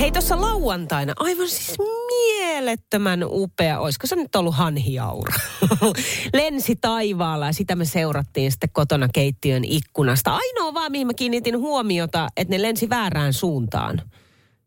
Hei, 0.00 0.12
tuossa 0.12 0.40
lauantaina, 0.40 1.12
aivan 1.16 1.48
siis 1.48 1.78
mielettömän 2.06 3.24
upea, 3.24 3.80
olisiko 3.80 4.06
se 4.06 4.16
nyt 4.16 4.36
ollut 4.36 4.54
hanhiaura? 4.54 5.34
Lensi 6.34 6.76
taivaalla 6.80 7.46
ja 7.46 7.52
sitä 7.52 7.76
me 7.76 7.84
seurattiin 7.84 8.52
sitten 8.52 8.70
kotona 8.72 9.08
keittiön 9.14 9.64
ikkunasta. 9.64 10.34
Ainoa 10.34 10.74
vaan, 10.74 10.92
mihin 10.92 11.06
mä 11.06 11.14
kiinnitin 11.14 11.58
huomiota, 11.58 12.28
että 12.36 12.54
ne 12.54 12.62
lensi 12.62 12.88
väärään 12.88 13.32
suuntaan. 13.32 14.02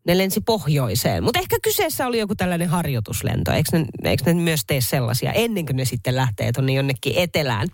Ne 0.06 0.18
lensi 0.18 0.40
pohjoiseen. 0.40 1.24
Mutta 1.24 1.38
ehkä 1.38 1.56
kyseessä 1.62 2.06
oli 2.06 2.18
joku 2.18 2.34
tällainen 2.34 2.68
harjoituslento. 2.68 3.52
Eikö 3.52 3.78
ne, 3.78 3.86
eikö 4.04 4.24
ne 4.26 4.34
myös 4.34 4.60
tee 4.66 4.80
sellaisia 4.80 5.32
ennen 5.32 5.66
kuin 5.66 5.76
ne 5.76 5.84
sitten 5.84 6.16
lähtee 6.16 6.52
tuonne 6.52 6.72
jonnekin 6.72 7.12
etelään? 7.16 7.68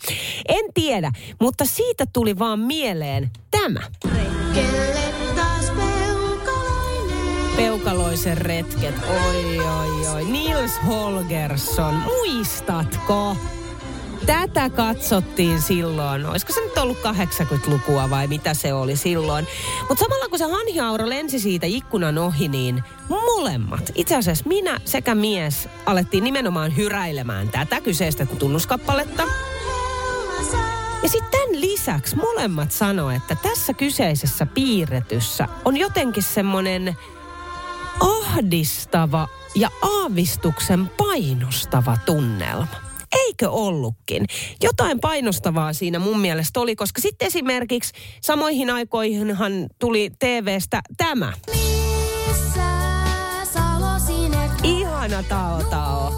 En 0.48 0.64
tiedä, 0.74 1.12
mutta 1.40 1.64
siitä 1.64 2.04
tuli 2.12 2.38
vaan 2.38 2.60
mieleen 2.60 3.30
tämä. 3.50 3.80
Peukaloisen 7.56 8.38
retket, 8.38 8.94
oi 9.08 9.58
oi 9.58 10.08
oi. 10.14 10.24
Nils 10.24 10.72
Holgersson, 10.86 11.94
muistatko? 11.94 13.36
Tätä 14.26 14.70
katsottiin 14.70 15.62
silloin. 15.62 16.26
Olisiko 16.26 16.52
se 16.52 16.60
nyt 16.60 16.78
ollut 16.78 16.98
80-lukua 16.98 18.10
vai 18.10 18.26
mitä 18.26 18.54
se 18.54 18.72
oli 18.72 18.96
silloin? 18.96 19.46
Mutta 19.88 20.04
samalla 20.04 20.28
kun 20.28 20.38
se 20.38 20.44
hanhiaura 20.44 21.08
lensi 21.08 21.38
siitä 21.38 21.66
ikkunan 21.66 22.18
ohi, 22.18 22.48
niin 22.48 22.84
molemmat, 23.08 23.92
itse 23.94 24.16
asiassa 24.16 24.48
minä 24.48 24.80
sekä 24.84 25.14
mies, 25.14 25.68
alettiin 25.86 26.24
nimenomaan 26.24 26.76
hyräilemään 26.76 27.48
tätä 27.48 27.80
kyseistä 27.80 28.26
tunnuskappaletta. 28.26 29.22
Ja 31.02 31.08
sitten 31.08 31.30
tämän 31.30 31.60
lisäksi 31.60 32.16
molemmat 32.16 32.72
sanoivat, 32.72 33.22
että 33.22 33.48
tässä 33.48 33.74
kyseisessä 33.74 34.46
piirretyssä 34.46 35.48
on 35.64 35.76
jotenkin 35.76 36.22
semmoinen 36.22 36.96
ahdistava 38.36 39.28
ja 39.54 39.70
aavistuksen 39.82 40.90
painostava 40.96 41.96
tunnelma. 42.06 42.66
Eikö 43.12 43.50
ollutkin? 43.50 44.26
Jotain 44.62 45.00
painostavaa 45.00 45.72
siinä 45.72 45.98
mun 45.98 46.20
mielestä 46.20 46.60
oli, 46.60 46.76
koska 46.76 47.00
sitten 47.00 47.26
esimerkiksi 47.26 47.92
samoihin 48.22 48.70
aikoihinhan 48.70 49.52
tuli 49.78 50.10
TVstä 50.18 50.80
tämä. 50.96 51.32
Ihana 54.62 55.22
Tao 55.22 55.62
Tao. 55.62 56.12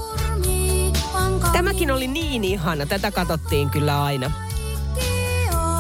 Tämäkin 1.53 1.91
oli 1.91 2.07
niin 2.07 2.45
ihana, 2.45 2.87
tätä 2.87 3.11
katsottiin 3.11 3.71
kyllä 3.71 4.05
aina. 4.05 4.48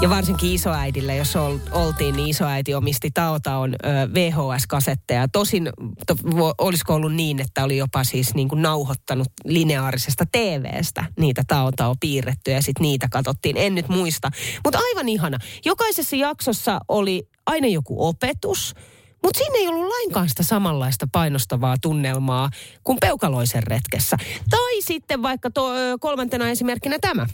Ja 0.00 0.10
varsinkin 0.10 0.52
isoäidille, 0.54 1.16
jos 1.16 1.36
ol, 1.36 1.58
oltiin, 1.72 2.16
niin 2.16 2.28
isoäiti 2.28 2.74
omisti 2.74 3.10
Taotaon 3.10 3.74
VHS-kasetteja. 4.14 5.28
Tosin 5.28 5.70
to, 6.06 6.16
olisiko 6.58 6.94
ollut 6.94 7.14
niin, 7.14 7.40
että 7.40 7.64
oli 7.64 7.76
jopa 7.76 8.04
siis 8.04 8.34
niin 8.34 8.48
kuin 8.48 8.62
nauhoittanut 8.62 9.28
lineaarisesta 9.44 10.24
TVstä 10.32 11.04
niitä 11.18 11.42
Taotao 11.46 11.94
piirrettyjä 12.00 12.56
ja 12.56 12.62
sitten 12.62 12.82
niitä 12.82 13.08
katsottiin. 13.10 13.56
En 13.56 13.74
nyt 13.74 13.88
muista. 13.88 14.30
Mutta 14.64 14.78
aivan 14.78 15.08
ihana. 15.08 15.38
Jokaisessa 15.64 16.16
jaksossa 16.16 16.80
oli 16.88 17.28
aina 17.46 17.66
joku 17.66 18.06
opetus. 18.06 18.74
Mutta 19.22 19.38
siinä 19.38 19.58
ei 19.58 19.68
ollut 19.68 19.88
lainkaan 19.88 20.28
sitä 20.28 20.42
samanlaista 20.42 21.06
painostavaa 21.12 21.76
tunnelmaa 21.82 22.50
kuin 22.84 22.98
peukaloisen 23.00 23.62
retkessä. 23.62 24.16
Tai 24.50 24.80
sitten 24.80 25.22
vaikka 25.22 25.50
to, 25.50 25.70
kolmantena 26.00 26.48
esimerkkinä 26.48 26.98
tämä. 27.00 27.26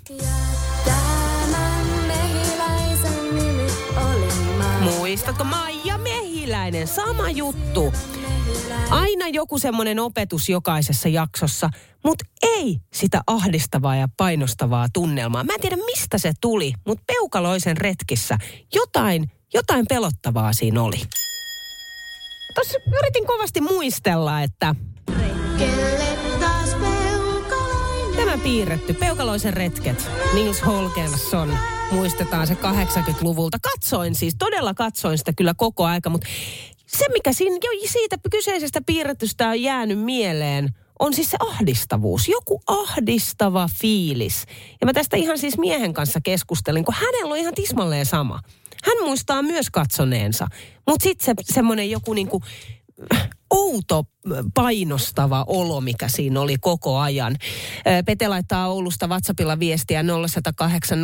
Muistatko 5.25 5.45
Maija 5.45 5.99
Mehiläinen? 5.99 6.87
Sama 6.87 7.31
juttu. 7.31 7.93
Aina 8.91 9.29
joku 9.29 9.59
semmoinen 9.59 9.99
opetus 9.99 10.49
jokaisessa 10.49 11.09
jaksossa, 11.09 11.71
mutta 12.05 12.25
ei 12.43 12.81
sitä 12.95 13.21
ahdistavaa 13.27 13.97
ja 13.97 14.09
painostavaa 14.17 14.87
tunnelmaa. 14.93 15.45
Mä 15.45 15.55
en 15.55 15.61
tiedä 15.61 15.77
mistä 15.77 16.19
se 16.19 16.33
tuli, 16.41 16.73
mutta 16.87 17.05
peukaloisen 17.07 17.77
retkissä 17.77 18.39
jotain, 18.75 19.31
jotain 19.55 19.87
pelottavaa 19.89 20.53
siinä 20.53 20.83
oli. 20.83 21.01
Tuossa 22.55 22.79
yritin 22.99 23.27
kovasti 23.27 23.61
muistella, 23.61 24.43
että 24.43 24.75
tämä 28.35 28.45
piirretty, 28.45 28.95
peukaloisen 28.95 29.53
retket, 29.53 30.11
Nils 30.35 30.67
Holgersson, 30.67 31.59
muistetaan 31.91 32.47
se 32.47 32.55
80-luvulta. 32.55 33.59
Katsoin 33.63 34.15
siis, 34.15 34.35
todella 34.39 34.75
katsoin 34.75 35.19
sitä 35.19 35.33
kyllä 35.33 35.55
koko 35.57 35.85
aika, 35.85 36.11
mutta 36.11 36.27
se 36.87 37.05
mikä 37.13 37.33
siinä 37.33 37.57
jo 37.57 37.89
siitä 37.89 38.17
kyseisestä 38.31 38.81
piirretystä 38.87 39.49
on 39.49 39.63
jäänyt 39.63 39.99
mieleen, 39.99 40.75
on 40.99 41.15
siis 41.15 41.31
se 41.31 41.37
ahdistavuus. 41.41 42.29
Joku 42.29 42.63
ahdistava 42.67 43.69
fiilis. 43.81 44.45
Ja 44.81 44.87
mä 44.87 44.93
tästä 44.93 45.17
ihan 45.17 45.39
siis 45.39 45.59
miehen 45.59 45.95
kanssa 45.95 46.21
keskustelin, 46.21 46.85
kun 46.85 46.95
hänellä 46.95 47.33
on 47.33 47.39
ihan 47.39 47.55
tismalleen 47.55 48.07
sama. 48.07 48.41
Hän 48.85 49.05
muistaa 49.05 49.43
myös 49.43 49.71
katsoneensa. 49.71 50.47
Mutta 50.87 51.03
sitten 51.03 51.25
se, 51.25 51.53
semmoinen 51.55 51.91
joku 51.91 52.15
niinku 52.15 52.43
outo 53.55 54.05
painostava 54.55 55.45
olo, 55.47 55.81
mikä 55.81 56.09
siinä 56.09 56.41
oli 56.41 56.57
koko 56.61 56.99
ajan. 56.99 57.37
Pete 58.07 58.29
laittaa 58.29 58.69
Oulusta 58.69 59.07
WhatsAppilla 59.07 59.59
viestiä 59.59 60.03
0108 60.03 61.03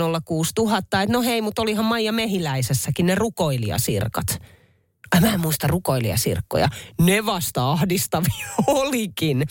että 0.98 1.12
no 1.12 1.22
hei, 1.22 1.42
mutta 1.42 1.62
olihan 1.62 1.84
Maija 1.84 2.12
Mehiläisessäkin 2.12 3.06
ne 3.06 3.14
rukoilijasirkat. 3.14 4.26
Ai 5.14 5.20
mä 5.20 5.34
en 5.34 5.40
muista 5.40 5.66
rukoilijasirkkoja. 5.66 6.68
Ne 7.00 7.26
vasta 7.26 7.70
ahdistavia 7.70 8.46
olikin. 8.66 9.42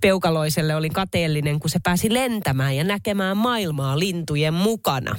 Peukaloiselle 0.00 0.76
oli 0.76 0.90
kateellinen, 0.90 1.60
kun 1.60 1.70
se 1.70 1.78
pääsi 1.82 2.14
lentämään 2.14 2.76
ja 2.76 2.84
näkemään 2.84 3.36
maailmaa 3.36 3.98
lintujen 3.98 4.54
mukana. 4.54 5.10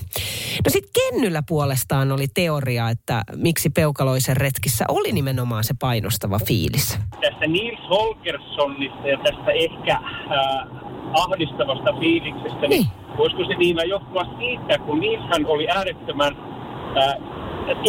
No 0.65 0.69
sitten 0.69 0.91
Kennyllä 0.93 1.43
puolestaan 1.47 2.11
oli 2.11 2.27
teoria, 2.33 2.89
että 2.89 3.23
miksi 3.35 3.69
Peukaloisen 3.69 4.37
retkissä 4.37 4.85
oli 4.87 5.11
nimenomaan 5.11 5.63
se 5.63 5.73
painostava 5.79 6.39
fiilis. 6.47 6.99
Tästä 7.21 7.47
Nils 7.47 7.89
Holgerssonista 7.89 9.07
ja 9.07 9.17
tästä 9.17 9.51
ehkä 9.51 9.93
äh, 9.93 10.01
ahdistavasta 11.13 11.99
fiiliksestä, 11.99 12.67
niin. 12.67 12.69
niin 12.69 13.17
voisiko 13.17 13.43
se 13.43 13.55
Niina 13.55 13.83
johtua 13.83 14.23
siitä, 14.39 14.77
kun 14.85 14.99
Nilshan 14.99 15.45
oli 15.45 15.69
äärettömän 15.69 16.58
äh, 16.97 17.15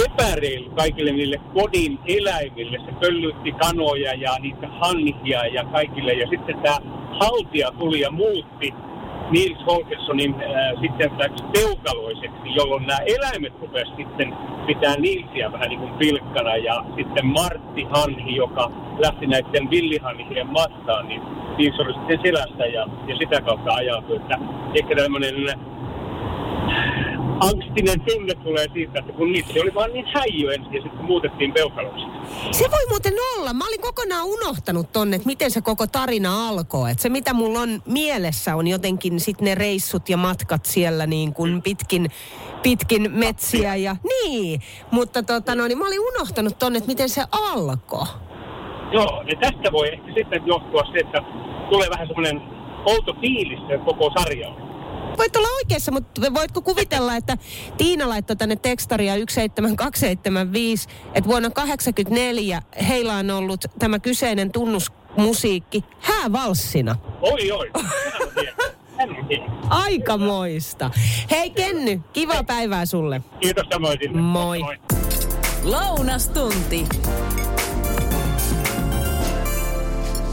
epäreilu 0.05 0.71
kaikille 0.71 1.13
niille 1.13 1.41
kodin 1.55 1.99
eläimille. 2.07 2.79
Se 2.87 2.93
pöllytti 3.01 3.53
kanoja 3.53 4.15
ja 4.15 4.37
niitä 4.41 4.69
hanhia 4.69 5.47
ja 5.47 5.65
kaikille. 5.65 6.13
Ja 6.13 6.27
sitten 6.29 6.59
tämä 6.59 6.77
haltia 7.21 7.71
tuli 7.79 8.01
ja 8.01 8.11
muutti 8.11 8.75
Nils 9.31 9.67
Holgerssonin 9.67 10.35
äh, 10.35 10.81
sitten 10.81 11.11
peukaloiseksi, 11.53 12.55
jolloin 12.55 12.87
nämä 12.87 12.99
eläimet 13.07 13.53
rupesivat 13.61 13.97
sitten 13.97 14.35
pitää 14.67 14.95
Nilsiä 14.99 15.53
vähän 15.53 15.69
niin 15.69 15.81
kuin 15.81 15.93
pilkkana. 15.93 16.57
Ja 16.57 16.85
sitten 16.97 17.27
Martti 17.27 17.87
Hanhi, 17.91 18.37
joka 18.37 18.71
lähti 18.99 19.27
näiden 19.27 19.71
villihanhien 19.71 20.47
matkaan, 20.47 21.09
niin 21.09 21.23
Nils 21.59 21.81
oli 21.81 21.95
sitten 21.95 22.21
selässä 22.23 22.67
ja, 22.67 22.87
ja 23.07 23.17
sitä 23.19 23.41
kautta 23.41 23.75
ajautui, 23.75 24.17
että 24.17 24.39
ehkä 24.75 24.97
tämmöinen 24.97 25.35
angstinen 27.41 28.01
tunne 28.01 28.35
tulee 28.35 28.67
siitä, 28.73 28.99
että 28.99 29.13
kun 29.13 29.33
niitä 29.33 29.53
oli 29.63 29.75
vaan 29.75 29.93
niin 29.93 30.07
häijy 30.15 30.53
ensin 30.55 30.73
ja 30.73 30.83
sitten 30.83 31.05
muutettiin 31.05 31.53
peukaloksi. 31.53 32.05
Se 32.51 32.71
voi 32.71 32.87
muuten 32.89 33.15
olla. 33.37 33.53
Mä 33.53 33.67
olin 33.69 33.81
kokonaan 33.81 34.25
unohtanut 34.25 34.93
tonne, 34.93 35.17
että 35.17 35.27
miten 35.27 35.51
se 35.51 35.61
koko 35.61 35.87
tarina 35.87 36.49
alkoi. 36.49 36.91
Että 36.91 37.03
se 37.03 37.09
mitä 37.09 37.35
mulla 37.35 37.61
on 37.61 37.83
mielessä 37.87 38.57
on 38.57 38.67
jotenkin 38.67 39.21
sitten 39.21 39.45
ne 39.45 39.55
reissut 39.55 40.09
ja 40.09 40.17
matkat 40.17 40.65
siellä 40.65 41.07
niin 41.07 41.35
kuin 41.35 41.63
pitkin, 41.63 42.11
pitkin 42.63 43.11
metsiä 43.13 43.77
ja 43.77 43.97
niin. 44.03 44.61
Mutta 44.91 45.23
tota 45.23 45.55
no, 45.55 45.67
niin 45.67 45.79
mä 45.79 45.87
olin 45.87 46.01
unohtanut 46.01 46.59
tonne, 46.59 46.77
että 46.77 46.91
miten 46.91 47.09
se 47.09 47.23
alkoi. 47.33 48.07
Joo, 48.93 49.23
ja 49.27 49.37
tästä 49.41 49.73
voi 49.73 49.93
ehkä 49.93 50.13
sitten 50.17 50.43
johtua 50.47 50.83
se, 50.93 50.99
että 50.99 51.23
tulee 51.71 51.91
vähän 51.91 52.07
semmoinen 52.07 52.41
outo 52.87 53.15
fiilis 53.21 53.59
koko 53.85 54.11
sarjalla 54.19 54.70
voit 55.19 55.37
olla 55.37 55.49
oikeassa, 55.57 55.93
mutta 55.93 56.35
voitko 56.35 56.63
kuvitella, 56.63 57.17
että 57.17 57.37
Tiina 57.77 58.09
laittoi 58.09 58.37
tänne 58.37 58.57
tekstaria 58.57 59.15
17275, 59.15 60.89
että 61.15 61.29
vuonna 61.31 61.51
1984 61.51 62.63
heillä 62.89 63.15
on 63.15 63.31
ollut 63.31 63.65
tämä 63.79 63.99
kyseinen 63.99 64.53
tunnus 64.53 64.93
musiikki 65.17 65.85
häävalssina. 66.01 66.97
Oi, 67.21 67.53
oi. 67.53 67.71
Aikamoista. 69.69 70.91
Hei 71.31 71.51
Kenny, 71.51 72.01
kiva 72.13 72.45
päivää 72.45 72.87
sulle. 72.87 73.21
Kiitos 73.41 73.67
samoin 73.73 73.99
sinne. 74.03 74.21
Moi. 74.21 74.61
Lounastunti. 75.65 76.87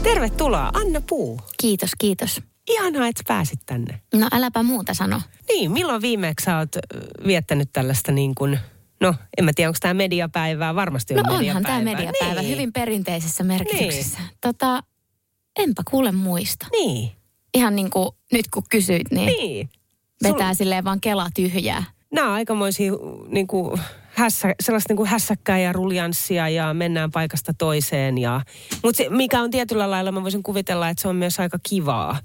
Tervetuloa 0.02 0.70
Anna 0.74 1.00
Puu. 1.08 1.40
Kiitos, 1.60 1.90
kiitos. 1.98 2.42
Ihanaa, 2.68 3.06
että 3.08 3.22
pääsit 3.28 3.60
tänne. 3.66 4.00
No 4.14 4.28
äläpä 4.32 4.62
muuta 4.62 4.94
sano. 4.94 5.20
Niin, 5.48 5.70
milloin 5.70 6.02
viimeksi 6.02 6.44
sä 6.44 6.58
oot 6.58 6.68
viettänyt 7.26 7.68
tällaista 7.72 8.12
niin 8.12 8.34
kuin, 8.34 8.58
no 9.00 9.14
en 9.38 9.44
mä 9.44 9.52
tiedä 9.54 9.68
onko 9.68 9.78
tämä 9.80 9.94
mediapäivää, 9.94 10.74
varmasti 10.74 11.14
on 11.14 11.16
No 11.16 11.22
onhan 11.22 11.44
mediapäivää. 11.44 11.78
tämä 11.78 11.96
mediapäivä 11.96 12.40
niin. 12.40 12.52
hyvin 12.52 12.72
perinteisessä 12.72 13.44
merkityksessä. 13.44 14.18
Tota, 14.40 14.82
enpä 15.58 15.82
kuule 15.90 16.12
muista. 16.12 16.66
Niin, 16.72 17.12
Ihan 17.54 17.76
niin 17.76 17.90
kuin 17.90 18.08
nyt 18.32 18.48
kun 18.54 18.62
kysyit, 18.70 19.10
niin, 19.10 19.26
niin. 19.26 19.70
vetää 20.22 20.54
silleen 20.54 20.84
vaan 20.84 21.00
kela 21.00 21.28
tyhjää. 21.34 21.84
Nämä 22.12 22.28
on 22.28 22.34
aikamoisia 22.34 22.92
niin 23.28 23.46
kuin, 23.46 23.80
hässä, 24.08 24.54
sellaista 24.60 24.90
niin 24.90 24.96
kuin 24.96 25.08
hässäkkää 25.08 25.58
ja 25.58 25.72
ruljanssia 25.72 26.48
ja 26.48 26.74
mennään 26.74 27.10
paikasta 27.10 27.52
toiseen. 27.58 28.18
Ja, 28.18 28.40
mutta 28.84 28.96
se, 28.96 29.08
mikä 29.08 29.42
on 29.42 29.50
tietyllä 29.50 29.90
lailla, 29.90 30.12
mä 30.12 30.22
voisin 30.22 30.42
kuvitella, 30.42 30.88
että 30.88 31.02
se 31.02 31.08
on 31.08 31.16
myös 31.16 31.40
aika 31.40 31.58
kivaa. 31.68 32.18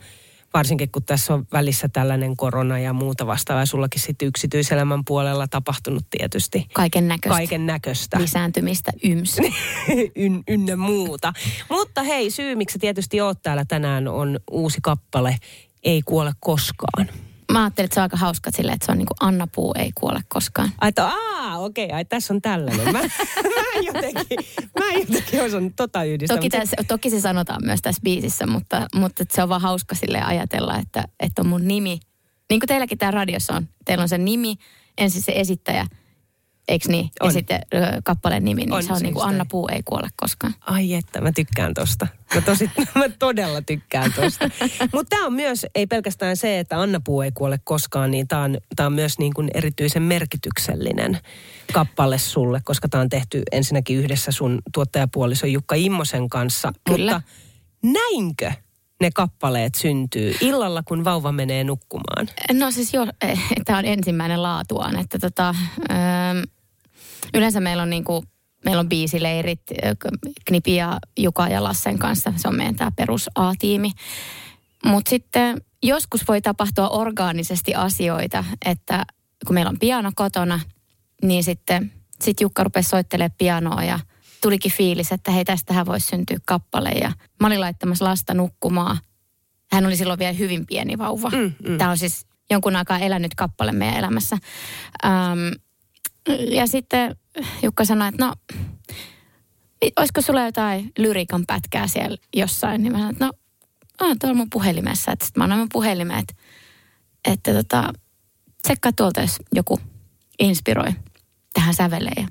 Varsinkin 0.54 0.92
kun 0.92 1.04
tässä 1.04 1.34
on 1.34 1.46
välissä 1.54 1.90
tällainen 1.90 2.38
korona 2.38 2.80
ja 2.80 2.94
muuta 2.94 3.28
vastaavaa. 3.28 3.62
Ja 3.62 3.66
sullakin 3.66 4.02
sitten 4.02 4.28
yksityiselämän 4.28 5.06
puolella 5.06 5.48
tapahtunut 5.48 6.06
tietysti 6.10 6.66
Kaiken 6.74 7.08
näköistä. 7.08 7.38
kaiken 7.38 7.66
näköistä. 7.66 8.22
Lisääntymistä 8.22 8.92
yms. 9.04 9.38
Yn, 10.16 10.44
ynnä 10.48 10.76
muuta. 10.76 11.34
Mutta 11.70 12.04
hei, 12.04 12.32
syy 12.32 12.56
miksi 12.56 12.80
tietysti 12.80 13.22
oot 13.22 13.42
täällä 13.42 13.66
tänään 13.66 14.08
on 14.08 14.40
uusi 14.52 14.78
kappale 14.82 15.38
Ei 15.84 16.02
kuole 16.06 16.32
koskaan. 16.40 17.08
Mä 17.54 17.64
ajattelin, 17.64 17.86
että 17.86 17.94
se 17.96 18.00
on 18.00 18.04
aika 18.04 18.18
hauska 18.18 18.52
silleen, 18.52 18.74
että 18.76 18.86
se 18.86 18.92
on 18.92 18.98
niin 18.98 19.06
kuin 19.06 19.18
Anna 19.20 19.48
Puu 19.48 19.74
ei 19.78 19.92
kuole 19.96 20.20
koskaan. 20.28 20.70
Ai, 20.82 20.90
että, 20.90 21.08
aa, 21.08 21.58
okei, 21.60 21.92
ai 21.92 22.06
tässä 22.06 22.34
on 22.34 22.42
tällainen. 22.42 22.86
Mä, 22.86 23.02
mä 23.56 23.64
en 23.76 23.86
jotenkin, 23.86 24.38
mä 24.80 24.86
en 24.94 25.00
jotenkin 25.00 25.44
osannut 25.44 25.74
tota 25.76 26.04
yhdistää. 26.04 26.38
Toki, 26.38 26.46
mutta- 26.46 26.58
tässä, 26.58 26.76
toki 26.88 27.10
se 27.10 27.22
sanotaan 27.22 27.66
myös 27.66 27.82
tässä 27.82 28.02
biisissä, 28.04 28.48
mutta, 28.48 28.88
mutta 28.96 29.24
se 29.32 29.44
on 29.44 29.50
vaan 29.50 29.62
hauska 29.62 29.96
sille 29.96 30.22
ajatella, 30.22 30.78
että, 30.78 31.04
että 31.20 31.42
on 31.42 31.48
mun 31.48 31.68
nimi. 31.68 32.00
Niin 32.50 32.60
kuin 32.60 32.68
teilläkin 32.68 32.98
tämä 32.98 33.12
radiossa 33.12 33.54
on. 33.54 33.68
Teillä 33.86 34.02
on 34.02 34.10
se 34.10 34.18
nimi, 34.18 34.56
ensin 34.98 35.22
se 35.22 35.32
esittäjä, 35.36 35.88
eikö 36.68 36.90
niin? 36.90 37.10
On. 37.20 37.28
Ja 37.28 37.32
sitten 37.32 37.62
kappaleen 38.04 38.46
nimi, 38.46 38.62
niin 38.62 38.74
On, 38.74 38.84
se 38.84 38.92
on 38.92 38.98
se 38.98 39.04
niin 39.04 39.14
kuin 39.14 39.26
Anna. 39.26 39.46
Puu 39.46 39.68
ei 39.68 39.84
kuole 39.86 40.08
koskaan. 40.16 40.56
Ai 40.62 40.94
että, 40.94 41.22
mä 41.22 41.32
tykkään 41.32 41.74
tosta. 41.74 42.08
Mä, 42.36 42.42
tosi, 42.42 42.72
mä 42.96 43.10
todella 43.10 43.62
tykkään 43.62 44.14
tosta. 44.14 44.50
Mutta 44.94 45.16
tämä 45.16 45.26
on 45.26 45.34
myös, 45.34 45.66
ei 45.76 45.88
pelkästään 45.88 46.38
se, 46.38 46.60
että 46.60 46.82
Anna 46.82 47.02
Puu 47.06 47.22
ei 47.22 47.32
kuole 47.32 47.60
koskaan, 47.64 48.12
niin 48.12 48.28
tämä 48.28 48.44
on, 48.44 48.58
tää 48.76 48.86
on 48.86 48.94
myös 48.94 49.20
niin 49.20 49.34
kuin 49.34 49.50
erityisen 49.54 50.04
merkityksellinen 50.04 51.20
kappale 51.74 52.18
sulle, 52.18 52.62
koska 52.64 52.90
tämä 52.90 53.02
on 53.02 53.10
tehty 53.10 53.44
ensinnäkin 53.52 53.98
yhdessä 53.98 54.32
sun 54.32 54.62
tuottajapuolison 54.74 55.54
Jukka 55.54 55.76
Immosen 55.76 56.30
kanssa. 56.30 56.74
Kyllä. 56.90 57.14
Mutta 57.14 57.30
näinkö 57.84 58.52
ne 59.04 59.12
kappaleet 59.12 59.76
syntyy 59.76 60.36
illalla, 60.42 60.84
kun 60.84 61.04
vauva 61.04 61.32
menee 61.32 61.64
nukkumaan? 61.64 62.30
No 62.54 62.72
siis 62.72 62.94
jo, 62.94 63.08
tämä 63.66 63.80
on 63.80 63.86
ensimmäinen 63.86 64.44
laatuaan, 64.44 65.00
että 65.00 65.20
tota, 65.20 65.56
ö, 65.90 65.94
yleensä 67.34 67.60
meillä 67.60 67.84
on 67.84 67.90
niinku, 67.90 68.24
meillä 68.66 68.80
on 68.80 68.90
biisileirit, 68.90 69.62
ö, 69.72 69.96
Knipi 70.46 70.76
ja 70.76 71.00
Juka 71.18 71.48
ja 71.48 71.64
Lassen 71.64 72.00
kanssa, 72.00 72.34
se 72.36 72.48
on 72.48 72.56
meidän 72.56 72.76
tämä 72.76 72.92
perus 72.92 73.30
A-tiimi. 73.36 73.92
Mutta 74.86 75.10
sitten 75.10 75.62
joskus 75.84 76.28
voi 76.28 76.42
tapahtua 76.42 76.90
orgaanisesti 76.90 77.76
asioita, 77.76 78.44
että 78.66 79.06
kun 79.48 79.54
meillä 79.54 79.70
on 79.70 79.80
piano 79.80 80.12
kotona, 80.16 80.60
niin 81.24 81.44
sitten 81.44 81.92
sit 82.22 82.42
Jukka 82.42 82.64
rupesi 82.64 82.90
soittelemaan 82.90 83.36
pianoa 83.38 83.84
ja 83.84 84.00
tulikin 84.44 84.72
fiilis, 84.72 85.12
että 85.12 85.32
hei 85.32 85.46
tästähän 85.46 85.86
voisi 85.86 86.08
syntyä 86.08 86.38
kappale. 86.46 86.90
Ja 86.90 87.12
mä 87.40 87.48
olin 87.48 87.62
laittamassa 87.62 88.06
lasta 88.06 88.34
nukkumaan. 88.34 88.98
Hän 89.72 89.86
oli 89.86 89.96
silloin 89.96 90.20
vielä 90.20 90.34
hyvin 90.34 90.66
pieni 90.66 90.98
vauva. 90.98 91.30
Mm, 91.30 91.54
mm. 91.68 91.78
Tämä 91.78 91.90
on 91.90 91.98
siis 91.98 92.28
jonkun 92.52 92.76
aikaa 92.76 93.00
elänyt 93.00 93.36
kappale 93.36 93.72
meidän 93.72 93.98
elämässä. 93.98 94.38
Ähm, 95.06 95.40
ja 96.50 96.68
sitten 96.68 97.16
Jukka 97.64 97.86
sanoi, 97.86 98.08
että 98.08 98.26
no, 98.26 98.34
olisiko 99.98 100.22
sulla 100.22 100.46
jotain 100.46 100.92
lyriikan 100.98 101.46
pätkää 101.46 101.88
siellä 101.88 102.18
jossain? 102.36 102.84
Niin 102.84 102.92
mä 102.92 102.98
sanoin, 102.98 103.14
että 103.14 103.26
no, 103.26 103.32
on 104.02 104.20
tuolla 104.20 104.38
mun 104.38 104.50
puhelimessa. 104.50 105.12
Sitten 105.12 105.32
mä 105.36 105.44
annoin 105.44 105.60
mun 105.60 105.70
puhelimen, 105.74 106.20
että, 106.20 106.34
että 107.26 107.54
tota, 107.54 107.94
tsekkaa 108.62 108.92
tuolta, 108.92 109.22
jos 109.22 109.38
joku 109.54 109.80
inspiroi 110.40 110.94
tähän 111.54 111.74
säveleen. 111.74 112.28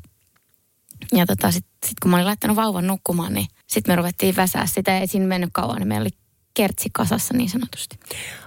Ja, 1.13 1.27
tota, 1.27 1.51
sitten 1.51 1.89
sit 1.89 2.01
kun 2.01 2.11
mä 2.11 2.17
olin 2.17 2.27
laittanut 2.27 2.57
vauvan 2.57 2.87
nukkumaan, 2.87 3.35
niin 3.35 3.47
sitten 3.67 3.93
me 3.93 3.97
ruvettiin 3.97 4.37
väsää 4.37 4.67
sitä. 4.67 4.99
Ei 4.99 5.07
siinä 5.07 5.27
mennyt 5.27 5.51
kauan, 5.53 5.79
niin 5.79 5.89
meillä 5.89 6.03
oli 6.03 6.17
kertsi 6.55 6.89
kasassa 6.93 7.35
niin 7.37 7.51
sanotusti. 7.51 7.99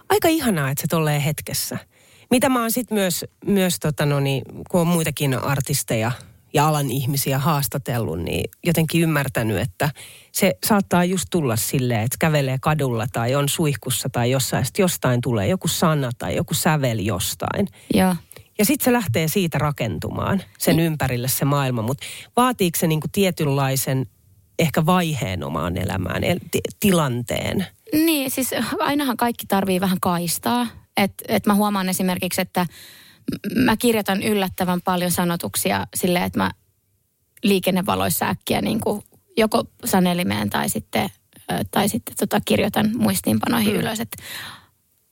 Aika 0.10 0.28
ihanaa, 0.28 0.70
että 0.70 0.82
se 0.82 0.88
tolleen 0.88 1.22
hetkessä. 1.22 1.78
Mitä 2.32 2.50
mä 2.50 2.62
oon 2.62 2.72
sitten 2.72 2.98
myös, 2.98 3.26
myös 3.46 3.80
tota 3.80 4.06
no 4.06 4.20
niin, 4.20 4.44
kun 4.70 4.82
on 4.82 4.88
muitakin 4.88 5.44
artisteja 5.44 6.12
ja 6.54 6.68
alan 6.68 6.90
ihmisiä 6.90 7.40
haastatellut, 7.40 8.20
niin 8.20 8.50
jotenkin 8.66 9.02
ymmärtänyt, 9.02 9.58
että 9.58 9.90
se 10.32 10.54
saattaa 10.66 11.06
just 11.06 11.26
tulla 11.32 11.56
silleen, 11.56 12.02
että 12.02 12.18
kävelee 12.20 12.58
kadulla 12.62 13.08
tai 13.14 13.36
on 13.36 13.50
suihkussa 13.50 14.10
tai 14.10 14.32
jossain, 14.32 14.66
sitten 14.66 14.84
jostain 14.84 15.22
tulee 15.22 15.48
joku 15.48 15.68
sana 15.68 16.10
tai 16.18 16.36
joku 16.36 16.54
sävel 16.54 17.00
jostain. 17.00 17.68
Joo. 17.94 18.16
Ja 18.58 18.66
sitten 18.66 18.86
se 18.86 18.94
lähtee 18.94 19.28
siitä 19.28 19.58
rakentumaan, 19.58 20.42
sen 20.58 20.80
ympärille 20.80 21.28
se 21.28 21.46
maailma. 21.46 21.82
Mutta 21.82 22.06
vaatiiko 22.36 22.80
se 22.80 22.88
niinku 22.88 23.08
tietynlaisen 23.12 24.06
ehkä 24.60 24.86
vaiheen 24.86 25.44
omaan 25.44 25.78
elämään, 25.78 26.24
el- 26.24 26.40
ti- 26.52 26.60
tilanteen? 26.80 27.66
Niin, 27.94 28.32
siis 28.32 28.50
ainahan 28.80 29.18
kaikki 29.18 29.46
tarvii 29.46 29.82
vähän 29.82 29.98
kaistaa. 30.02 30.68
Et, 30.98 31.14
et 31.28 31.46
mä 31.46 31.54
huomaan 31.54 31.90
esimerkiksi, 31.90 32.42
että 32.42 32.66
mä 33.56 33.78
kirjoitan 33.78 34.24
yllättävän 34.24 34.82
paljon 34.82 35.12
sanotuksia 35.12 35.88
silleen, 35.96 36.26
että 36.26 36.40
mä 36.40 36.52
liikennevaloissa 37.44 38.26
äkkiä 38.26 38.62
niin 38.62 38.80
kuin 38.80 39.02
joko 39.38 39.64
sanelimeen 39.86 40.50
tai 40.50 40.70
sitten, 40.70 41.10
tai 41.72 41.90
sitten 41.90 42.16
tota 42.20 42.42
kirjoitan 42.46 42.92
muistiinpanoihin 42.98 43.74
mm. 43.74 43.80
ylös. 43.80 44.00
Et 44.00 44.16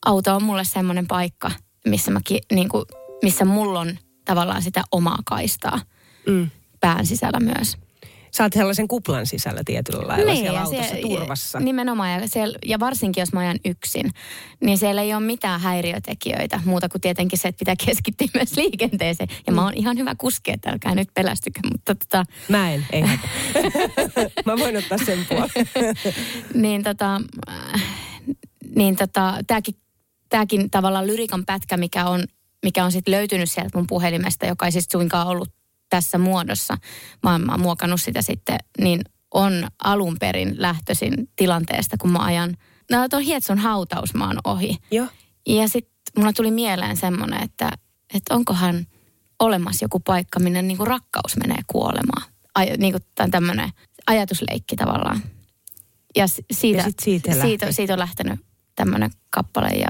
auto 0.05 0.35
on 0.35 0.43
mulle 0.43 0.63
semmoinen 0.63 1.07
paikka, 1.07 1.51
missä, 1.87 2.11
mä 2.11 2.19
ki, 2.25 2.41
niin 2.53 2.69
kuin, 2.69 2.85
missä 3.23 3.45
mulla 3.45 3.79
on 3.79 3.97
tavallaan 4.25 4.61
sitä 4.61 4.83
omaa 4.91 5.19
kaistaa 5.25 5.79
Mm. 6.27 6.49
pään 6.79 7.05
sisällä 7.05 7.39
myös. 7.39 7.77
Oot 8.41 8.53
sellaisen 8.53 8.87
kuplan 8.87 9.25
sisällä 9.25 9.61
tietyllä 9.65 10.07
lailla 10.07 10.31
niin, 10.31 10.41
siellä 10.43 10.61
autossa 10.61 10.89
siellä- 10.89 11.07
turvassa. 11.19 11.59
Nimenomaan, 11.59 12.11
ja, 12.21 12.27
siellä, 12.27 12.57
ja 12.65 12.79
varsinkin 12.79 13.21
jos 13.21 13.33
mä 13.33 13.39
ajan 13.39 13.59
yksin, 13.65 14.11
niin 14.61 14.77
siellä 14.77 15.01
ei 15.01 15.13
ole 15.13 15.23
mitään 15.23 15.61
häiriötekijöitä, 15.61 16.61
muuta 16.65 16.89
kuin 16.89 17.01
tietenkin 17.01 17.39
se, 17.39 17.47
että 17.47 17.59
pitää 17.59 17.75
keskittyä 17.85 18.27
myös 18.35 18.57
liikenteeseen. 18.57 19.29
Ja 19.47 19.51
Mm. 19.51 19.55
mä 19.55 19.63
oon 19.63 19.73
ihan 19.75 19.97
hyvä 19.97 20.15
kuski, 20.17 20.51
että 20.51 20.69
älkää 20.69 20.95
nyt 20.95 21.09
pelästykö, 21.13 21.59
mutta 21.71 21.95
tota, 21.95 22.23
Mä 22.49 22.71
en, 22.73 22.85
ei. 22.91 23.03
Mä 24.45 24.57
voin 24.63 24.77
ottaa 24.77 24.97
sen 24.97 25.25
puolen. 25.29 25.49
niin 26.63 26.83
tota, 26.83 27.21
äh, 27.49 27.83
niin 28.75 28.95
tota, 28.95 29.33
tääkin, 29.47 29.75
tääkin 30.29 30.69
tavallaan 30.71 31.07
lyrikan 31.07 31.45
pätkä, 31.45 31.77
mikä 31.77 32.05
on, 32.05 32.23
mikä 32.63 32.85
on 32.85 32.91
sitten 32.91 33.11
löytynyt 33.11 33.51
sieltä 33.51 33.77
mun 33.77 33.87
puhelimesta, 33.87 34.45
joka 34.45 34.65
ei 34.65 34.71
siis 34.71 34.87
suinkaan 34.91 35.27
ollut 35.27 35.49
tässä 35.89 36.17
muodossa, 36.17 36.77
vaan 37.23 37.41
mä 37.41 37.51
oon 37.51 37.61
muokannut 37.61 38.01
sitä 38.01 38.21
sitten, 38.21 38.57
niin 38.77 39.01
on 39.33 39.67
alun 39.83 40.17
perin 40.19 40.55
lähtöisin 40.57 41.29
tilanteesta, 41.35 41.97
kun 41.97 42.11
mä 42.11 42.19
ajan, 42.19 42.57
no 42.91 43.09
tuon 43.09 43.21
Hietson 43.21 43.57
hautausmaan 43.57 44.37
ohi. 44.43 44.77
Joo. 44.91 45.07
Ja 45.47 45.67
sitten 45.67 45.93
mulla 46.17 46.33
tuli 46.33 46.51
mieleen 46.51 46.97
semmoinen, 46.97 47.43
että, 47.43 47.71
että 48.13 48.35
onkohan 48.35 48.87
olemassa 49.39 49.85
joku 49.85 49.99
paikka, 49.99 50.39
minne 50.39 50.61
niin 50.61 50.77
kuin 50.77 50.87
rakkaus 50.87 51.37
menee 51.37 51.59
kuolemaan. 51.67 52.31
Ai, 52.55 52.77
niin 52.77 52.93
kuin 52.93 53.29
tämmöinen 53.31 53.69
ajatusleikki 54.07 54.75
tavallaan. 54.75 55.21
Ja 56.15 56.27
siitä, 56.51 56.77
Ja 56.77 56.83
sit 56.83 56.99
siitä 56.99 57.31
siitä, 57.33 57.65
lähti. 57.65 57.73
siitä 57.73 57.93
on 57.93 57.99
lähtenyt 57.99 58.39
tämmöinen 58.75 59.11
kappale. 59.29 59.67
Ja 59.67 59.87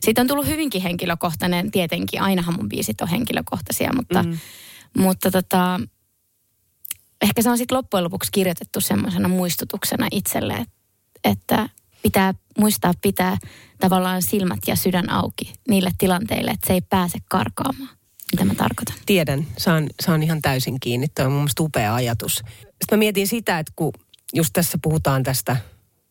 siitä 0.00 0.20
on 0.20 0.26
tullut 0.26 0.46
hyvinkin 0.46 0.82
henkilökohtainen. 0.82 1.70
Tietenkin 1.70 2.22
ainahan 2.22 2.54
mun 2.56 2.68
biisit 2.68 3.00
on 3.00 3.08
henkilökohtaisia, 3.08 3.90
mutta, 3.96 4.22
mm. 4.22 4.38
mutta 4.98 5.30
tota, 5.30 5.80
ehkä 7.22 7.42
se 7.42 7.50
on 7.50 7.58
sitten 7.58 7.76
loppujen 7.76 8.04
lopuksi 8.04 8.32
kirjoitettu 8.32 8.80
semmoisena 8.80 9.28
muistutuksena 9.28 10.06
itselle, 10.10 10.66
että, 11.24 11.68
pitää 12.02 12.34
muistaa 12.58 12.92
pitää 13.02 13.38
tavallaan 13.80 14.22
silmät 14.22 14.58
ja 14.66 14.76
sydän 14.76 15.10
auki 15.10 15.52
niille 15.68 15.90
tilanteille, 15.98 16.50
että 16.50 16.66
se 16.66 16.72
ei 16.72 16.80
pääse 16.80 17.18
karkaamaan. 17.28 17.96
Mitä 18.32 18.44
mä 18.44 18.54
tarkoitan? 18.54 18.96
Tiedän, 19.06 19.46
saan, 19.58 19.86
saan 20.02 20.22
ihan 20.22 20.42
täysin 20.42 20.80
kiinni. 20.80 21.08
Tuo 21.08 21.24
on 21.24 21.32
mun 21.32 21.40
mielestä 21.40 21.62
upea 21.62 21.94
ajatus. 21.94 22.34
Sitten 22.34 22.86
mä 22.90 22.96
mietin 22.96 23.26
sitä, 23.26 23.58
että 23.58 23.72
kun 23.76 23.92
just 24.34 24.50
tässä 24.52 24.78
puhutaan 24.82 25.22
tästä 25.22 25.56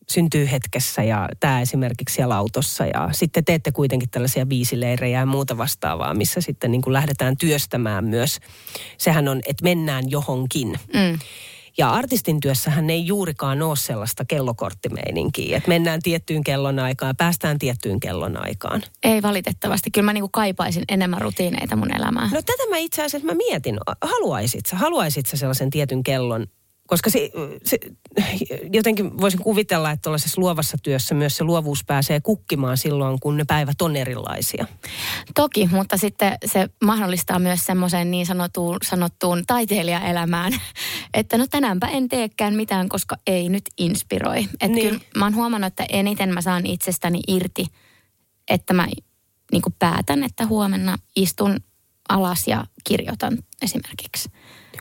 syntyy 0.09 0.51
hetkessä 0.51 1.03
ja 1.03 1.29
tämä 1.39 1.61
esimerkiksi 1.61 2.15
siellä 2.15 2.35
autossa 2.35 2.85
ja 2.85 3.09
sitten 3.11 3.45
teette 3.45 3.71
kuitenkin 3.71 4.09
tällaisia 4.09 4.45
biisileirejä 4.45 5.19
ja 5.19 5.25
muuta 5.25 5.57
vastaavaa, 5.57 6.13
missä 6.13 6.41
sitten 6.41 6.71
niin 6.71 6.81
kuin 6.81 6.93
lähdetään 6.93 7.37
työstämään 7.37 8.05
myös. 8.05 8.39
Sehän 8.97 9.27
on, 9.27 9.41
että 9.45 9.63
mennään 9.63 10.11
johonkin. 10.11 10.79
Mm. 10.93 11.19
Ja 11.77 11.89
artistin 11.89 12.39
työssähän 12.39 12.89
ei 12.89 13.07
juurikaan 13.07 13.61
ole 13.61 13.75
sellaista 13.75 14.25
kellokorttimeininkiä, 14.25 15.57
että 15.57 15.69
mennään 15.69 16.01
tiettyyn 16.01 16.43
kellonaikaan 16.43 17.09
ja 17.09 17.13
päästään 17.13 17.59
tiettyyn 17.59 17.99
kellonaikaan. 17.99 18.83
Ei 19.03 19.21
valitettavasti. 19.21 19.91
Kyllä 19.91 20.05
mä 20.05 20.13
niinku 20.13 20.29
kaipaisin 20.31 20.83
enemmän 20.89 21.21
rutiineita 21.21 21.75
mun 21.75 21.95
elämään. 21.95 22.29
No 22.33 22.41
tätä 22.41 22.69
mä 22.69 22.77
itse 22.77 23.03
asiassa 23.03 23.25
mä 23.25 23.33
mietin, 23.33 23.77
haluaisit 24.01 24.65
sä, 24.65 24.75
haluaisit 24.75 25.25
sä 25.25 25.37
sellaisen 25.37 25.69
tietyn 25.69 26.03
kellon, 26.03 26.47
koska 26.89 27.09
se, 27.09 27.29
se, 27.63 27.77
jotenkin 28.73 29.17
voisin 29.21 29.43
kuvitella, 29.43 29.91
että 29.91 30.01
tuollaisessa 30.01 30.41
luovassa 30.41 30.77
työssä 30.83 31.15
myös 31.15 31.37
se 31.37 31.43
luovuus 31.43 31.85
pääsee 31.85 32.21
kukkimaan 32.21 32.77
silloin, 32.77 33.19
kun 33.19 33.37
ne 33.37 33.45
päivät 33.45 33.81
on 33.81 33.95
erilaisia. 33.95 34.65
Toki, 35.35 35.69
mutta 35.71 35.97
sitten 35.97 36.37
se 36.45 36.69
mahdollistaa 36.83 37.39
myös 37.39 37.65
semmoiseen 37.65 38.11
niin 38.11 38.25
sanottuun, 38.25 38.77
sanottuun 38.83 39.43
taiteilijaelämään, 39.47 40.53
että 41.13 41.37
no 41.37 41.47
tänäänpä 41.47 41.87
en 41.87 42.09
teekään 42.09 42.55
mitään, 42.55 42.89
koska 42.89 43.15
ei 43.27 43.49
nyt 43.49 43.63
inspiroi. 43.77 44.39
Että 44.39 44.67
Niin. 44.67 44.87
kyllä 44.87 45.01
mä 45.15 45.25
oon 45.25 45.35
huomannut, 45.35 45.67
että 45.67 45.85
eniten 45.89 46.33
mä 46.33 46.41
saan 46.41 46.65
itsestäni 46.65 47.19
irti, 47.27 47.65
että 48.47 48.73
mä 48.73 48.87
niin 49.51 49.61
päätän, 49.79 50.23
että 50.23 50.45
huomenna 50.45 50.97
istun 51.15 51.57
alas 52.09 52.47
ja 52.47 52.65
kirjoitan 52.83 53.37
esimerkiksi. 53.61 54.29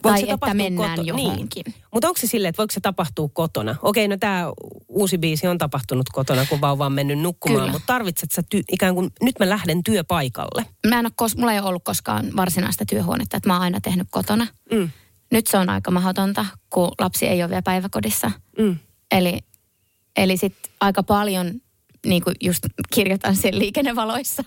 Voiko 0.05 0.09
tai 0.19 0.21
se 0.27 0.33
että 0.33 0.55
mennään 0.55 0.99
koto- 0.99 1.09
johonkin. 1.09 1.63
Niin. 1.67 1.75
Mutta 1.93 2.09
onko 2.09 2.21
se 2.21 2.27
silleen, 2.27 2.49
että 2.49 2.59
voiko 2.59 2.73
se 2.73 2.81
tapahtua 2.81 3.29
kotona? 3.33 3.77
Okei, 3.83 4.09
no 4.09 4.17
tämä 4.17 4.53
uusi 4.89 5.19
biisi 5.19 5.47
on 5.47 5.59
tapahtunut 5.59 6.07
kotona, 6.13 6.47
kun 6.47 6.61
vauva 6.61 6.87
on 6.87 6.93
mennyt 6.93 7.19
nukkumaan, 7.19 7.71
mutta 7.71 7.87
tarvitset 7.87 8.31
sä 8.33 8.43
ty- 8.55 8.63
ikään 8.73 8.95
kuin, 8.95 9.11
nyt 9.23 9.39
mä 9.39 9.49
lähden 9.49 9.85
työpaikalle. 9.85 10.67
Mä 10.87 10.99
en 10.99 11.07
ole, 11.07 11.13
kos- 11.23 11.39
mulla 11.39 11.53
ei 11.53 11.59
ole 11.59 11.69
ollut 11.69 11.85
koskaan 11.85 12.27
varsinaista 12.37 12.85
työhuonetta, 12.87 13.37
että 13.37 13.49
mä 13.49 13.55
oon 13.55 13.63
aina 13.63 13.81
tehnyt 13.81 14.09
kotona. 14.11 14.47
Mm. 14.73 14.91
Nyt 15.33 15.47
se 15.47 15.59
on 15.59 15.69
aika 15.71 15.91
mahdotonta, 15.91 16.47
kun 16.71 16.93
lapsi 16.99 17.27
ei 17.27 17.43
ole 17.43 17.51
vielä 17.51 17.63
päiväkodissa. 17.63 18.31
Mm. 18.59 18.77
Eli, 19.11 19.39
eli 20.17 20.37
sitten 20.37 20.73
aika 20.81 21.03
paljon 21.03 21.61
niin 22.07 22.25
kuin 22.25 22.37
just 22.41 22.67
kirjoitan 22.95 23.37
sen 23.37 23.59
liikennevaloissa 23.59 24.43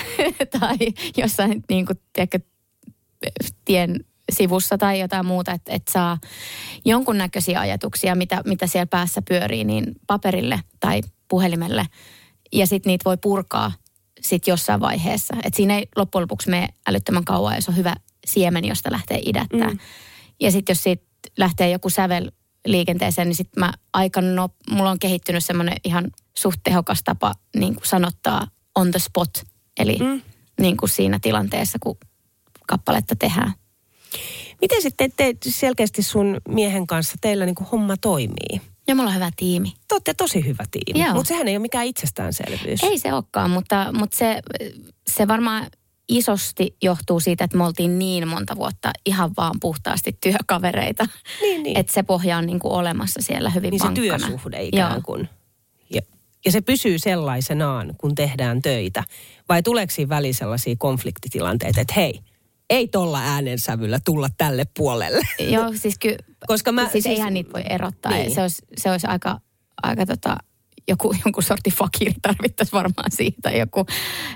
tai 0.60 0.76
jossain 1.16 1.64
niin 1.68 1.86
kuin, 1.86 2.00
tiedätkö, 2.12 2.38
tien 3.64 4.04
sivussa 4.34 4.78
tai 4.78 5.00
jotain 5.00 5.26
muuta, 5.26 5.52
että 5.52 5.72
et 5.72 5.82
saa 5.90 6.18
jonkunnäköisiä 6.84 7.60
ajatuksia, 7.60 8.14
mitä, 8.14 8.42
mitä 8.44 8.66
siellä 8.66 8.86
päässä 8.86 9.22
pyörii, 9.22 9.64
niin 9.64 9.84
paperille 10.06 10.60
tai 10.80 11.00
puhelimelle. 11.28 11.86
Ja 12.52 12.66
sitten 12.66 12.90
niitä 12.90 13.04
voi 13.04 13.16
purkaa 13.16 13.72
sitten 14.20 14.52
jossain 14.52 14.80
vaiheessa. 14.80 15.36
Et 15.44 15.54
siinä 15.54 15.78
ei 15.78 15.88
loppujen 15.96 16.22
lopuksi 16.22 16.50
mene 16.50 16.68
älyttömän 16.86 17.24
kauan, 17.24 17.54
jos 17.54 17.68
on 17.68 17.76
hyvä 17.76 17.94
siemen, 18.26 18.64
josta 18.64 18.92
lähtee 18.92 19.20
idättää. 19.26 19.70
Mm. 19.70 19.78
Ja 20.40 20.50
sitten 20.50 20.74
jos 20.74 20.82
siitä 20.82 21.04
lähtee 21.36 21.70
joku 21.70 21.90
sävel 21.90 22.30
liikenteeseen, 22.66 23.28
niin 23.28 23.36
sitten 23.36 23.60
mä 23.60 23.72
aika 23.92 24.20
no, 24.20 24.48
mulla 24.70 24.90
on 24.90 24.98
kehittynyt 24.98 25.44
semmoinen 25.44 25.76
ihan 25.84 26.10
suht 26.36 26.60
tehokas 26.64 27.02
tapa 27.04 27.34
niin 27.56 27.74
kuin 27.74 27.86
sanottaa 27.86 28.46
on 28.74 28.90
the 28.90 28.98
spot. 28.98 29.30
Eli 29.78 29.98
mm. 29.98 30.22
niin 30.60 30.76
kuin 30.76 30.90
siinä 30.90 31.18
tilanteessa, 31.22 31.78
kun 31.82 31.96
kappaletta 32.66 33.16
tehdään. 33.16 33.52
Miten 34.60 34.82
sitten 34.82 35.12
te 35.16 35.34
selkeästi 35.48 36.02
sun 36.02 36.40
miehen 36.48 36.86
kanssa 36.86 37.16
teillä 37.20 37.44
niin 37.46 37.54
kuin 37.54 37.68
homma 37.68 37.96
toimii? 37.96 38.60
Ja 38.88 38.94
mulla 38.94 39.08
on 39.10 39.14
hyvä 39.14 39.30
tiimi. 39.36 39.72
Te 39.88 39.94
olette 39.94 40.14
tosi 40.14 40.46
hyvä 40.46 40.64
tiimi, 40.70 41.12
mutta 41.12 41.28
sehän 41.28 41.48
ei 41.48 41.56
ole 41.56 41.62
mikään 41.62 41.86
itsestäänselvyys. 41.86 42.82
Ei 42.82 42.98
se 42.98 43.12
olekaan, 43.12 43.50
mutta, 43.50 43.92
mutta 43.92 44.16
se, 44.16 44.42
se 45.10 45.28
varmaan 45.28 45.66
isosti 46.08 46.76
johtuu 46.82 47.20
siitä, 47.20 47.44
että 47.44 47.56
me 47.56 47.64
oltiin 47.64 47.98
niin 47.98 48.28
monta 48.28 48.56
vuotta 48.56 48.90
ihan 49.06 49.30
vaan 49.36 49.60
puhtaasti 49.60 50.18
työkavereita. 50.20 51.06
Niin, 51.40 51.62
niin. 51.62 51.78
Että 51.78 51.92
se 51.92 52.02
pohja 52.02 52.38
on 52.38 52.46
niin 52.46 52.58
kuin 52.58 52.72
olemassa 52.72 53.22
siellä 53.22 53.50
hyvin 53.50 53.70
niin 53.70 53.80
se 53.80 53.86
vankkana. 53.86 54.18
työsuhde 54.18 54.62
ikään 54.62 54.92
Joo. 54.92 55.00
kuin. 55.04 55.28
Ja, 55.90 56.00
ja 56.44 56.52
se 56.52 56.60
pysyy 56.60 56.98
sellaisenaan, 56.98 57.94
kun 57.98 58.14
tehdään 58.14 58.62
töitä. 58.62 59.04
Vai 59.48 59.62
tuleeko 59.62 59.92
siinä 59.92 60.08
väliin 60.08 60.34
sellaisia 60.34 60.74
konfliktitilanteita, 60.78 61.80
että 61.80 61.94
hei, 61.96 62.20
ei 62.70 62.88
tolla 62.88 63.20
äänensävyllä 63.20 63.98
tulla 64.04 64.28
tälle 64.36 64.64
puolelle. 64.76 65.20
Joo, 65.38 65.72
siis 65.76 65.98
kyllä, 65.98 66.16
Koska 66.46 66.72
mä, 66.72 66.82
siis, 66.82 66.92
siis 66.92 67.06
eihän 67.06 67.34
niitä 67.34 67.52
voi 67.52 67.62
erottaa. 67.70 68.12
Niin. 68.12 68.34
Se, 68.34 68.42
olisi, 68.42 68.62
se 68.76 68.90
olisi 68.90 69.06
aika, 69.06 69.40
aika 69.82 70.06
tota, 70.06 70.36
joku, 70.88 71.14
jonkun 71.24 71.42
sortin 71.42 71.72
fakiri 71.72 72.14
tarvittaisi 72.22 72.72
varmaan 72.72 73.10
siitä. 73.10 73.50
Joku, 73.50 73.86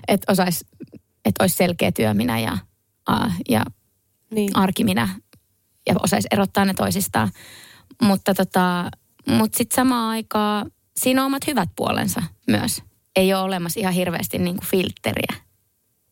että 0.08 0.32
osaisi, 0.32 0.66
että 1.24 1.44
olisi 1.44 1.56
selkeä 1.56 1.92
työ 1.92 2.14
minä 2.14 2.38
ja, 2.40 2.58
ja 3.48 3.62
Niin. 4.30 4.56
arki 4.56 4.84
minä 4.84 5.08
ja 5.86 5.94
osaisi 6.02 6.28
erottaa 6.30 6.64
ne 6.64 6.74
toisistaan. 6.74 7.30
Mutta 8.02 8.34
tota, 8.34 8.90
mut 9.28 9.54
sitten 9.54 9.76
samaan 9.76 10.10
aikaan 10.10 10.70
siinä 10.96 11.22
on 11.22 11.26
omat 11.26 11.46
hyvät 11.46 11.68
puolensa 11.76 12.22
myös. 12.46 12.82
Ei 13.16 13.34
ole 13.34 13.42
olemassa 13.42 13.80
ihan 13.80 13.94
hirveästi 13.94 14.38
niinku 14.38 14.64
filtteriä 14.66 15.34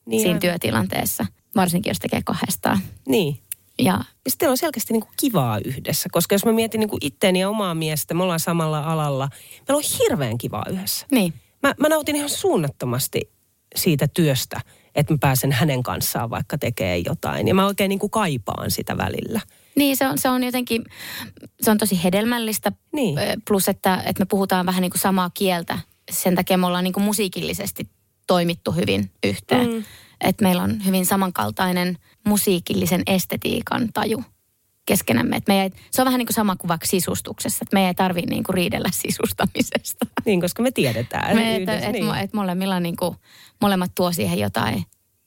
niin, 0.06 0.20
siinä 0.20 0.30
aivan. 0.30 0.40
työtilanteessa, 0.40 1.26
varsinkin 1.56 1.90
jos 1.90 1.98
tekee 1.98 2.20
kahdestaan. 2.24 2.78
Niin. 3.08 3.38
Ja 3.78 4.00
sitten 4.28 4.50
on 4.50 4.56
selkeästi 4.56 4.92
niin 4.92 5.02
kuin 5.02 5.14
kivaa 5.20 5.58
yhdessä, 5.64 6.08
koska 6.12 6.34
jos 6.34 6.44
mä 6.44 6.52
mietin 6.52 6.78
niin 6.78 6.88
kuin 6.88 7.04
itteeni 7.04 7.40
ja 7.40 7.48
omaa 7.48 7.74
miestä, 7.74 8.14
me 8.14 8.22
ollaan 8.22 8.40
samalla 8.40 8.80
alalla, 8.80 9.28
meillä 9.68 9.78
on 9.78 9.98
hirveän 9.98 10.38
kivaa 10.38 10.64
yhdessä. 10.70 11.06
niin, 11.10 11.34
Mä, 11.62 11.74
mä 11.80 11.88
nautin 11.88 12.16
ihan 12.16 12.28
suunnattomasti 12.28 13.30
siitä 13.76 14.08
työstä, 14.08 14.60
että 14.94 15.14
mä 15.14 15.18
pääsen 15.20 15.52
hänen 15.52 15.82
kanssaan 15.82 16.30
vaikka 16.30 16.58
tekee 16.58 16.98
jotain. 16.98 17.48
Ja 17.48 17.54
mä 17.54 17.66
oikein 17.66 17.88
niin 17.88 17.98
kuin 17.98 18.10
kaipaan 18.10 18.70
sitä 18.70 18.96
välillä. 18.96 19.40
Niin, 19.76 19.96
se 19.96 20.08
on, 20.08 20.18
se 20.18 20.28
on 20.28 20.44
jotenkin, 20.44 20.84
se 21.60 21.70
on 21.70 21.78
tosi 21.78 22.04
hedelmällistä. 22.04 22.72
Niin. 22.92 23.18
Plus, 23.48 23.68
että, 23.68 24.02
että 24.06 24.22
me 24.22 24.26
puhutaan 24.26 24.66
vähän 24.66 24.82
niin 24.82 24.90
kuin 24.90 25.00
samaa 25.00 25.30
kieltä. 25.34 25.78
Sen 26.10 26.34
takia 26.34 26.58
me 26.58 26.66
ollaan 26.66 26.84
niin 26.84 26.92
kuin 26.92 27.04
musiikillisesti 27.04 27.88
toimittu 28.26 28.72
hyvin 28.72 29.10
yhteen. 29.24 29.72
Mm. 29.72 29.84
Että 30.20 30.44
meillä 30.44 30.62
on 30.62 30.84
hyvin 30.84 31.06
samankaltainen 31.06 31.98
musiikillisen 32.24 33.02
estetiikan 33.06 33.88
taju 33.94 34.24
keskenämme. 34.86 35.36
Että 35.36 35.52
me 35.52 35.62
ei, 35.62 35.70
se 35.90 36.02
on 36.02 36.06
vähän 36.06 36.18
niin 36.18 36.26
kuin 36.26 36.34
sama 36.34 36.56
kuin 36.56 36.68
vaikka 36.68 36.86
sisustuksessa. 36.86 37.58
Että 37.62 37.74
me 37.76 37.86
ei 37.88 37.94
tarvitse 37.94 38.30
niin 38.30 38.44
kuin 38.44 38.54
riidellä 38.54 38.88
sisustamisesta. 39.02 40.06
Niin, 40.24 40.40
koska 40.40 40.62
me 40.62 40.70
tiedetään 40.70 41.36
Me, 41.36 41.56
että, 41.56 41.72
yhdessä. 41.72 41.86
et, 41.88 41.92
niin. 41.92 42.04
mo- 42.10 42.16
et 42.16 42.32
molemmilla 42.32 42.80
niin 42.80 42.96
kuin, 42.96 43.16
molemmat 43.60 43.90
tuo 43.94 44.12
siihen 44.12 44.38
jotain 44.38 44.84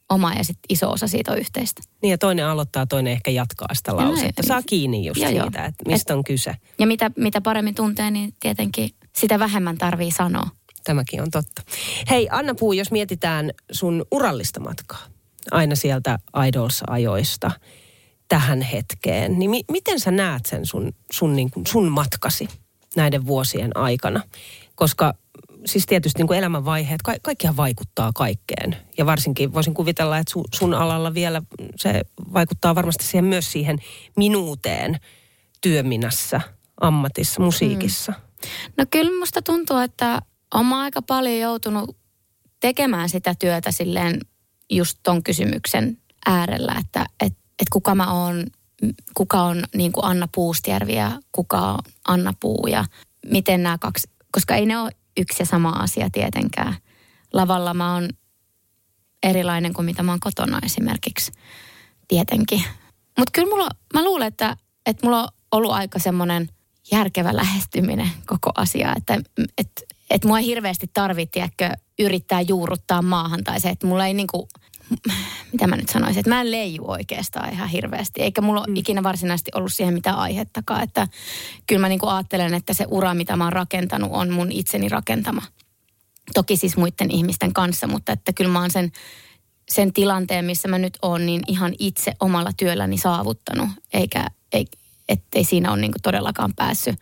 omaa 0.10 0.34
ja 0.34 0.44
sitten 0.44 0.66
iso 0.70 0.92
osa 0.92 1.08
siitä 1.08 1.32
on 1.32 1.38
yhteistä. 1.38 1.82
niin, 2.02 2.12
ja 2.12 2.18
toinen 2.18 2.46
aloittaa, 2.46 2.86
toinen 2.86 3.14
ehkä 3.14 3.32
jatkaa 3.32 3.68
sitä 3.74 3.96
lausetta. 3.96 4.44
Saa 4.48 4.62
kiinni 4.62 5.06
just 5.06 5.22
Joo, 5.22 5.30
siitä, 5.30 5.66
että 5.66 5.84
mistä 5.90 6.16
on 6.16 6.24
kyse. 6.24 6.56
Ja 6.80 6.88
mitä, 6.88 7.12
mitä 7.16 7.42
paremmin 7.42 7.76
tuntee, 7.76 8.12
niin 8.12 8.34
tietenkin 8.40 8.90
sitä 9.18 9.40
vähemmän 9.40 9.78
tarvii 9.78 10.12
sanoa. 10.12 10.48
Tämäkin 10.90 11.22
on 11.22 11.32
totta. 11.32 11.62
Hei, 12.10 12.28
Anna 12.32 12.56
Puu, 12.56 12.74
jos 12.74 12.92
mietitään 12.92 13.52
sun 13.72 14.06
urallista 14.12 14.60
matkaa, 14.60 15.00
aina 15.52 15.76
sieltä 15.76 16.20
Idols-ajoista 16.48 17.52
tähän 18.28 18.62
hetkeen, 18.62 19.40
niin 19.40 19.52
mi- 19.52 19.64
miten 19.72 20.00
sä 20.00 20.12
näet 20.12 20.46
sen 20.46 20.66
sun, 20.66 20.94
sun, 21.12 21.36
niin 21.36 21.52
kuin, 21.52 21.68
sun 21.68 21.92
matkasi 21.92 22.48
näiden 22.96 23.26
vuosien 23.26 23.78
aikana? 23.78 24.22
Koska 24.76 25.14
siis 25.66 25.86
tietysti 25.86 26.20
niin 26.20 26.28
kuin 26.28 26.40
elämänvaiheet, 26.40 27.02
ka- 27.02 27.16
kaikkihan 27.22 27.58
vaikuttaa 27.58 28.12
kaikkeen. 28.16 28.78
Ja 28.98 29.06
varsinkin 29.06 29.54
voisin 29.54 29.74
kuvitella, 29.74 30.18
että 30.18 30.34
su- 30.40 30.50
sun 30.56 30.74
alalla 30.74 31.14
vielä 31.14 31.42
se 31.76 32.02
vaikuttaa 32.34 32.76
varmasti 32.76 33.04
siihen 33.06 33.26
myös 33.26 33.52
siihen 33.52 33.80
minuuteen 34.18 35.00
työminässä, 35.62 36.42
ammatissa, 36.82 37.42
musiikissa. 37.42 38.14
No 38.78 38.86
kyllä 38.92 39.20
musta 39.20 39.42
tuntuu, 39.42 39.78
että 39.78 40.22
on 40.54 40.74
aika 40.74 41.02
paljon 41.02 41.40
joutunut 41.40 41.98
tekemään 42.60 43.10
sitä 43.10 43.36
työtä 43.40 43.72
silleen 43.72 44.20
just 44.70 45.00
ton 45.04 45.24
kysymyksen 45.24 45.98
äärellä, 46.26 46.76
että 46.80 47.06
et, 47.20 47.34
et 47.34 47.70
kuka 47.72 47.96
mä 47.96 48.14
oon, 48.14 48.44
kuka 49.14 49.42
on 49.42 49.64
niin 49.76 49.92
kuin 49.92 50.06
Anna 50.06 50.28
Puustjärvi 50.36 50.96
ja 50.96 51.20
kuka 51.32 51.72
on 51.72 51.80
Anna 52.08 52.34
Puu 52.40 52.68
ja 52.68 52.86
miten 53.26 53.64
nämä 53.64 53.78
kaksi, 53.78 54.10
koska 54.32 54.56
ei 54.56 54.66
ne 54.66 54.78
ole 54.78 54.92
yksi 55.18 55.42
ja 55.42 55.46
sama 55.46 55.70
asia 55.70 56.10
tietenkään. 56.10 56.76
Lavalla 57.34 57.74
mä 57.74 57.94
oon 57.94 58.10
erilainen 59.24 59.74
kuin 59.74 59.86
mitä 59.86 60.04
mä 60.04 60.12
oon 60.12 60.20
kotona 60.20 60.60
esimerkiksi, 60.64 61.32
tietenkin. 62.08 62.64
Mutta 63.18 63.32
kyllä 63.34 63.50
mulla, 63.50 63.70
mä 63.94 64.04
luulen, 64.04 64.28
että, 64.28 64.58
että 64.86 65.06
mulla 65.06 65.22
on 65.22 65.28
ollut 65.52 65.72
aika 65.72 66.00
semmoinen 66.00 66.50
järkevä 66.92 67.36
lähestyminen 67.36 68.10
koko 68.26 68.52
asiaa, 68.56 68.94
että 68.98 69.22
et, 69.58 69.84
et 70.10 70.26
mua 70.26 70.40
ei 70.40 70.46
hirveästi 70.46 70.90
tarvitse 70.94 71.50
yrittää 72.00 72.42
juurruttaa 72.42 73.02
maahan 73.02 73.44
tai 73.44 73.60
se, 73.60 73.70
että 73.70 73.88
mulla 73.88 74.06
ei 74.06 74.14
niinku, 74.14 74.50
mitä 75.52 75.68
mä 75.68 75.76
nyt 75.76 75.90
sanoisin, 75.90 76.20
että 76.20 76.30
mä 76.30 76.42
en 76.42 76.52
leiju 76.52 76.92
oikeastaan 76.92 77.54
ihan 77.54 77.70
hirveästi. 77.70 78.22
Eikä 78.22 78.42
mulla 78.42 78.66
mm. 78.68 78.76
ikinä 78.76 79.04
varsinaisesti 79.04 79.52
ollut 79.56 79.74
siihen 79.74 79.94
mitään 79.94 80.18
aihettakaan. 80.18 80.84
Että 80.84 81.08
kyllä 81.68 81.82
mä 81.82 81.90
niin 81.90 82.00
kuin 82.00 82.10
ajattelen, 82.10 82.54
että 82.54 82.74
se 82.74 82.86
ura, 82.88 83.14
mitä 83.14 83.36
mä 83.36 83.44
oon 83.44 83.54
rakentanut, 83.54 84.10
on 84.14 84.32
mun 84.32 84.52
itseni 84.52 84.90
rakentama. 84.90 85.42
Toki 86.34 86.58
siis 86.58 86.78
muiden 86.78 87.12
ihmisten 87.12 87.54
kanssa, 87.54 87.88
mutta 87.88 88.12
että 88.12 88.34
kyllä 88.34 88.52
mä 88.52 88.60
oon 88.60 88.72
sen, 88.72 88.92
sen 89.70 89.94
tilanteen, 89.94 90.46
missä 90.46 90.68
mä 90.68 90.78
nyt 90.78 90.98
oon, 91.02 91.26
niin 91.26 91.42
ihan 91.48 91.74
itse 91.80 92.12
omalla 92.20 92.52
työlläni 92.58 92.98
saavuttanut. 92.98 93.70
Eikä, 93.94 94.28
ei, 94.54 94.66
ettei 95.10 95.44
siinä 95.44 95.72
ole 95.72 95.82
niin 95.82 95.92
kuin 95.92 96.02
todellakaan 96.02 96.54
päässyt 96.56 96.96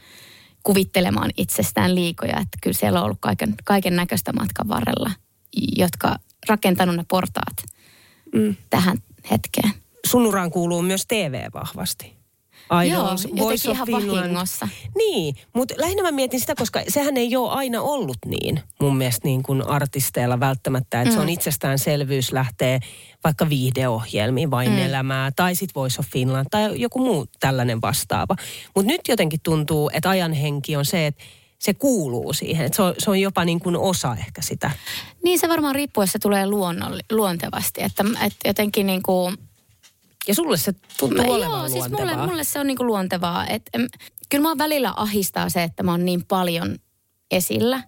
kuvittelemaan 0.68 1.32
itsestään 1.38 1.96
liikoja. 1.96 2.38
Että 2.38 2.58
kyllä 2.62 2.74
siellä 2.74 3.00
on 3.00 3.06
ollut 3.06 3.18
kaiken, 3.22 3.56
kaiken 3.64 3.96
näköistä 3.96 4.34
matkan 4.34 4.68
varrella, 4.68 5.12
jotka 5.78 6.16
rakentanut 6.50 6.96
ne 6.96 7.06
portaat 7.08 7.58
mm. 8.34 8.56
tähän 8.70 8.98
hetkeen. 9.32 9.72
Sun 10.06 10.26
uraan 10.26 10.52
kuuluu 10.52 10.82
myös 10.82 11.06
TV 11.08 11.48
vahvasti. 11.54 12.17
Idols, 12.86 13.26
Joo, 13.26 13.38
Voice 13.38 13.70
of 13.70 13.76
ihan 13.76 13.86
Finland. 13.86 14.20
vahingossa. 14.20 14.68
Niin, 14.98 15.36
mutta 15.56 15.74
lähinnä 15.78 16.04
mä 16.04 16.12
mietin 16.12 16.40
sitä, 16.40 16.56
koska 16.56 16.82
sehän 16.88 17.18
ei 17.18 17.36
ole 17.36 17.52
aina 17.52 17.82
ollut 17.82 18.18
niin 18.26 18.60
mun 18.82 18.98
mielestä 18.98 19.28
niin 19.28 19.44
kuin 19.44 19.68
artisteilla 19.68 20.40
välttämättä, 20.40 21.02
että 21.02 21.10
mm. 21.10 21.14
se 21.14 21.20
on 21.20 21.26
mm. 21.26 21.34
itsestäänselvyys 21.34 22.32
lähtee 22.32 22.80
vaikka 23.24 23.50
viihdeohjelmiin, 23.50 24.52
vain 24.52 24.72
mm. 24.72 24.78
elämää, 24.78 25.32
tai 25.36 25.56
sitten 25.56 25.76
Voice 25.76 26.00
of 26.00 26.06
Finland, 26.08 26.46
tai 26.52 26.80
joku 26.82 27.00
muu 27.00 27.26
tällainen 27.40 27.82
vastaava. 27.82 28.36
Mutta 28.76 28.92
nyt 28.92 29.02
jotenkin 29.08 29.40
tuntuu, 29.44 29.90
että 29.94 30.10
ajan 30.10 30.34
henki 30.34 30.76
on 30.76 30.86
se, 30.86 31.08
että 31.08 31.24
se 31.60 31.74
kuuluu 31.74 32.34
siihen. 32.34 32.66
Että 32.66 32.76
se, 32.76 32.82
on, 32.82 32.94
se 32.98 33.10
on 33.10 33.22
jopa 33.22 33.46
niin 33.46 33.60
kuin 33.60 33.76
osa 33.76 34.16
ehkä 34.20 34.42
sitä. 34.42 34.72
Niin 35.24 35.40
se 35.40 35.50
varmaan 35.50 35.76
riippuu, 35.76 36.04
jos 36.04 36.12
se 36.12 36.20
tulee 36.20 36.48
luonnoll, 36.48 37.00
luontevasti. 37.12 37.84
Että, 37.84 38.06
että 38.26 38.48
jotenkin 38.48 38.88
niin 38.88 39.04
kuin... 39.04 39.38
Ja 40.28 40.36
sulle 40.36 40.58
se 40.58 40.74
tuntuu 41.00 41.26
mä, 41.26 41.34
olevan 41.34 41.60
Joo, 41.60 41.70
siis 41.70 41.90
mulle, 41.90 42.28
mulle 42.28 42.44
se 42.44 42.60
on 42.60 42.68
niin 42.68 42.78
kuin 42.78 42.88
luontevaa. 42.88 43.48
Että, 43.48 43.80
kyllä 44.30 44.50
mä 44.50 44.58
välillä 44.58 44.94
ahistaa 44.96 45.50
se, 45.50 45.64
että 45.64 45.84
mä 45.84 45.92
oon 45.92 46.06
niin 46.06 46.26
paljon 46.26 46.76
esillä. 47.32 47.84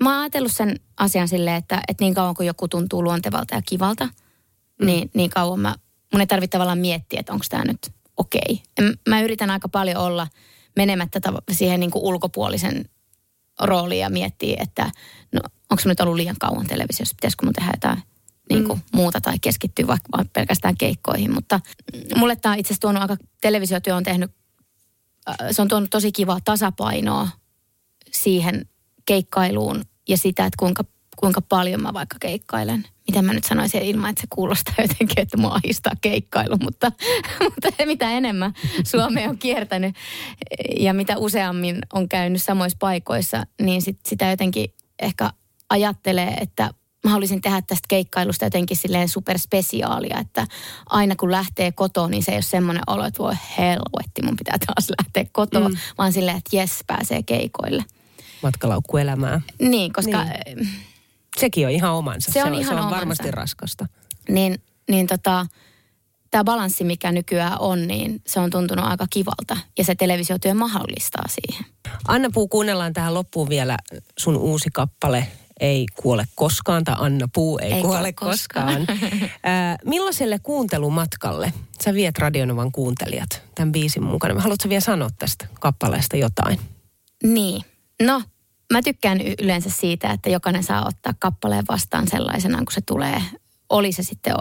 Mä 0.00 0.10
oon 0.10 0.20
ajatellut 0.20 0.52
sen 0.52 0.80
asian 0.96 1.28
silleen, 1.28 1.56
että, 1.56 1.82
että 1.88 2.04
niin 2.04 2.14
kauan 2.14 2.34
kuin 2.34 2.46
joku 2.46 2.68
tuntuu 2.68 3.04
luontevalta 3.04 3.54
ja 3.54 3.62
kivalta, 3.66 4.04
mm. 4.04 4.86
niin, 4.86 5.10
niin 5.14 5.30
kauan 5.30 5.60
mä, 5.60 5.74
mun 6.12 6.20
ei 6.20 6.26
tarvitse 6.26 6.52
tavallaan 6.52 6.78
miettiä, 6.78 7.20
että 7.20 7.32
onko 7.32 7.44
tämä 7.48 7.64
nyt 7.64 7.90
okei. 8.16 8.62
Okay. 8.78 8.94
Mä 9.08 9.20
yritän 9.20 9.50
aika 9.50 9.68
paljon 9.68 9.96
olla– 9.96 10.28
menemättä 10.76 11.20
siihen 11.52 11.80
niin 11.80 11.90
kuin 11.90 12.04
ulkopuolisen 12.04 12.84
rooliin 13.60 14.00
ja 14.00 14.10
miettii, 14.10 14.56
että 14.58 14.90
no, 15.32 15.40
onko 15.70 15.82
nyt 15.84 16.00
ollut 16.00 16.16
liian 16.16 16.36
kauan 16.40 16.66
televisiossa, 16.66 17.14
pitäisikö 17.14 17.46
mun 17.46 17.52
tehdä 17.52 17.72
jotain 17.74 18.02
niin 18.50 18.64
kuin 18.64 18.78
mm. 18.78 18.98
muuta 18.98 19.20
tai 19.20 19.38
keskittyä 19.40 19.86
vaikka 19.86 20.24
pelkästään 20.32 20.76
keikkoihin. 20.76 21.34
Mutta 21.34 21.60
mulle 22.16 22.36
tämä 22.36 22.52
on 22.52 22.58
itse 22.58 22.68
asiassa 22.68 22.80
tuonut 22.80 23.02
aika, 23.02 23.16
televisiotyö 23.40 23.96
on 23.96 24.02
tehnyt, 24.02 24.30
äh, 25.28 25.36
se 25.50 25.62
on 25.62 25.68
tuonut 25.68 25.90
tosi 25.90 26.12
kivaa 26.12 26.38
tasapainoa 26.44 27.28
siihen 28.10 28.66
keikkailuun 29.06 29.84
ja 30.08 30.16
sitä, 30.16 30.46
että 30.46 30.56
kuinka, 30.58 30.84
kuinka 31.16 31.40
paljon 31.40 31.82
mä 31.82 31.92
vaikka 31.92 32.16
keikkailen 32.20 32.84
miten 33.08 33.24
mä 33.24 33.32
nyt 33.32 33.44
sanoisin 33.44 33.82
ilman, 33.82 34.10
että 34.10 34.20
se 34.20 34.26
kuulostaa 34.30 34.74
jotenkin, 34.88 35.20
että 35.20 35.36
mua 35.36 35.54
ahistaa 35.64 35.92
keikkailu, 36.00 36.56
mutta, 36.56 36.92
mutta 37.44 37.68
mitä 37.86 38.10
enemmän 38.10 38.52
Suomea 38.84 39.28
on 39.28 39.38
kiertänyt 39.38 39.96
ja 40.78 40.94
mitä 40.94 41.18
useammin 41.18 41.78
on 41.92 42.08
käynyt 42.08 42.42
samoissa 42.42 42.76
paikoissa, 42.80 43.46
niin 43.62 43.82
sit, 43.82 43.98
sitä 44.06 44.30
jotenkin 44.30 44.74
ehkä 45.02 45.30
ajattelee, 45.70 46.34
että 46.40 46.70
mä 47.04 47.10
haluaisin 47.10 47.40
tehdä 47.40 47.62
tästä 47.62 47.86
keikkailusta 47.88 48.44
jotenkin 48.44 48.76
silleen 48.76 49.08
superspesiaalia, 49.08 50.18
että 50.20 50.46
aina 50.86 51.16
kun 51.16 51.30
lähtee 51.30 51.72
kotoa, 51.72 52.08
niin 52.08 52.22
se 52.22 52.32
ei 52.32 52.36
ole 52.36 52.42
semmoinen 52.42 52.82
olo, 52.86 53.04
että 53.04 53.22
voi 53.22 53.34
helvetti, 53.58 54.22
mun 54.22 54.36
pitää 54.36 54.58
taas 54.66 54.90
lähteä 54.90 55.24
kotoa, 55.32 55.68
mm. 55.68 55.76
vaan 55.98 56.12
silleen, 56.12 56.36
että 56.36 56.56
jes, 56.56 56.84
pääsee 56.86 57.22
keikoille. 57.22 57.84
Matkalaukkuelämää. 58.42 59.40
Niin, 59.58 59.92
koska... 59.92 60.24
Niin 60.24 60.68
Sekin 61.40 61.66
on 61.66 61.72
ihan 61.72 61.92
omansa. 61.92 62.32
Se 62.32 62.42
on, 62.42 62.48
se 62.48 62.52
on, 62.52 62.60
ihan 62.60 62.64
se 62.64 62.74
on 62.74 62.80
omansa. 62.80 62.96
varmasti 62.96 63.30
raskasta. 63.30 63.86
Niin, 64.28 64.62
niin 64.90 65.06
tota, 65.06 65.46
tämä 66.30 66.44
balanssi, 66.44 66.84
mikä 66.84 67.12
nykyään 67.12 67.60
on, 67.60 67.88
niin 67.88 68.22
se 68.26 68.40
on 68.40 68.50
tuntunut 68.50 68.84
aika 68.84 69.06
kivalta. 69.10 69.56
Ja 69.78 69.84
se 69.84 69.94
televisiotyö 69.94 70.54
mahdollistaa 70.54 71.24
siihen. 71.28 71.64
Anna 72.08 72.30
Puu, 72.34 72.48
kuunnellaan 72.48 72.92
tähän 72.92 73.14
loppuun 73.14 73.48
vielä 73.48 73.76
sun 74.18 74.36
uusi 74.36 74.68
kappale. 74.72 75.28
Ei 75.62 75.86
kuole 75.96 76.24
koskaan, 76.34 76.84
tai 76.84 76.94
Anna 76.98 77.28
Puu 77.34 77.58
ei, 77.58 77.72
ei 77.72 77.82
kuole 77.82 78.12
koskaan. 78.12 78.86
koskaan. 78.86 79.00
äh, 79.22 79.78
millaiselle 79.84 80.38
kuuntelumatkalle 80.42 81.52
sä 81.84 81.94
viet 81.94 82.18
Radionovan 82.18 82.72
kuuntelijat 82.72 83.42
tämän 83.54 83.72
biisin 83.72 84.02
mukana? 84.02 84.40
Haluatko 84.40 84.68
vielä 84.68 84.80
sanoa 84.80 85.08
tästä 85.18 85.46
kappaleesta 85.60 86.16
jotain? 86.16 86.60
Niin. 87.24 87.62
No, 88.02 88.22
Mä 88.72 88.82
tykkään 88.82 89.20
yleensä 89.42 89.70
siitä, 89.70 90.10
että 90.10 90.30
jokainen 90.30 90.62
saa 90.62 90.86
ottaa 90.86 91.14
kappaleen 91.18 91.64
vastaan 91.68 92.08
sellaisena, 92.08 92.58
kun 92.58 92.72
se 92.72 92.80
tulee. 92.80 93.22
Oli 93.68 93.92
se 93.92 94.02
sitten 94.02 94.34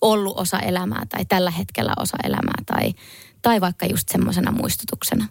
ollut 0.00 0.38
osa 0.38 0.58
elämää 0.58 1.02
tai 1.08 1.24
tällä 1.24 1.50
hetkellä 1.50 1.92
osa 1.96 2.16
elämää 2.24 2.62
tai, 2.66 2.94
tai 3.42 3.60
vaikka 3.60 3.86
just 3.86 4.08
semmoisena 4.08 4.52
muistutuksena. 4.52 5.26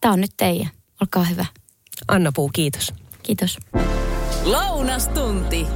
Tämä 0.00 0.14
on 0.14 0.20
nyt 0.20 0.32
teidän. 0.36 0.70
Olkaa 1.00 1.24
hyvä. 1.24 1.46
Anna 2.08 2.32
Puu, 2.32 2.50
kiitos. 2.54 2.94
Kiitos. 3.22 3.58
Lounastunti. 4.46 5.66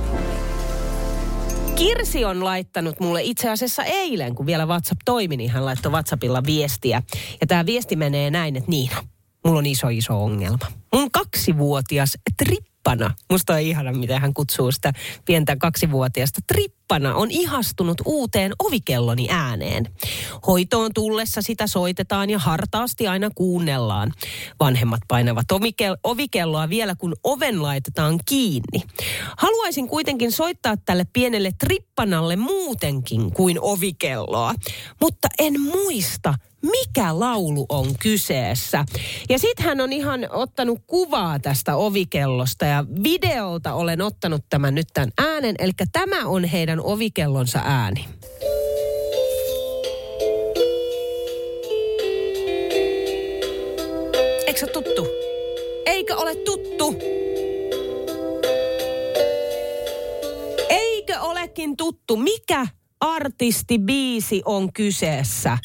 Kirsi 1.77 2.25
on 2.25 2.45
laittanut 2.45 3.01
mulle 3.01 3.23
itse 3.23 3.51
asiassa 3.51 3.85
eilen, 3.85 4.35
kun 4.35 4.47
vielä 4.47 4.67
WhatsApp 4.67 5.01
toimi, 5.05 5.37
niin 5.37 5.51
hän 5.51 5.65
laittoi 5.65 5.93
WhatsAppilla 5.93 6.43
viestiä. 6.47 7.03
Ja 7.41 7.47
tämä 7.47 7.67
viesti 7.67 7.97
menee 7.97 8.31
näin, 8.31 8.57
että 8.57 8.71
Niina, 8.71 8.97
mulla 9.45 9.59
on 9.59 9.67
iso 9.67 9.89
iso 9.89 10.23
ongelma. 10.25 10.67
Mun 10.93 11.11
kaksivuotias 11.11 12.19
trippana, 12.85 13.15
musta 13.31 13.53
on 13.53 13.61
ihana, 13.61 13.93
miten 13.93 14.21
hän 14.21 14.35
kutsuu 14.35 14.73
sitä 14.73 14.93
pientä 15.25 15.57
kaksivuotiasta 15.57 16.41
trippana, 16.47 17.15
on 17.15 17.31
ihastunut 17.31 17.97
uuteen 18.05 18.53
ovikelloni 18.59 19.27
ääneen. 19.31 19.87
Hoitoon 20.47 20.91
tullessa 20.95 21.43
sitä 21.43 21.67
soitetaan 21.67 22.31
ja 22.31 22.39
hartaasti 22.39 23.09
aina 23.09 23.31
kuunnellaan. 23.35 24.13
Vanhemmat 24.61 25.01
painavat 25.09 25.47
ovikelloa 26.05 26.69
vielä, 26.69 26.95
kun 26.95 27.15
oven 27.25 27.63
laitetaan 27.63 28.21
kiinni. 28.29 28.83
Haluaisin 29.37 29.89
kuitenkin 29.89 30.33
soittaa 30.33 30.77
tälle 30.77 31.05
pienelle 31.13 31.51
trippanalle 31.59 32.37
muutenkin 32.37 33.33
kuin 33.33 33.59
ovikelloa, 33.61 34.55
mutta 35.01 35.29
en 35.39 35.61
muista, 35.61 36.35
mikä 36.63 37.21
laulu 37.21 37.67
on 37.69 37.87
kyseessä. 38.01 38.85
Ja 39.29 39.39
sitten 39.39 39.67
hän 39.67 39.81
on 39.81 39.93
ihan 39.93 40.29
ottanut 40.31 40.79
kuvaa 40.87 41.39
tästä 41.39 41.77
ovikellosta 41.77 42.65
ja 42.65 42.85
videolta 43.05 43.75
olen 43.75 44.03
ottanut 44.03 44.45
tämän 44.51 44.75
nyt 44.75 44.87
tämän 44.95 45.13
äänen. 45.19 45.55
Eli 45.59 45.73
tämä 45.93 46.27
on 46.27 46.45
heidän 46.45 46.81
ovikellonsa 46.81 47.61
ääni. 47.65 48.05
Eikö 54.47 54.61
se 54.61 54.67
tuttu? 54.67 55.07
Eikö 55.87 56.17
ole 56.17 56.35
tuttu? 56.35 56.95
Eikö 60.69 61.21
olekin 61.21 61.77
tuttu? 61.77 62.17
Mikä 62.17 62.67
artisti 63.01 63.79
biisi 63.79 64.43
on 64.45 64.73
kyseessä? 64.73 65.59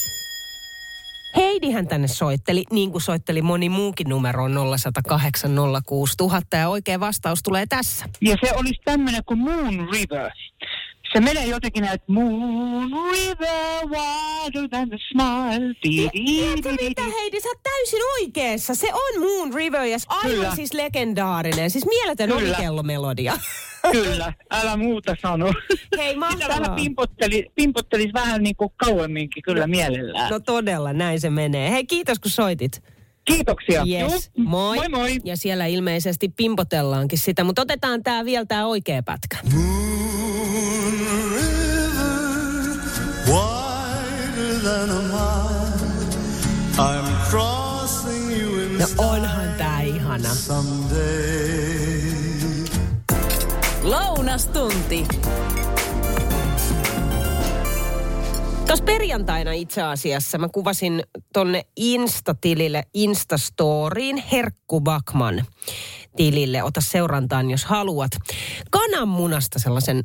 Heidihän 1.35 1.87
tänne 1.87 2.07
soitteli, 2.07 2.63
niin 2.71 2.91
kuin 2.91 3.01
soitteli 3.01 3.41
moni 3.41 3.69
muukin 3.69 4.09
numero 4.09 4.47
0108 4.77 5.51
06000 5.85 6.57
ja 6.57 6.69
oikea 6.69 6.99
vastaus 6.99 7.43
tulee 7.43 7.65
tässä. 7.65 8.05
Ja 8.21 8.37
se 8.45 8.53
olisi 8.55 8.81
tämmöinen 8.85 9.21
kuin 9.25 9.39
Moon 9.39 9.89
River. 9.91 10.31
Se 11.15 11.21
menee 11.21 11.45
jotenkin 11.45 11.81
näin, 11.81 11.95
että 11.95 12.11
Moon 12.11 12.91
River, 13.11 13.85
wider 13.85 14.69
than 14.69 14.89
the 14.89 14.97
smile. 15.11 15.73
Tiedätkö 15.81 16.83
mitä 16.83 17.01
Heidi, 17.03 17.41
sä 17.41 17.47
oot 17.47 17.63
täysin 17.63 17.99
oikeassa. 18.21 18.75
Se 18.75 18.87
on 18.93 19.21
Moon 19.21 19.53
River 19.53 19.81
ja 19.81 19.97
aivan 20.07 20.31
Kyllä. 20.31 20.55
siis 20.55 20.73
legendaarinen. 20.73 21.69
Siis 21.69 21.85
mieletön 21.85 22.31
ovikellomelodia. 22.31 23.33
Kyllä, 23.91 24.33
älä 24.51 24.77
muuta 24.77 25.15
sano. 25.21 25.53
Hei, 25.97 26.15
mahtavaa. 26.15 26.47
Täällä 26.47 26.75
pimpotteli, 26.75 27.51
pimpottelis 27.55 28.13
vähän 28.13 28.43
niin 28.43 28.55
kuin 28.55 28.69
kauemminkin 28.75 29.43
kyllä 29.43 29.67
mielellään. 29.67 30.31
No 30.31 30.39
todella, 30.39 30.93
näin 30.93 31.19
se 31.19 31.29
menee. 31.29 31.71
Hei, 31.71 31.85
kiitos 31.85 32.19
kun 32.19 32.31
soitit. 32.31 32.83
Kiitoksia. 33.25 33.83
Yes. 33.89 34.31
Moi. 34.37 34.77
moi. 34.77 34.89
Moi 34.89 35.19
Ja 35.23 35.37
siellä 35.37 35.65
ilmeisesti 35.65 36.29
pimpotellaankin 36.29 37.19
sitä, 37.19 37.43
mutta 37.43 37.61
otetaan 37.61 38.03
tää 38.03 38.25
vielä 38.25 38.45
tää 38.45 38.67
oikea 38.67 39.03
pätkä. 39.03 39.37
No 48.79 48.85
onhan 48.97 49.53
tää 49.57 49.81
ihana. 49.81 50.29
Lounastunti. 53.83 55.07
Tuossa 58.67 58.85
perjantaina 58.85 59.51
itse 59.51 59.81
asiassa 59.81 60.37
mä 60.37 60.49
kuvasin 60.49 61.03
tonne 61.33 61.65
Insta-tilille, 61.75 62.83
Instastoriin, 62.93 64.23
Herkku 64.31 64.81
Bakman 64.81 65.45
tilille. 66.15 66.63
Ota 66.63 66.81
seurantaan, 66.81 67.51
jos 67.51 67.65
haluat. 67.65 68.11
Kananmunasta 68.71 69.59
sellaisen 69.59 70.03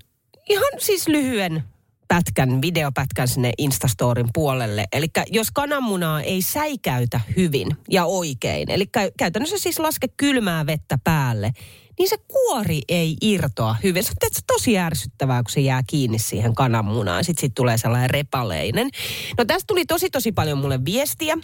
ihan 0.49 0.73
siis 0.79 1.09
lyhyen 1.09 1.65
pätkän, 2.09 2.63
videopätkän 2.63 3.29
sinne 3.29 3.53
Instastorin 3.59 4.29
puolelle. 4.35 4.85
Eli 4.93 5.07
jos 5.31 5.51
kananmunaa 5.51 6.21
ei 6.21 6.43
säikäytä 6.43 7.21
hyvin 7.37 7.77
ja 7.91 8.05
oikein, 8.05 8.71
eli 8.71 8.87
käytännössä 9.19 9.59
siis 9.59 9.79
laske 9.79 10.09
kylmää 10.17 10.67
vettä 10.67 10.99
päälle, 11.05 11.53
niin 11.99 12.09
se 12.09 12.17
kuori 12.29 12.81
ei 12.89 13.17
irtoa 13.21 13.77
hyvin. 13.83 14.05
Se 14.05 14.13
on 14.23 14.31
tosi 14.47 14.79
ärsyttävää, 14.79 15.43
kun 15.43 15.51
se 15.51 15.61
jää 15.61 15.83
kiinni 15.87 16.19
siihen 16.19 16.55
kananmunaan. 16.55 17.25
Sitten 17.25 17.41
sit 17.41 17.55
tulee 17.55 17.79
sellainen 17.79 18.11
repaleinen. 18.11 18.91
No 19.39 19.45
tästä 19.45 19.67
tuli 19.67 19.87
tosi 19.87 20.11
tosi 20.11 20.33
paljon 20.33 20.59
mulle 20.59 20.85
viestiä, 20.85 21.39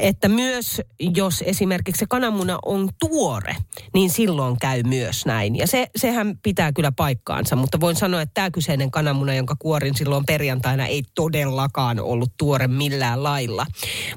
että 0.00 0.28
myös 0.28 0.80
jos 1.00 1.42
esimerkiksi 1.46 2.00
se 2.00 2.06
kananmuna 2.08 2.58
on 2.64 2.88
tuore, 2.98 3.56
niin 3.94 4.10
silloin 4.10 4.56
käy 4.60 4.82
myös 4.82 5.26
näin. 5.26 5.56
Ja 5.56 5.66
se, 5.66 5.86
sehän 5.96 6.38
pitää 6.42 6.72
kyllä 6.72 6.92
paikkaansa, 6.92 7.56
mutta 7.56 7.80
voin 7.80 7.96
sanoa, 7.96 8.22
että 8.22 8.34
tämä 8.34 8.50
kyseinen 8.50 8.90
kananmuna, 8.90 9.34
jonka 9.34 9.56
kuorin 9.58 9.96
silloin 9.96 10.24
perjantaina, 10.26 10.86
ei 10.86 11.02
todellakaan 11.14 12.00
ollut 12.00 12.32
tuore 12.36 12.68
millään 12.68 13.22
lailla. 13.22 13.66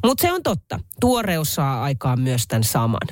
Mutta 0.03 0.21
se 0.21 0.33
on 0.33 0.43
totta. 0.43 0.79
Tuoreus 1.03 1.55
saa 1.55 1.83
aikaan 1.83 2.19
myös 2.21 2.47
tämän 2.47 2.63
saman. 2.63 3.07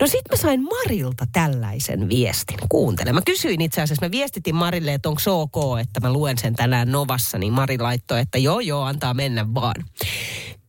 No 0.00 0.06
sitten 0.06 0.30
mä 0.30 0.36
sain 0.36 0.62
Marilta 0.62 0.86
Marilta 1.06 1.26
tällaisen 1.32 2.08
viestin. 2.08 2.58
Kuuntele. 2.68 3.12
Mä 3.12 3.20
kysyin 3.26 3.60
itse 3.60 3.82
asiassa, 3.82 4.06
mä 4.06 4.10
viestitin 4.10 4.54
Marille, 4.54 4.94
että 4.94 5.08
onko 5.08 5.18
se 5.18 5.30
ok, 5.30 5.56
että 5.80 6.00
mä 6.00 6.12
luen 6.12 6.38
sen 6.38 6.54
tänään 6.54 6.92
Novassa, 6.92 7.38
niin 7.38 7.52
Mari 7.52 7.78
laittoi, 7.78 8.20
että 8.20 8.38
joo 8.38 8.60
joo, 8.60 8.82
antaa 8.82 9.14
mennä 9.14 9.54
vaan. 9.54 9.74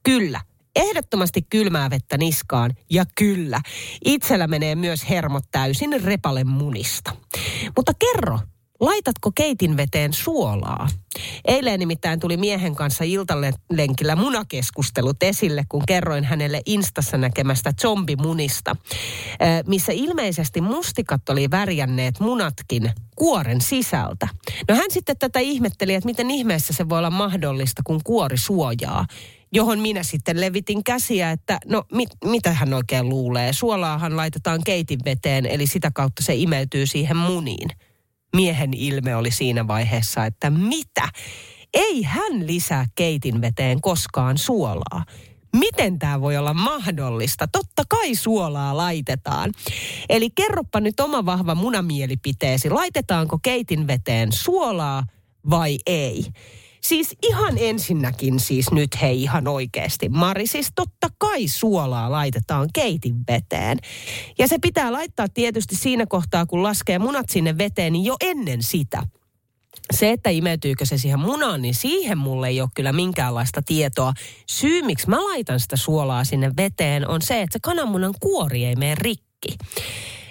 Kyllä, 0.04 0.42
ehdottomasti 0.76 1.42
kylmää 1.42 1.90
vettä 1.90 2.18
niskaan 2.18 2.72
ja 2.90 3.06
kyllä, 3.16 3.62
itsellä 4.06 4.48
menee 4.48 4.76
myös 4.76 5.10
hermot 5.10 5.44
täysin 5.52 6.04
repale 6.04 6.44
munista. 6.44 7.12
Mutta 7.76 7.92
kerro, 8.00 8.40
laitatko 8.80 9.32
keitin 9.36 9.78
veteen 9.78 10.14
suolaa? 10.14 10.88
Eilen 11.46 11.80
nimittäin 11.80 12.20
tuli 12.20 12.38
miehen 12.38 12.76
kanssa 12.76 13.04
iltalenkillä 13.04 14.16
munakeskustelut 14.16 15.24
esille, 15.24 15.64
kun 15.70 15.84
kerroin 15.88 16.24
hänelle 16.24 16.62
Instassa 16.66 17.18
näkemästä 17.18 17.74
zombimunista, 17.82 18.76
missä 19.68 19.92
ilmeisesti 19.92 20.62
mustikat 20.62 21.30
oli 21.30 21.52
värjänneet 21.52 22.20
munatkin 22.20 22.92
kuoren 23.16 23.62
sisältä. 23.62 24.28
No 24.70 24.76
hän 24.76 24.92
sitten 24.92 25.18
tätä 25.18 25.40
ihmetteli, 25.40 25.94
että 25.94 26.06
miten 26.06 26.32
ihmeessä 26.32 26.74
se 26.74 26.90
voi 26.90 26.98
olla 26.98 27.10
mahdollista, 27.10 27.82
kun 27.86 28.02
kuori 28.04 28.38
suojaa 28.38 29.06
johon 29.52 29.80
minä 29.80 30.04
sitten 30.04 30.42
levitin 30.42 30.84
käsiä, 30.84 31.32
että 31.32 31.60
no 31.66 31.84
mit, 31.92 32.10
mitä 32.26 32.54
hän 32.54 32.74
oikein 32.74 33.10
luulee. 33.10 33.54
Suolaahan 33.54 34.18
laitetaan 34.18 34.64
keitin 34.64 35.00
veteen, 35.06 35.46
eli 35.46 35.68
sitä 35.68 35.92
kautta 35.94 36.24
se 36.24 36.36
imeytyy 36.36 36.86
siihen 36.86 37.18
muniin 37.18 37.70
miehen 38.36 38.74
ilme 38.74 39.16
oli 39.16 39.32
siinä 39.32 39.68
vaiheessa, 39.68 40.26
että 40.26 40.50
mitä? 40.50 41.10
Ei 41.74 42.04
hän 42.04 42.48
lisää 42.48 42.86
keitin 42.96 43.42
veteen 43.42 43.82
koskaan 43.82 44.38
suolaa. 44.38 45.04
Miten 45.56 46.00
tämä 46.00 46.22
voi 46.22 46.38
olla 46.38 46.54
mahdollista? 46.54 47.48
Totta 47.48 47.84
kai 47.90 48.16
suolaa 48.16 48.78
laitetaan. 48.78 49.52
Eli 50.10 50.30
kerropa 50.30 50.80
nyt 50.80 51.00
oma 51.00 51.26
vahva 51.26 51.56
munamielipiteesi. 51.56 52.70
Laitetaanko 52.70 53.40
keitin 53.44 53.88
veteen 53.88 54.32
suolaa 54.32 55.04
vai 55.50 55.78
ei? 55.86 56.26
Siis 56.88 57.16
ihan 57.24 57.54
ensinnäkin 57.58 58.40
siis 58.40 58.72
nyt 58.72 59.02
hei 59.02 59.24
ihan 59.24 59.48
oikeasti. 59.48 60.10
Mari, 60.10 60.48
siis 60.48 60.72
totta 60.76 61.08
kai 61.18 61.48
suolaa 61.48 62.12
laitetaan 62.12 62.70
keitin 62.74 63.16
veteen. 63.28 63.78
Ja 64.40 64.48
se 64.48 64.58
pitää 64.62 64.92
laittaa 64.92 65.28
tietysti 65.34 65.76
siinä 65.76 66.06
kohtaa, 66.06 66.46
kun 66.46 66.64
laskee 66.64 67.00
munat 67.00 67.30
sinne 67.30 67.58
veteen, 67.58 67.94
niin 67.94 68.06
jo 68.06 68.16
ennen 68.22 68.64
sitä. 68.64 69.04
Se, 69.94 70.12
että 70.12 70.30
imeytyykö 70.30 70.86
se 70.86 70.98
siihen 70.98 71.20
munaan, 71.20 71.62
niin 71.62 71.76
siihen 71.76 72.18
mulle 72.18 72.48
ei 72.48 72.62
ole 72.62 72.70
kyllä 72.76 72.94
minkäänlaista 72.94 73.62
tietoa. 73.62 74.14
Syy, 74.50 74.82
miksi 74.82 75.10
mä 75.10 75.24
laitan 75.24 75.60
sitä 75.60 75.76
suolaa 75.76 76.24
sinne 76.24 76.52
veteen, 76.58 77.08
on 77.08 77.22
se, 77.22 77.42
että 77.42 77.54
se 77.54 77.60
kananmunan 77.62 78.14
kuori 78.20 78.66
ei 78.66 78.76
mene 78.76 78.96
rikki. 78.96 79.58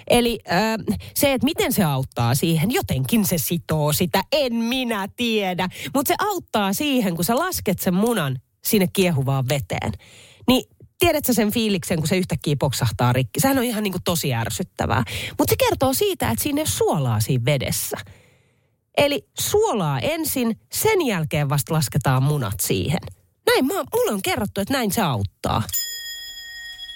Eli 0.09 0.39
äh, 0.51 0.97
se, 1.13 1.33
että 1.33 1.45
miten 1.45 1.73
se 1.73 1.83
auttaa 1.83 2.35
siihen, 2.35 2.71
jotenkin 2.71 3.25
se 3.25 3.37
sitoo 3.37 3.93
sitä, 3.93 4.23
en 4.31 4.53
minä 4.53 5.07
tiedä. 5.15 5.69
Mutta 5.93 6.07
se 6.07 6.15
auttaa 6.19 6.73
siihen, 6.73 7.15
kun 7.15 7.25
sä 7.25 7.35
lasket 7.35 7.79
sen 7.79 7.93
munan 7.93 8.37
sinne 8.63 8.87
kiehuvaan 8.93 9.49
veteen. 9.49 9.91
Niin 10.47 10.63
tiedätkö 10.99 11.33
sen 11.33 11.51
fiiliksen, 11.51 11.97
kun 11.97 12.07
se 12.07 12.17
yhtäkkiä 12.17 12.55
poksahtaa 12.59 13.13
rikki? 13.13 13.39
Sehän 13.39 13.57
on 13.57 13.63
ihan 13.63 13.83
niin 13.83 13.91
kuin 13.91 14.03
tosi 14.03 14.33
ärsyttävää. 14.33 15.03
Mutta 15.39 15.51
se 15.51 15.55
kertoo 15.69 15.93
siitä, 15.93 16.29
että 16.29 16.43
siinä 16.43 16.59
ei 16.59 16.63
ole 16.63 16.69
suolaa 16.69 17.19
siinä 17.19 17.45
vedessä. 17.45 17.97
Eli 18.97 19.27
suolaa 19.39 19.99
ensin, 19.99 20.59
sen 20.73 21.05
jälkeen 21.05 21.49
vasta 21.49 21.73
lasketaan 21.73 22.23
munat 22.23 22.59
siihen. 22.61 22.99
Näin 23.47 23.65
mä, 23.65 23.73
mulle 23.73 24.11
on 24.11 24.21
kerrottu, 24.21 24.61
että 24.61 24.73
näin 24.73 24.91
se 24.91 25.01
auttaa. 25.01 25.63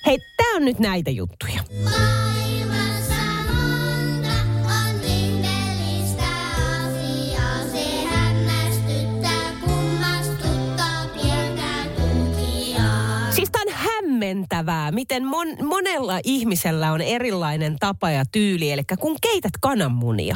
Hei, 0.06 0.18
tää 0.38 0.56
on 0.56 0.66
nyt 0.66 0.80
näitä 0.80 1.12
juttuja. 1.12 1.64
Hämmentävää, 14.22 14.92
miten 14.92 15.26
mon, 15.26 15.48
monella 15.64 16.20
ihmisellä 16.24 16.92
on 16.92 17.02
erilainen 17.02 17.76
tapa 17.80 18.10
ja 18.10 18.24
tyyli. 18.32 18.72
Eli 18.72 18.82
kun 19.00 19.18
keität 19.22 19.52
kananmunia, 19.62 20.36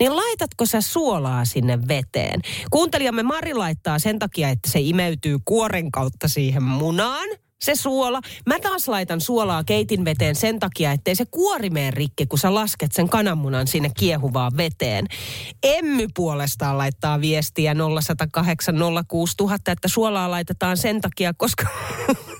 niin 0.00 0.16
laitatko 0.16 0.66
sä 0.66 0.80
suolaa 0.80 1.44
sinne 1.44 1.78
veteen? 1.88 2.40
Kuuntelijamme 2.70 3.22
Mari 3.22 3.54
laittaa 3.54 3.98
sen 3.98 4.18
takia, 4.18 4.48
että 4.48 4.70
se 4.70 4.80
imeytyy 4.80 5.38
kuoren 5.44 5.90
kautta 5.90 6.28
siihen 6.28 6.62
munaan 6.62 7.28
se 7.60 7.74
suola. 7.74 8.20
Mä 8.46 8.60
taas 8.60 8.88
laitan 8.88 9.20
suolaa 9.20 9.64
keitin 9.64 10.04
veteen 10.04 10.34
sen 10.36 10.58
takia, 10.58 10.92
ettei 10.92 11.14
se 11.14 11.24
kuori 11.30 11.70
mene 11.70 11.90
rikki, 11.90 12.26
kun 12.26 12.38
sä 12.38 12.54
lasket 12.54 12.92
sen 12.92 13.08
kananmunan 13.08 13.66
sinne 13.66 13.90
kiehuvaan 13.98 14.52
veteen. 14.56 15.06
Emmy 15.62 16.06
puolestaan 16.14 16.78
laittaa 16.78 17.20
viestiä 17.20 17.74
0108 17.74 18.74
06000, 19.08 19.72
että 19.72 19.88
suolaa 19.88 20.30
laitetaan 20.30 20.76
sen 20.76 21.00
takia, 21.00 21.32
koska 21.36 21.66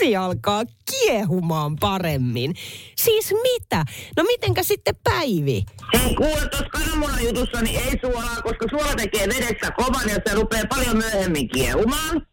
vesi 0.00 0.16
alkaa 0.16 0.64
kiehumaan 0.90 1.76
paremmin. 1.76 2.54
Siis 2.96 3.34
mitä? 3.42 3.84
No 4.16 4.22
mitenkä 4.24 4.62
sitten 4.62 4.94
Päivi? 5.04 5.64
Hei 5.94 6.14
kuule, 6.14 6.48
tuossa 6.50 6.68
kananmunan 6.68 7.24
jutussa 7.24 7.62
niin 7.62 7.80
ei 7.80 7.98
suolaa, 8.00 8.42
koska 8.42 8.66
suola 8.70 8.94
tekee 8.96 9.28
vedessä 9.28 9.70
kovan 9.70 10.08
ja 10.08 10.16
se 10.26 10.34
rupeaa 10.34 10.64
paljon 10.68 10.96
myöhemmin 10.96 11.48
kiehumaan. 11.48 12.26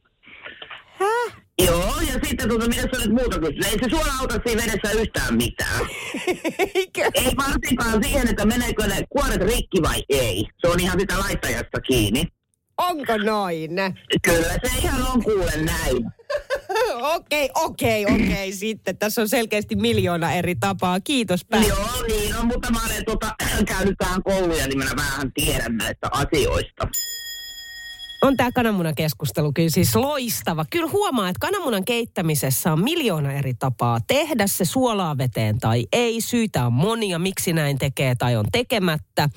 Häh? 1.00 1.38
Joo, 1.66 1.94
ja 2.00 2.14
sitten 2.28 2.50
tuota, 2.50 2.68
mitä 2.68 2.82
sä 2.82 2.90
olet 2.98 3.12
muuta 3.12 3.40
kysynyt? 3.40 3.66
Ei 3.66 3.80
se 3.84 3.90
suola 3.90 4.14
auta 4.20 4.40
siinä 4.46 4.64
vedessä 4.64 4.92
yhtään 4.92 5.38
mitään. 5.38 5.86
Eikö? 6.76 7.02
Ei 7.14 7.32
varsinkaan 7.38 8.04
siihen, 8.04 8.28
että 8.28 8.46
meneekö 8.46 8.88
ne 8.88 9.04
kuoret 9.10 9.42
rikki 9.42 9.82
vai 9.82 10.04
ei. 10.10 10.46
Se 10.62 10.68
on 10.68 10.80
ihan 10.80 11.00
sitä 11.00 11.20
laittajasta 11.20 11.82
kiinni. 11.82 12.24
Onko 12.78 13.18
noin? 13.18 13.72
Kyllä 14.22 14.54
se 14.54 14.78
ihan 14.84 15.02
on 15.14 15.24
kuule 15.24 15.52
näin. 15.56 16.06
Okei, 17.16 17.50
okei, 17.56 18.06
okei 18.06 18.52
sitten. 18.52 18.98
Tässä 18.98 19.22
on 19.22 19.30
selkeästi 19.30 19.76
miljoona 19.76 20.34
eri 20.34 20.56
tapaa. 20.56 21.00
Kiitos 21.00 21.46
Päivi. 21.46 21.68
Joo, 21.68 22.04
niin 22.08 22.36
on, 22.36 22.48
mutta 22.48 22.72
mä 22.72 22.80
olen 22.86 23.06
tuota, 23.06 23.36
käynyt 23.66 23.96
vähän 24.04 24.24
kouluja, 24.24 24.68
niin 24.68 24.78
mä 24.78 24.86
vähän 24.96 25.32
tiedän 25.34 25.78
näistä 25.78 26.08
asioista 26.12 26.88
on 28.28 28.38
tämä 28.38 28.52
kananmunan 28.52 28.96
keskustelu 28.96 29.52
kyllä 29.54 29.70
siis 29.70 29.96
loistava. 29.96 30.66
Kyllä 30.70 30.90
huomaa, 30.92 31.30
että 31.30 31.40
kananmunan 31.40 31.86
keittämisessä 31.86 32.74
on 32.74 32.84
miljoona 32.84 33.34
eri 33.34 33.54
tapaa 33.54 34.00
tehdä 34.08 34.48
se 34.48 34.66
suolaa 34.66 35.18
veteen 35.18 35.60
tai 35.60 35.88
ei. 35.92 36.22
Syitä 36.22 36.66
on 36.66 36.74
monia, 36.74 37.20
miksi 37.20 37.54
näin 37.54 37.78
tekee 37.78 38.16
tai 38.16 38.36
on 38.36 38.46
tekemättä. 38.52 39.30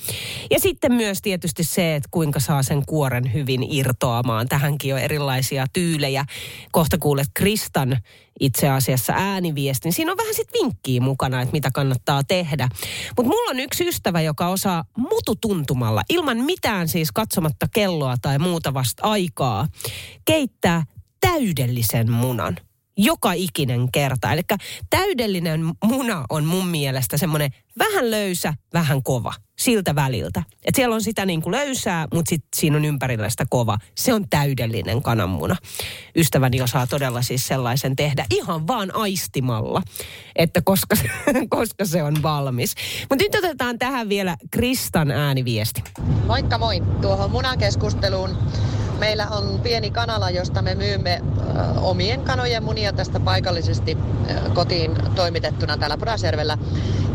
Ja 0.51 0.61
sitten 0.61 0.93
myös 0.93 1.23
tietysti 1.23 1.65
se, 1.65 1.95
että 1.95 2.09
kuinka 2.11 2.41
saa 2.41 2.63
sen 2.63 2.83
kuoren 2.87 3.33
hyvin 3.33 3.63
irtoamaan. 3.73 4.49
Tähänkin 4.49 4.95
on 4.95 5.01
erilaisia 5.01 5.67
tyylejä. 5.73 6.25
Kohta 6.73 6.99
kuulet 6.99 7.29
Kristan 7.35 7.97
itse 8.41 8.69
asiassa 8.69 9.13
ääniviestin. 9.17 9.93
Siinä 9.93 10.13
on 10.13 10.19
vähän 10.19 10.35
sitten 10.35 10.61
vinkkiä 10.63 11.01
mukana, 11.01 11.43
että 11.43 11.53
mitä 11.53 11.71
kannattaa 11.75 12.23
tehdä. 12.25 12.69
Mutta 13.17 13.31
mulla 13.31 13.51
on 13.51 13.61
yksi 13.61 13.89
ystävä, 13.89 14.21
joka 14.21 14.49
osaa 14.49 14.85
mututuntumalla, 14.97 16.03
ilman 16.09 16.37
mitään 16.37 16.89
siis 16.89 17.13
katsomatta 17.13 17.67
kelloa 17.75 18.17
tai 18.23 18.39
muuta 18.39 18.75
vasta 18.75 19.03
aikaa, 19.03 19.67
keittää 20.25 20.85
täydellisen 21.21 22.11
munan 22.11 22.57
joka 23.05 23.33
ikinen 23.33 23.93
kerta. 23.93 24.33
Eli 24.33 24.43
täydellinen 24.91 25.61
muna 25.85 26.25
on 26.31 26.45
mun 26.45 26.67
mielestä 26.67 27.17
semmoinen 27.17 27.51
vähän 27.79 28.11
löysä, 28.11 28.55
vähän 28.75 29.03
kova 29.03 29.33
siltä 29.61 29.95
väliltä. 29.95 30.43
Et 30.65 30.75
siellä 30.75 30.95
on 30.95 31.03
sitä 31.03 31.27
niin 31.27 31.43
kuin 31.43 31.53
löysää, 31.53 32.09
mutta 32.15 32.29
sit 32.31 32.45
siinä 32.57 32.77
on 32.77 32.85
ympärillä 32.85 33.31
sitä 33.31 33.45
kova. 33.51 33.79
Se 33.97 34.15
on 34.15 34.29
täydellinen 34.31 35.03
kananmuna. 35.03 35.57
Ystäväni 36.17 36.63
osaa 36.63 36.87
todella 36.87 37.23
siis 37.23 37.47
sellaisen 37.47 37.97
tehdä 37.97 38.25
ihan 38.31 38.67
vaan 38.67 38.95
aistimalla, 38.95 39.83
että 40.37 40.63
koska, 40.65 40.97
koska 41.59 41.85
se 41.85 42.03
on 42.03 42.23
valmis. 42.23 42.75
Mutta 43.11 43.25
nyt 43.25 43.35
otetaan 43.35 43.79
tähän 43.79 44.09
vielä 44.09 44.37
Kristan 44.51 45.11
ääniviesti. 45.11 45.85
Moikka 46.27 46.59
moi. 46.59 46.83
Tuohon 47.03 47.31
munakeskusteluun. 47.31 48.31
Meillä 49.01 49.27
on 49.29 49.61
pieni 49.63 49.91
kanala, 49.91 50.31
josta 50.31 50.63
me 50.63 50.75
myymme 50.75 51.23
ö, 51.23 51.81
omien 51.81 52.21
kanojen 52.21 52.65
munia 52.65 52.93
tästä 52.93 53.21
paikallisesti 53.21 53.99
ö, 54.31 54.51
kotiin 54.51 54.95
toimitettuna 55.15 55.77
täällä 55.77 55.99
Pudasjärvellä. 55.99 56.59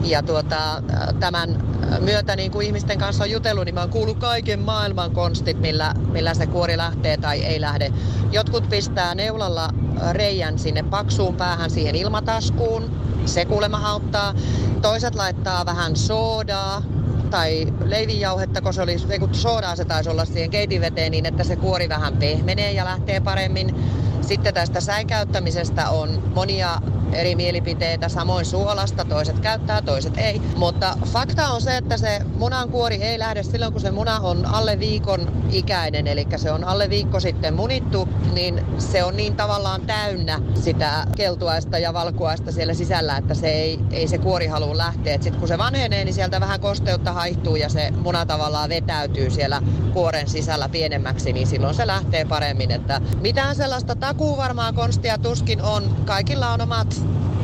Ja 0.04 0.24
tuota, 0.24 0.78
ö, 0.78 1.14
tämän 1.20 1.64
myötä 2.00 2.36
niin 2.36 2.52
kuin 2.52 2.68
ihmisten 2.68 3.00
kanssa 3.00 3.24
on 3.24 3.32
jutellut, 3.32 3.66
niin 3.66 3.76
mä 3.76 3.82
oon 3.82 3.90
kuullut 3.90 4.20
kaiken 4.20 4.60
maailman 4.60 5.12
konstit, 5.12 5.60
millä, 5.60 5.94
millä 6.12 6.34
se 6.34 6.48
kuori 6.48 6.78
lähtee 6.78 7.18
tai 7.18 7.44
ei 7.44 7.62
lähde. 7.62 7.92
Jotkut 8.32 8.70
pistää 8.70 9.16
neulalla 9.16 9.70
reijän 10.12 10.60
sinne 10.60 10.84
paksuun 10.84 11.36
päähän 11.36 11.70
siihen 11.70 11.96
ilmataskuun. 11.96 12.92
Se 13.26 13.46
kuulemma 13.46 13.90
auttaa. 13.90 14.34
Toiset 14.82 15.16
laittaa 15.16 15.66
vähän 15.66 15.96
soodaa, 15.96 16.82
tai 17.30 17.74
leivinjauhetta, 17.86 18.62
kun 18.62 18.74
se 18.74 18.82
oli, 18.82 18.96
ei 19.10 19.20
kun 19.20 19.36
soodaa 19.36 19.76
se 19.76 19.86
taisi 19.86 20.10
olla 20.10 20.26
siihen 20.26 20.50
keitinveteen, 20.50 21.12
niin 21.12 21.26
että 21.26 21.44
se 21.44 21.56
kuori 21.56 21.90
vähän 21.90 22.18
pehmenee 22.18 22.72
ja 22.72 22.86
lähtee 22.86 23.20
paremmin. 23.20 23.76
Sitten 24.22 24.54
tästä 24.54 24.82
säikäyttämisestä 24.82 25.90
on 25.90 26.24
monia 26.36 26.82
eri 27.14 27.36
mielipiteitä, 27.36 28.10
samoin 28.10 28.46
suolasta, 28.46 29.06
toiset 29.06 29.40
käyttää, 29.40 29.82
toiset 29.82 30.18
ei. 30.18 30.42
Mutta 30.56 30.98
fakta 31.06 31.48
on 31.48 31.62
se, 31.62 31.78
että 31.78 31.98
se 31.98 32.22
munan 32.38 32.70
kuori 32.70 32.96
ei 32.96 33.20
lähde 33.20 33.44
silloin, 33.44 33.72
kun 33.72 33.82
se 33.82 33.92
muna 33.92 34.20
on 34.20 34.46
alle 34.46 34.80
viikon 34.80 35.44
ikäinen, 35.52 36.08
eli 36.08 36.28
se 36.36 36.52
on 36.52 36.64
alle 36.64 36.90
viikko 36.90 37.20
sitten 37.20 37.54
munittu, 37.54 38.10
niin 38.34 38.66
se 38.78 39.04
on 39.04 39.18
niin 39.18 39.36
tavallaan 39.36 39.82
täynnä 39.82 40.42
sitä 40.54 41.08
keltuaista 41.16 41.78
ja 41.78 41.94
valkuaista 41.94 42.52
siellä 42.52 42.74
sisällä, 42.74 43.18
että 43.18 43.34
se 43.34 43.48
ei, 43.48 43.80
ei 43.92 44.08
se 44.08 44.18
kuori 44.18 44.48
halua 44.48 44.78
lähteä. 44.78 45.14
Sitten 45.14 45.40
kun 45.40 45.48
se 45.48 45.58
vanhenee, 45.58 46.06
niin 46.06 46.14
sieltä 46.14 46.40
vähän 46.40 46.60
kosteutta 46.60 47.14
haihtuu 47.26 47.56
ja 47.56 47.70
se 47.70 47.92
muna 47.92 48.26
tavallaan 48.26 48.70
vetäytyy 48.70 49.30
siellä 49.30 49.62
kuoren 49.94 50.28
sisällä 50.28 50.70
pienemmäksi, 50.70 51.34
niin 51.34 51.48
silloin 51.48 51.76
se 51.76 51.88
lähtee 51.88 52.26
paremmin. 52.26 52.72
Että 52.72 53.02
mitään 53.22 53.56
sellaista 53.56 53.96
takuu 53.96 54.38
varmaa 54.38 54.74
konstia 54.74 55.18
tuskin 55.18 55.62
on. 55.62 55.96
Kaikilla 56.06 56.54
on 56.54 56.62
omat, 56.62 57.02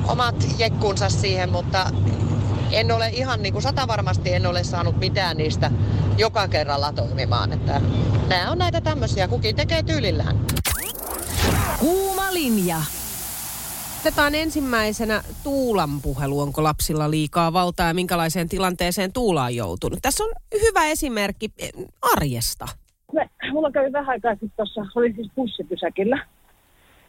omat 0.07 0.35
jekkunsa 0.57 1.09
siihen, 1.09 1.51
mutta 1.51 1.91
en 2.71 2.91
ole 2.91 3.09
ihan 3.09 3.43
niin 3.43 3.53
kuin 3.53 3.63
sata 3.63 3.87
varmasti 3.87 4.33
en 4.33 4.45
ole 4.45 4.63
saanut 4.63 4.99
mitään 4.99 5.37
niistä 5.37 5.71
joka 6.17 6.47
kerralla 6.47 6.93
toimimaan. 6.93 7.53
Että 7.53 7.81
nämä 8.27 8.51
on 8.51 8.57
näitä 8.57 8.81
tämmöisiä, 8.81 9.27
kukin 9.27 9.55
tekee 9.55 9.83
tyylillään. 9.83 10.39
Kuuma 11.79 12.33
linja. 12.33 12.81
Otetaan 14.01 14.35
ensimmäisenä 14.35 15.21
Tuulan 15.43 15.89
puhelu, 16.03 16.39
onko 16.39 16.63
lapsilla 16.63 17.11
liikaa 17.11 17.53
valtaa 17.53 17.87
ja 17.87 17.93
minkälaiseen 17.93 18.49
tilanteeseen 18.49 19.13
Tuula 19.13 19.43
on 19.43 19.55
joutunut. 19.55 19.99
Tässä 20.01 20.23
on 20.23 20.31
hyvä 20.61 20.85
esimerkki 20.85 21.49
eh, 21.59 21.71
arjesta. 22.17 22.65
Me, 23.13 23.29
mulla 23.51 23.71
kävi 23.71 23.91
vähän 23.91 24.09
aikaa 24.09 24.31
sitten 24.31 24.51
tuossa, 24.55 24.81
oli 24.95 25.13
siis 25.13 25.31
bussipysäkillä. 25.35 26.25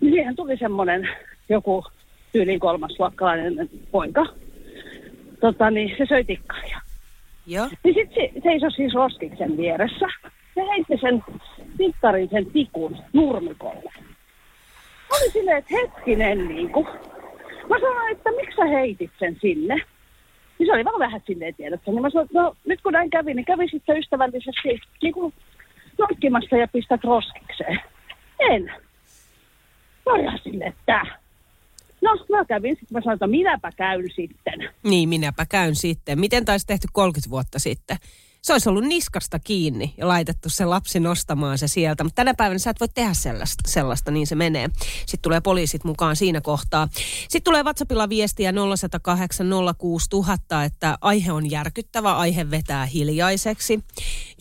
Niin 0.01 0.13
siihen 0.13 0.37
tuli 0.37 0.57
semmoinen 0.57 1.09
joku 1.49 1.85
tyyliin 2.33 2.61
kolmas 2.61 2.99
luokkalainen 2.99 3.71
poika. 3.91 4.27
Tota, 5.41 5.71
niin 5.71 5.95
se 5.99 6.07
söi 6.09 6.25
tikkaria. 6.25 6.81
Joo. 7.47 7.69
Niin 7.85 7.95
sitten 7.95 8.15
se 8.35 8.41
seisoi 8.43 8.73
siis 8.73 8.95
roskiksen 8.95 9.57
vieressä. 9.57 10.07
Se 10.55 10.61
heitti 10.61 10.99
sen 11.01 11.25
tikkarin, 11.79 12.29
sen 12.33 12.47
tikun 12.47 12.97
nurmikolle. 13.13 13.93
Mä 15.13 15.19
olin 15.19 15.33
silleen, 15.33 15.57
että 15.57 15.75
hetkinen 15.75 16.49
niinku. 16.49 16.87
Mä 17.69 17.81
sanoin, 17.81 18.13
että 18.13 18.31
miksi 18.31 18.57
sä 18.57 18.65
heitit 18.65 19.11
sen 19.19 19.37
sinne? 19.41 19.75
Niin 20.59 20.67
se 20.67 20.73
oli 20.73 20.85
vaan 20.85 20.99
vähän 20.99 21.23
silleen 21.27 21.55
tiedätkö. 21.55 21.91
Niin 21.91 22.03
mä 22.03 22.11
sanoin, 22.11 22.27
että 22.27 22.41
no 22.41 22.57
nyt 22.65 22.83
kun 22.83 22.93
näin 22.93 23.11
kävi, 23.11 23.35
niin 23.35 23.45
kävi 23.45 23.69
sitten 23.69 23.99
ystävällisesti 23.99 24.81
niin 25.03 25.15
kuin 25.15 25.35
nokkimassa 25.99 26.57
ja 26.57 26.69
pistät 26.69 27.05
roskikseen. 27.05 27.81
En. 28.39 28.65
Mä 30.07 30.13
olin 30.13 30.25
ihan 30.25 30.39
silleen, 30.45 30.73
että 30.73 31.07
No, 32.03 32.11
mä 32.31 32.45
kävin 32.45 32.77
sitten, 32.81 32.89
mä 32.97 33.01
sanoin, 33.01 33.17
että 33.17 33.27
minäpä 33.27 33.71
käyn 33.77 34.11
sitten. 34.15 34.71
Niin, 34.83 35.09
minäpä 35.09 35.47
käyn 35.49 35.75
sitten. 35.75 36.21
Miten 36.21 36.45
taisi 36.45 36.67
tehty 36.67 36.89
30 36.93 37.31
vuotta 37.31 37.59
sitten? 37.59 37.97
Se 38.43 38.53
olisi 38.53 38.69
ollut 38.69 38.85
niskasta 38.85 39.39
kiinni 39.39 39.95
ja 39.97 40.09
laitettu 40.09 40.49
se 40.49 40.65
lapsi 40.65 41.01
nostamaan 41.01 41.59
se 41.59 41.69
sieltä. 41.69 42.05
Mutta 42.05 42.17
tänä 42.17 42.35
päivänä 42.35 42.59
sä 42.59 42.71
et 42.71 42.81
voi 42.81 42.89
tehdä 42.89 43.15
sellaista, 43.15 43.63
sellaista 43.67 44.11
niin 44.11 44.27
se 44.27 44.35
menee. 44.35 44.71
Sitten 44.99 45.23
tulee 45.23 45.41
poliisit 45.41 45.85
mukaan 45.85 46.17
siinä 46.17 46.41
kohtaa. 46.41 46.89
Sitten 47.23 47.43
tulee 47.43 47.63
WhatsAppilla 47.63 48.09
viestiä 48.09 48.53
0108 48.77 49.47
06000, 49.79 50.65
että 50.65 50.99
aihe 51.01 51.33
on 51.33 51.51
järkyttävä, 51.51 52.17
aihe 52.17 52.51
vetää 52.51 52.87
hiljaiseksi. 52.87 53.85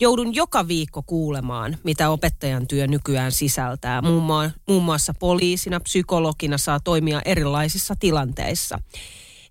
Joudun 0.00 0.34
joka 0.34 0.68
viikko 0.68 1.02
kuulemaan, 1.02 1.76
mitä 1.84 2.10
opettajan 2.10 2.66
työ 2.66 2.86
nykyään 2.86 3.32
sisältää. 3.32 4.02
Muun, 4.02 4.82
muassa 4.82 5.14
poliisina, 5.18 5.80
psykologina 5.80 6.58
saa 6.58 6.80
toimia 6.80 7.22
erilaisissa 7.24 7.94
tilanteissa. 8.00 8.78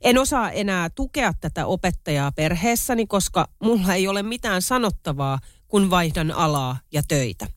En 0.01 0.17
osaa 0.17 0.51
enää 0.51 0.89
tukea 0.89 1.33
tätä 1.41 1.65
opettajaa 1.65 2.31
perheessäni, 2.31 3.07
koska 3.07 3.47
mulla 3.63 3.93
ei 3.93 4.07
ole 4.07 4.23
mitään 4.23 4.61
sanottavaa, 4.61 5.39
kun 5.67 5.89
vaihdan 5.89 6.31
alaa 6.31 6.77
ja 6.91 7.03
töitä. 7.07 7.47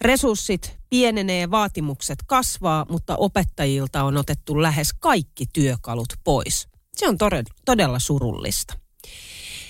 Resurssit 0.00 0.78
pienenee, 0.90 1.50
vaatimukset 1.50 2.18
kasvaa, 2.26 2.86
mutta 2.88 3.16
opettajilta 3.16 4.04
on 4.04 4.16
otettu 4.16 4.62
lähes 4.62 4.92
kaikki 4.92 5.44
työkalut 5.52 6.08
pois. 6.24 6.68
Se 6.96 7.08
on 7.08 7.18
todella 7.64 7.98
surullista. 7.98 8.81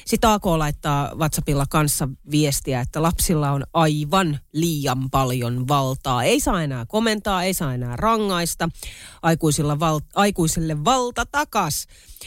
Sitten 0.05 0.31
AK 0.31 0.47
laittaa 0.47 1.15
WhatsAppilla 1.15 1.65
kanssa 1.71 2.09
viestiä, 2.31 2.81
että 2.81 3.03
lapsilla 3.03 3.51
on 3.51 3.65
aivan 3.75 4.39
liian 4.53 5.11
paljon 5.11 5.69
valtaa. 5.69 6.23
Ei 6.23 6.41
saa 6.41 6.63
enää 6.63 6.87
komentaa, 6.87 7.43
ei 7.43 7.55
saa 7.55 7.75
enää 7.75 7.97
rangaista. 7.97 8.69
Aikuisilla 9.23 9.81
val, 9.81 10.01
aikuisille 10.15 10.85
valta 10.85 11.27
takas. 11.27 11.87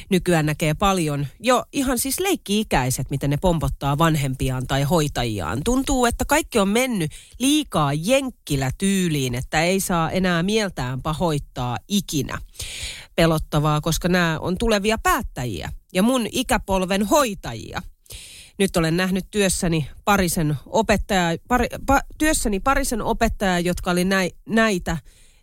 Nykyään 0.10 0.46
näkee 0.46 0.74
paljon 0.74 1.28
jo 1.40 1.64
ihan 1.74 2.00
siis 2.00 2.20
leikki-ikäiset, 2.20 3.10
miten 3.10 3.30
ne 3.30 3.38
pompottaa 3.38 3.98
vanhempiaan 3.98 4.68
tai 4.68 4.84
hoitajiaan. 4.84 5.62
Tuntuu, 5.66 6.06
että 6.06 6.26
kaikki 6.26 6.60
on 6.60 6.70
mennyt 6.70 7.12
liikaa 7.40 7.94
jenkkilä 7.94 8.72
tyyliin, 8.78 9.36
että 9.36 9.64
ei 9.64 9.80
saa 9.80 10.12
enää 10.12 10.44
mieltään 10.44 11.02
pahoittaa 11.02 11.78
ikinä. 11.88 12.38
Pelottavaa, 13.16 13.82
koska 13.82 14.08
nämä 14.08 14.40
on 14.40 14.58
tulevia 14.58 14.98
päättäjiä 15.04 15.72
ja 15.96 16.04
mun 16.04 16.28
ikäpolven 16.32 17.04
hoitajia. 17.04 17.82
Nyt 18.58 18.78
olen 18.78 18.98
nähnyt 18.98 19.26
työssäni 19.32 19.90
parisen 20.06 20.58
opettaja, 20.66 21.38
pari, 21.48 21.68
pa, 21.86 22.02
työssäni 22.18 22.60
parisen 22.60 23.02
opettajaa, 23.02 23.60
jotka 23.60 23.92
oli 23.92 24.06
näi, 24.06 24.32
näitä, 24.50 24.98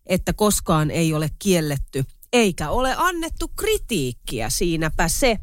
että 0.07 0.33
koskaan 0.33 0.91
ei 0.91 1.15
ole 1.15 1.31
kielletty 1.39 2.05
eikä 2.33 2.71
ole 2.71 2.95
annettu 2.97 3.49
kritiikkiä, 3.49 4.51
siinäpä 4.51 5.09
se. 5.09 5.39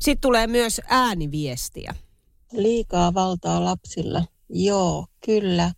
Sitten 0.00 0.20
tulee 0.20 0.46
myös 0.46 0.80
ääniviestiä. 0.86 1.94
Liikaa 2.52 3.14
valtaa 3.14 3.64
lapsilla. 3.64 4.24
Joo, 4.48 5.06
kyllä. 5.24 5.72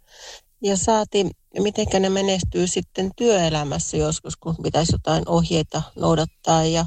Ja 0.62 0.76
saati, 0.76 1.26
miten 1.58 2.02
ne 2.02 2.08
menestyy 2.08 2.66
sitten 2.66 3.10
työelämässä 3.16 3.96
joskus, 3.96 4.36
kun 4.36 4.56
pitäisi 4.62 4.94
jotain 4.94 5.28
ohjeita 5.28 5.82
noudattaa 5.96 6.64
ja 6.64 6.86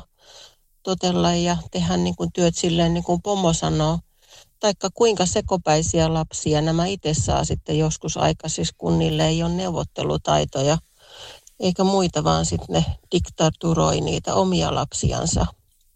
totella 0.86 1.36
ja 1.36 1.58
tehdä 1.71 1.98
niin 1.98 2.15
kuin 2.15 2.32
työt 2.34 2.56
silleen 2.56 2.93
niin 2.93 3.04
kuin 3.04 3.21
pomo 3.21 3.54
sanoo. 3.54 4.00
Taikka 4.60 4.89
kuinka 4.93 5.26
sekopäisiä 5.26 6.13
lapsia 6.13 6.62
nämä 6.62 6.86
itse 6.86 7.13
saa 7.13 7.43
sitten 7.43 7.80
joskus 7.80 8.17
aikaisissa, 8.17 8.76
kun 8.78 9.00
niille 9.00 9.28
ei 9.28 9.43
ole 9.43 9.54
neuvottelutaitoja 9.54 10.78
eikä 11.60 11.84
muita, 11.84 12.24
vaan 12.24 12.45
sitten 12.45 12.74
ne 12.74 12.86
diktaturoi 13.12 14.02
niitä 14.02 14.36
omia 14.36 14.76
lapsiansa. 14.76 15.45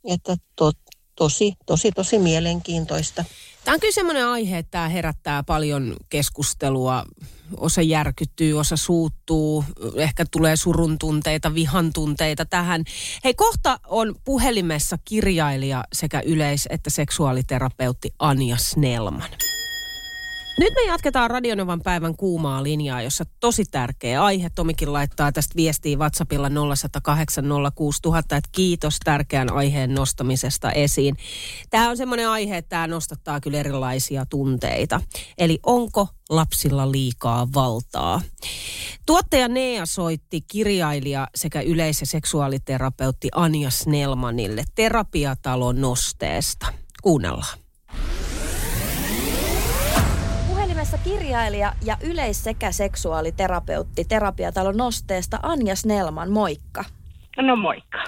Että 0.03 0.37
to, 0.55 0.71
tosi, 1.15 1.53
tosi, 1.65 1.91
tosi 1.91 2.17
mielenkiintoista. 2.19 3.25
Tämä 3.65 3.73
on 3.73 3.79
kyllä 3.79 3.93
semmoinen 3.93 4.27
aihe, 4.27 4.57
että 4.57 4.71
tämä 4.71 4.89
herättää 4.89 5.43
paljon 5.43 5.95
keskustelua. 6.09 7.05
Osa 7.57 7.81
järkyttyy, 7.81 8.53
osa 8.53 8.77
suuttuu, 8.77 9.65
ehkä 9.95 10.25
tulee 10.31 10.55
surun 10.55 10.97
tunteita, 10.99 11.53
vihan 11.53 11.93
tunteita 11.93 12.45
tähän. 12.45 12.83
Hei, 13.23 13.33
kohta 13.33 13.79
on 13.87 14.15
puhelimessa 14.25 14.97
kirjailija 15.05 15.83
sekä 15.93 16.21
yleis- 16.25 16.67
että 16.69 16.89
seksuaaliterapeutti 16.89 18.13
Anja 18.19 18.57
Snellman. 18.57 19.29
Nyt 20.59 20.73
me 20.75 20.81
jatketaan 20.87 21.29
Radionovan 21.29 21.81
päivän 21.81 22.15
kuumaa 22.15 22.63
linjaa, 22.63 23.01
jossa 23.01 23.23
tosi 23.39 23.63
tärkeä 23.71 24.23
aihe. 24.23 24.49
Tomikin 24.49 24.93
laittaa 24.93 25.31
tästä 25.31 25.55
viestiä 25.55 25.97
WhatsAppilla 25.97 26.49
0108 26.49 27.45
06000, 27.75 28.37
että 28.37 28.49
kiitos 28.51 28.97
tärkeän 29.03 29.53
aiheen 29.53 29.93
nostamisesta 29.93 30.71
esiin. 30.71 31.17
Tämä 31.69 31.89
on 31.89 31.97
semmoinen 31.97 32.29
aihe, 32.29 32.57
että 32.57 32.69
tämä 32.69 32.87
nostattaa 32.87 33.39
kyllä 33.39 33.57
erilaisia 33.57 34.25
tunteita. 34.25 35.01
Eli 35.37 35.59
onko 35.65 36.07
lapsilla 36.29 36.91
liikaa 36.91 37.47
valtaa? 37.53 38.21
Tuottaja 39.05 39.47
Nea 39.47 39.85
soitti 39.85 40.41
kirjailija 40.41 41.27
sekä 41.35 41.61
yleis- 41.61 42.01
ja 42.01 42.07
seksuaaliterapeutti 42.07 43.29
Anja 43.35 43.69
Snellmanille 43.69 44.63
terapiatalon 44.75 45.81
nosteesta. 45.81 46.73
Kuunnellaan. 47.01 47.68
Puhelimessa 50.89 51.19
kirjailija 51.19 51.73
ja 51.85 51.97
yleis- 52.11 52.43
sekä 52.43 52.71
seksuaaliterapeutti 52.71 54.05
terapiatalon 54.09 54.77
nosteesta 54.77 55.39
Anja 55.43 55.75
Snellman, 55.75 56.31
moikka. 56.31 56.83
No 57.37 57.55
moikka. 57.55 58.03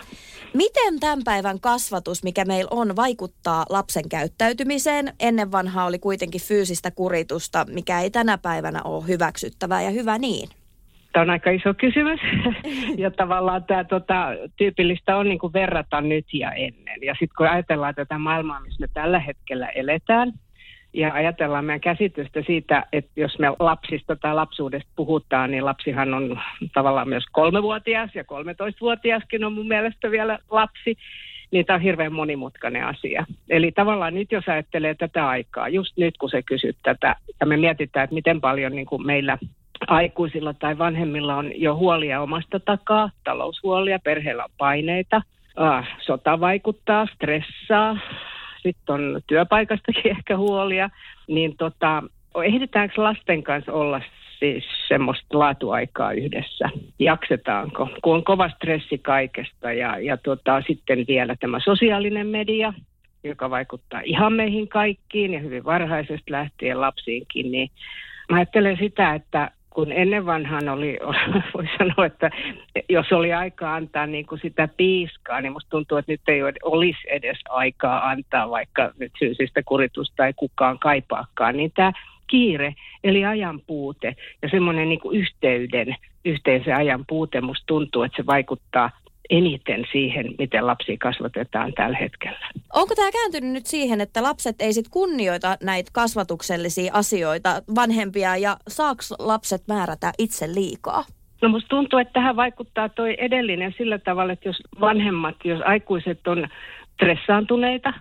Miten 0.54 1.00
tämän 1.00 1.20
päivän 1.26 1.60
kasvatus, 1.60 2.24
mikä 2.24 2.46
meillä 2.46 2.67
on, 2.72 2.96
vaikuttaa 2.96 3.65
lapsen 3.70 4.10
käyttäytymiseen? 4.10 5.13
Ennen 5.20 5.52
vanhaa 5.52 5.86
oli 5.86 6.00
kuitenkin 6.00 6.41
fyysistä 6.41 6.91
kuritusta, 6.91 7.65
mikä 7.70 8.02
ei 8.02 8.10
tänä 8.10 8.38
päivänä 8.38 8.82
ole 8.84 9.08
hyväksyttävää 9.08 9.82
ja 9.82 9.89
hyvä 9.89 10.17
niin. 10.17 10.50
Tämä 11.13 11.22
on 11.22 11.30
aika 11.30 11.50
iso 11.50 11.74
kysymys. 11.74 12.20
ja 13.04 13.12
tavallaan 13.12 13.63
tämä 13.63 13.84
tota, 13.84 14.28
tyypillistä 14.58 15.17
on 15.17 15.30
niin 15.30 15.39
kuin 15.39 15.54
verrata 15.54 16.02
nyt 16.02 16.26
ja 16.34 16.52
ennen. 16.52 17.00
Ja 17.02 17.13
sitten 17.13 17.36
kun 17.38 17.48
ajatellaan 17.48 17.96
tätä 17.96 18.17
maailmaa, 18.17 18.60
missä 18.60 18.82
me 18.82 18.88
tällä 18.94 19.20
hetkellä 19.20 19.67
eletään, 19.67 20.34
ja 20.94 21.14
ajatellaan 21.14 21.66
meidän 21.66 21.82
käsitystä 21.82 22.42
siitä, 22.46 22.84
että 22.94 23.12
jos 23.16 23.40
me 23.40 23.48
lapsista 23.60 24.16
tai 24.16 24.36
lapsuudesta 24.36 24.92
puhutaan, 24.96 25.52
niin 25.52 25.66
lapsihan 25.66 26.14
on 26.14 26.40
tavallaan 26.74 27.10
myös 27.10 27.24
kolmevuotias 27.32 28.16
ja 28.16 28.24
13-vuotiaskin 28.24 29.44
on 29.44 29.54
mun 29.54 29.68
mielestä 29.68 30.12
vielä 30.12 30.40
lapsi 30.50 30.98
niin 31.52 31.66
tämä 31.66 31.76
on 31.76 31.82
hirveän 31.82 32.14
monimutkainen 32.14 32.86
asia. 32.86 33.26
Eli 33.50 33.72
tavallaan 33.72 34.14
nyt 34.14 34.32
jos 34.32 34.48
ajattelee 34.48 34.96
tätä 34.96 35.28
aikaa, 35.28 35.70
just 35.70 35.98
nyt 35.98 36.18
kun 36.18 36.30
se 36.30 36.42
kysyt 36.42 36.78
tätä, 36.84 37.16
ja 37.40 37.46
me 37.46 37.58
mietitään, 37.58 38.04
että 38.04 38.14
miten 38.14 38.42
paljon 38.42 38.76
niin 38.76 38.86
kuin 38.86 39.06
meillä 39.06 39.38
aikuisilla 39.88 40.54
tai 40.54 40.78
vanhemmilla 40.78 41.36
on 41.36 41.52
jo 41.56 41.76
huolia 41.76 42.22
omasta 42.22 42.60
takaa, 42.60 43.10
taloushuolia, 43.24 44.00
perheellä 44.00 44.44
on 44.44 44.50
paineita, 44.58 45.22
ah, 45.56 45.88
sota 46.00 46.40
vaikuttaa, 46.40 47.08
stressaa, 47.16 47.98
sitten 48.63 48.95
on 48.95 49.21
työpaikastakin 49.28 50.12
ehkä 50.17 50.38
huolia, 50.38 50.89
niin 51.28 51.58
tota, 51.58 52.04
ehditäänkö 52.43 53.04
lasten 53.04 53.43
kanssa 53.43 53.74
olla 53.74 54.02
siis 54.39 54.63
semmoista 54.88 55.39
laatuaikaa 55.39 56.12
yhdessä? 56.12 56.69
Jaksetaanko? 57.00 57.89
Kun 58.02 58.15
on 58.15 58.24
kova 58.24 58.50
stressi 58.50 58.97
kaikesta 58.97 59.74
ja, 59.74 60.00
ja 60.00 60.17
tota, 60.17 60.62
sitten 60.67 61.06
vielä 61.08 61.36
tämä 61.39 61.60
sosiaalinen 61.60 62.28
media, 62.28 62.74
joka 63.24 63.50
vaikuttaa 63.50 64.02
ihan 64.04 64.34
meihin 64.34 64.67
kaikkiin 64.67 65.34
ja 65.34 65.39
hyvin 65.39 65.63
varhaisesta 65.63 66.32
lähtien 66.32 66.82
lapsiinkin, 66.82 67.52
niin 67.52 67.69
mä 68.30 68.38
ajattelen 68.38 68.78
sitä, 68.78 69.13
että 69.13 69.52
kun 69.74 69.92
ennen 69.92 70.26
vanhaan 70.26 70.70
oli, 70.70 71.00
voi 71.54 71.66
sanoa, 71.78 72.06
että 72.06 72.30
jos 72.90 73.12
oli 73.12 73.34
aika 73.34 73.76
antaa 73.76 74.06
niin 74.08 74.26
kuin 74.26 74.42
sitä 74.42 74.68
piiskaa, 74.78 75.42
niin 75.42 75.52
musta 75.52 75.70
tuntuu, 75.70 75.98
että 75.98 76.12
nyt 76.12 76.22
ei 76.28 76.42
olisi 76.64 77.00
edes 77.08 77.38
aikaa 77.50 78.10
antaa, 78.10 78.50
vaikka 78.50 78.92
nyt 79.00 79.12
fyysistä 79.20 79.64
kuritusta 79.64 80.28
ei 80.28 80.34
kukaan 80.34 80.80
kaipaakaan, 80.80 81.58
niin 81.58 81.72
tämä 81.76 81.92
kiire, 82.28 82.76
eli 83.04 83.26
ajan 83.26 83.62
puute 83.68 84.16
ja 84.42 84.50
semmoinen 84.50 84.90
niin 84.90 85.00
kuin 85.00 85.20
yhteyden, 85.20 85.96
yhteisen 86.26 86.76
ajan 86.76 87.06
puute, 87.08 87.42
musta 87.42 87.66
tuntuu, 87.66 88.04
että 88.04 88.18
se 88.18 88.26
vaikuttaa 88.26 88.90
eniten 89.32 89.86
siihen, 89.91 90.26
miten 90.38 90.67
lapsia 90.67 90.98
kasvatetaan 91.00 91.74
tällä 91.74 91.98
hetkellä. 91.98 92.48
Onko 92.74 92.96
tämä 92.96 93.12
kääntynyt 93.12 93.52
nyt 93.52 93.65
siihen, 93.65 94.02
että 94.02 94.24
lapset 94.24 94.56
ei 94.60 94.74
sit 94.74 94.89
kunnioita 94.91 95.58
näitä 95.63 95.91
kasvatuksellisia 95.94 96.94
asioita 96.94 97.50
vanhempia 97.76 98.38
ja 98.38 98.58
saako 98.67 99.02
lapset 99.20 99.62
määrätä 99.67 100.12
itse 100.17 100.48
liikaa? 100.54 101.04
No 101.41 101.50
musta 101.50 101.67
tuntuu, 101.67 102.00
että 102.00 102.13
tähän 102.13 102.36
vaikuttaa 102.36 102.89
toi 102.89 103.15
edellinen 103.17 103.74
sillä 103.78 103.98
tavalla, 103.98 104.34
että 104.34 104.50
jos 104.50 104.58
vanhemmat, 104.82 105.36
jos 105.44 105.62
aikuiset 105.65 106.28
on 106.28 106.48
stressaantuneita, 106.94 107.94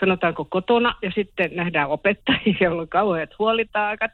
sanotaanko 0.00 0.44
kotona, 0.44 0.94
ja 1.02 1.10
sitten 1.14 1.50
nähdään 1.54 1.88
opettajia, 1.88 2.56
joilla 2.60 2.82
on 2.82 2.88
kauheat 2.88 3.38
huolitaakat, 3.38 4.10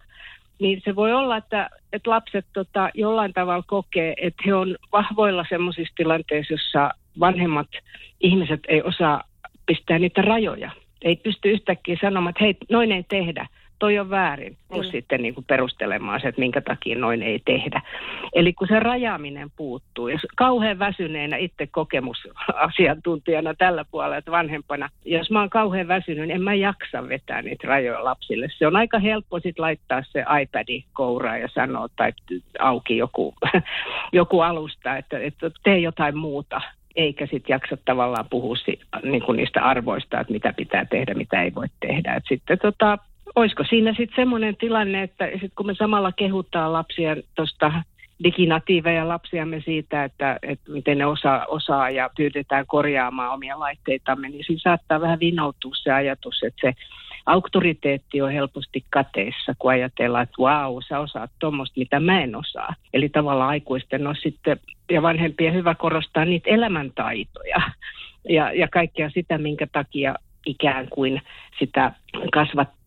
niin 0.62 0.82
se 0.84 0.96
voi 0.96 1.12
olla, 1.12 1.36
että, 1.36 1.70
että 1.92 2.10
lapset 2.10 2.46
tota, 2.52 2.90
jollain 2.94 3.32
tavalla 3.32 3.64
kokee, 3.66 4.14
että 4.20 4.42
he 4.46 4.54
on 4.54 4.76
vahvoilla 4.92 5.46
sellaisissa 5.48 5.94
tilanteissa, 5.96 6.54
jossa 6.54 6.90
vanhemmat 7.20 7.68
ihmiset 8.20 8.60
ei 8.68 8.82
osaa 8.82 9.22
pistää 9.66 9.98
niitä 9.98 10.22
rajoja. 10.22 10.70
Ei 11.02 11.16
pysty 11.16 11.50
yhtäkkiä 11.50 11.96
sanomaan, 12.00 12.30
että 12.30 12.44
hei, 12.44 12.56
noin 12.70 12.92
ei 12.92 13.04
tehdä 13.08 13.46
toi 13.82 13.98
on 13.98 14.10
väärin, 14.10 14.56
plus 14.68 14.86
mm. 14.86 14.90
sitten 14.90 15.22
niin 15.22 15.34
kuin 15.34 15.44
perustelemaan 15.44 16.20
se, 16.20 16.28
että 16.28 16.40
minkä 16.40 16.60
takia 16.60 16.98
noin 16.98 17.22
ei 17.22 17.40
tehdä. 17.44 17.82
Eli 18.32 18.52
kun 18.52 18.68
se 18.68 18.80
rajaaminen 18.80 19.50
puuttuu, 19.56 20.08
jos 20.08 20.20
kauhean 20.36 20.78
väsyneenä 20.78 21.36
itse 21.36 21.66
kokemusasiantuntijana 21.66 23.54
tällä 23.54 23.84
puolella, 23.90 24.16
että 24.16 24.30
vanhempana, 24.30 24.88
jos 25.04 25.30
mä 25.30 25.40
oon 25.40 25.50
kauhean 25.50 25.88
väsynyt, 25.88 26.28
niin 26.28 26.34
en 26.34 26.42
mä 26.42 26.54
jaksa 26.54 27.08
vetää 27.08 27.42
niitä 27.42 27.68
rajoja 27.68 28.04
lapsille. 28.04 28.48
Se 28.58 28.66
on 28.66 28.76
aika 28.76 28.98
helppo 28.98 29.40
sitten 29.40 29.62
laittaa 29.62 30.02
se 30.02 30.24
iPadi 30.42 30.84
kouraan 30.92 31.40
ja 31.40 31.48
sanoa, 31.54 31.88
tai 31.96 32.12
auki 32.58 32.96
joku, 32.96 33.34
joku 34.12 34.40
alusta, 34.40 34.96
että, 34.96 35.18
että 35.18 35.50
tee 35.62 35.78
jotain 35.78 36.16
muuta 36.16 36.60
eikä 36.96 37.26
sitten 37.26 37.54
jaksa 37.54 37.76
tavallaan 37.84 38.26
puhua 38.30 38.56
si, 38.56 38.80
niin 39.02 39.22
kuin 39.22 39.36
niistä 39.36 39.62
arvoista, 39.62 40.20
että 40.20 40.32
mitä 40.32 40.52
pitää 40.52 40.84
tehdä, 40.84 41.14
mitä 41.14 41.42
ei 41.42 41.54
voi 41.54 41.66
tehdä. 41.80 42.14
Et 42.14 42.24
sitten 42.28 42.58
tota, 42.58 42.98
olisiko 43.34 43.64
siinä 43.68 43.90
sitten 43.90 44.16
semmoinen 44.16 44.56
tilanne, 44.56 45.02
että 45.02 45.28
sit 45.40 45.52
kun 45.56 45.66
me 45.66 45.74
samalla 45.74 46.12
kehuttaa 46.12 46.72
lapsia 46.72 47.16
tuosta 47.34 47.72
diginatiiveja 48.24 49.08
lapsiamme 49.08 49.62
siitä, 49.64 50.04
että, 50.04 50.38
että 50.42 50.72
miten 50.72 50.98
ne 50.98 51.06
osaa, 51.06 51.46
osaa 51.46 51.90
ja 51.90 52.10
pyydetään 52.16 52.66
korjaamaan 52.66 53.34
omia 53.34 53.58
laitteitamme, 53.58 54.28
niin 54.28 54.44
siinä 54.44 54.60
saattaa 54.62 55.00
vähän 55.00 55.20
vinoutua 55.20 55.72
se 55.74 55.92
ajatus, 55.92 56.42
että 56.42 56.60
se 56.60 56.74
auktoriteetti 57.26 58.22
on 58.22 58.32
helposti 58.32 58.84
kateissa, 58.90 59.54
kun 59.58 59.70
ajatellaan, 59.70 60.22
että 60.22 60.42
vau, 60.42 60.80
sä 60.88 60.98
osaat 60.98 61.30
tuommoista, 61.38 61.80
mitä 61.80 62.00
mä 62.00 62.22
en 62.22 62.36
osaa. 62.36 62.74
Eli 62.92 63.08
tavallaan 63.08 63.50
aikuisten 63.50 64.06
on 64.06 64.16
sitten, 64.22 64.60
ja 64.90 65.02
vanhempien 65.02 65.54
hyvä 65.54 65.74
korostaa 65.74 66.24
niitä 66.24 66.50
elämäntaitoja 66.50 67.60
ja, 68.28 68.52
ja 68.52 68.68
kaikkea 68.68 69.10
sitä, 69.10 69.38
minkä 69.38 69.66
takia 69.72 70.14
ikään 70.46 70.88
kuin 70.88 71.22
sitä 71.58 71.92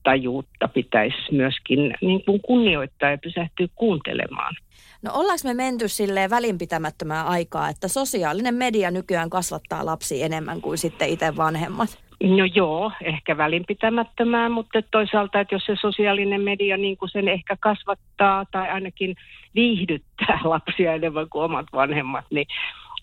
kasvattajuutta 0.05 0.67
pitäisi 0.67 1.17
myöskin 1.31 1.93
niin 2.01 2.25
kuin 2.25 2.41
kunnioittaa 2.41 3.11
ja 3.11 3.17
pysähtyä 3.17 3.67
kuuntelemaan. 3.75 4.55
No 5.01 5.11
ollaanko 5.13 5.41
me 5.43 5.53
menty 5.53 5.87
silleen 5.87 6.29
välinpitämättömää 6.29 7.23
aikaa, 7.23 7.69
että 7.69 7.87
sosiaalinen 7.87 8.55
media 8.55 8.91
nykyään 8.91 9.29
kasvattaa 9.29 9.85
lapsia 9.85 10.25
enemmän 10.25 10.61
kuin 10.61 10.77
sitten 10.77 11.09
itse 11.09 11.37
vanhemmat? 11.37 11.99
No 12.23 12.45
joo, 12.55 12.91
ehkä 13.03 13.37
välinpitämättömää, 13.37 14.49
mutta 14.49 14.81
toisaalta, 14.91 15.39
että 15.39 15.55
jos 15.55 15.65
se 15.65 15.75
sosiaalinen 15.81 16.41
media 16.41 16.77
niin 16.77 16.97
kuin 16.97 17.09
sen 17.09 17.27
ehkä 17.27 17.57
kasvattaa 17.59 18.45
tai 18.51 18.69
ainakin 18.69 19.15
viihdyttää 19.55 20.39
lapsia 20.53 20.93
enemmän 20.93 21.29
kuin 21.29 21.43
omat 21.43 21.65
vanhemmat, 21.73 22.25
niin 22.31 22.47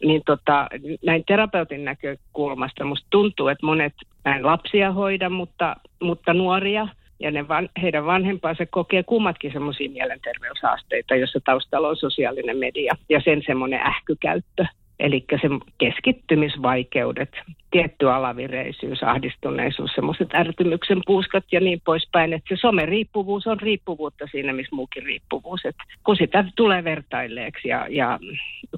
niin 0.04 0.22
tota, 0.26 0.68
näin 1.06 1.24
terapeutin 1.26 1.84
näkökulmasta 1.84 2.84
musta 2.84 3.06
tuntuu, 3.10 3.48
että 3.48 3.66
monet 3.66 3.92
näin 4.24 4.46
lapsia 4.46 4.92
hoida, 4.92 5.30
mutta, 5.30 5.76
mutta 6.00 6.34
nuoria 6.34 6.88
ja 7.20 7.30
ne 7.30 7.48
van, 7.48 7.68
heidän 7.82 8.06
vanhempansa 8.06 8.66
kokee 8.66 9.02
kummatkin 9.02 9.52
semmoisia 9.52 9.90
mielenterveyshaasteita, 9.90 11.16
jossa 11.16 11.40
taustalla 11.44 11.88
on 11.88 11.96
sosiaalinen 11.96 12.56
media 12.56 12.94
ja 13.08 13.20
sen 13.24 13.42
semmoinen 13.46 13.80
ähkykäyttö. 13.86 14.64
Eli 14.98 15.24
se 15.30 15.48
keskittymisvaikeudet, 15.78 17.30
tietty 17.70 18.10
alavireisyys, 18.10 19.02
ahdistuneisuus, 19.02 19.90
semmoiset 19.94 20.34
ärtymyksen 20.34 21.00
puuskat 21.06 21.44
ja 21.52 21.60
niin 21.60 21.80
poispäin. 21.84 22.32
Että 22.32 22.56
se 22.56 22.60
someriippuvuus 22.60 23.46
on 23.46 23.60
riippuvuutta 23.60 24.26
siinä, 24.30 24.52
missä 24.52 24.76
muukin 24.76 25.02
riippuvuus. 25.02 25.60
Et 25.64 25.76
kun 26.04 26.16
sitä 26.16 26.44
tulee 26.56 26.84
vertailleeksi 26.84 27.68
ja, 27.68 27.86
ja 27.90 28.18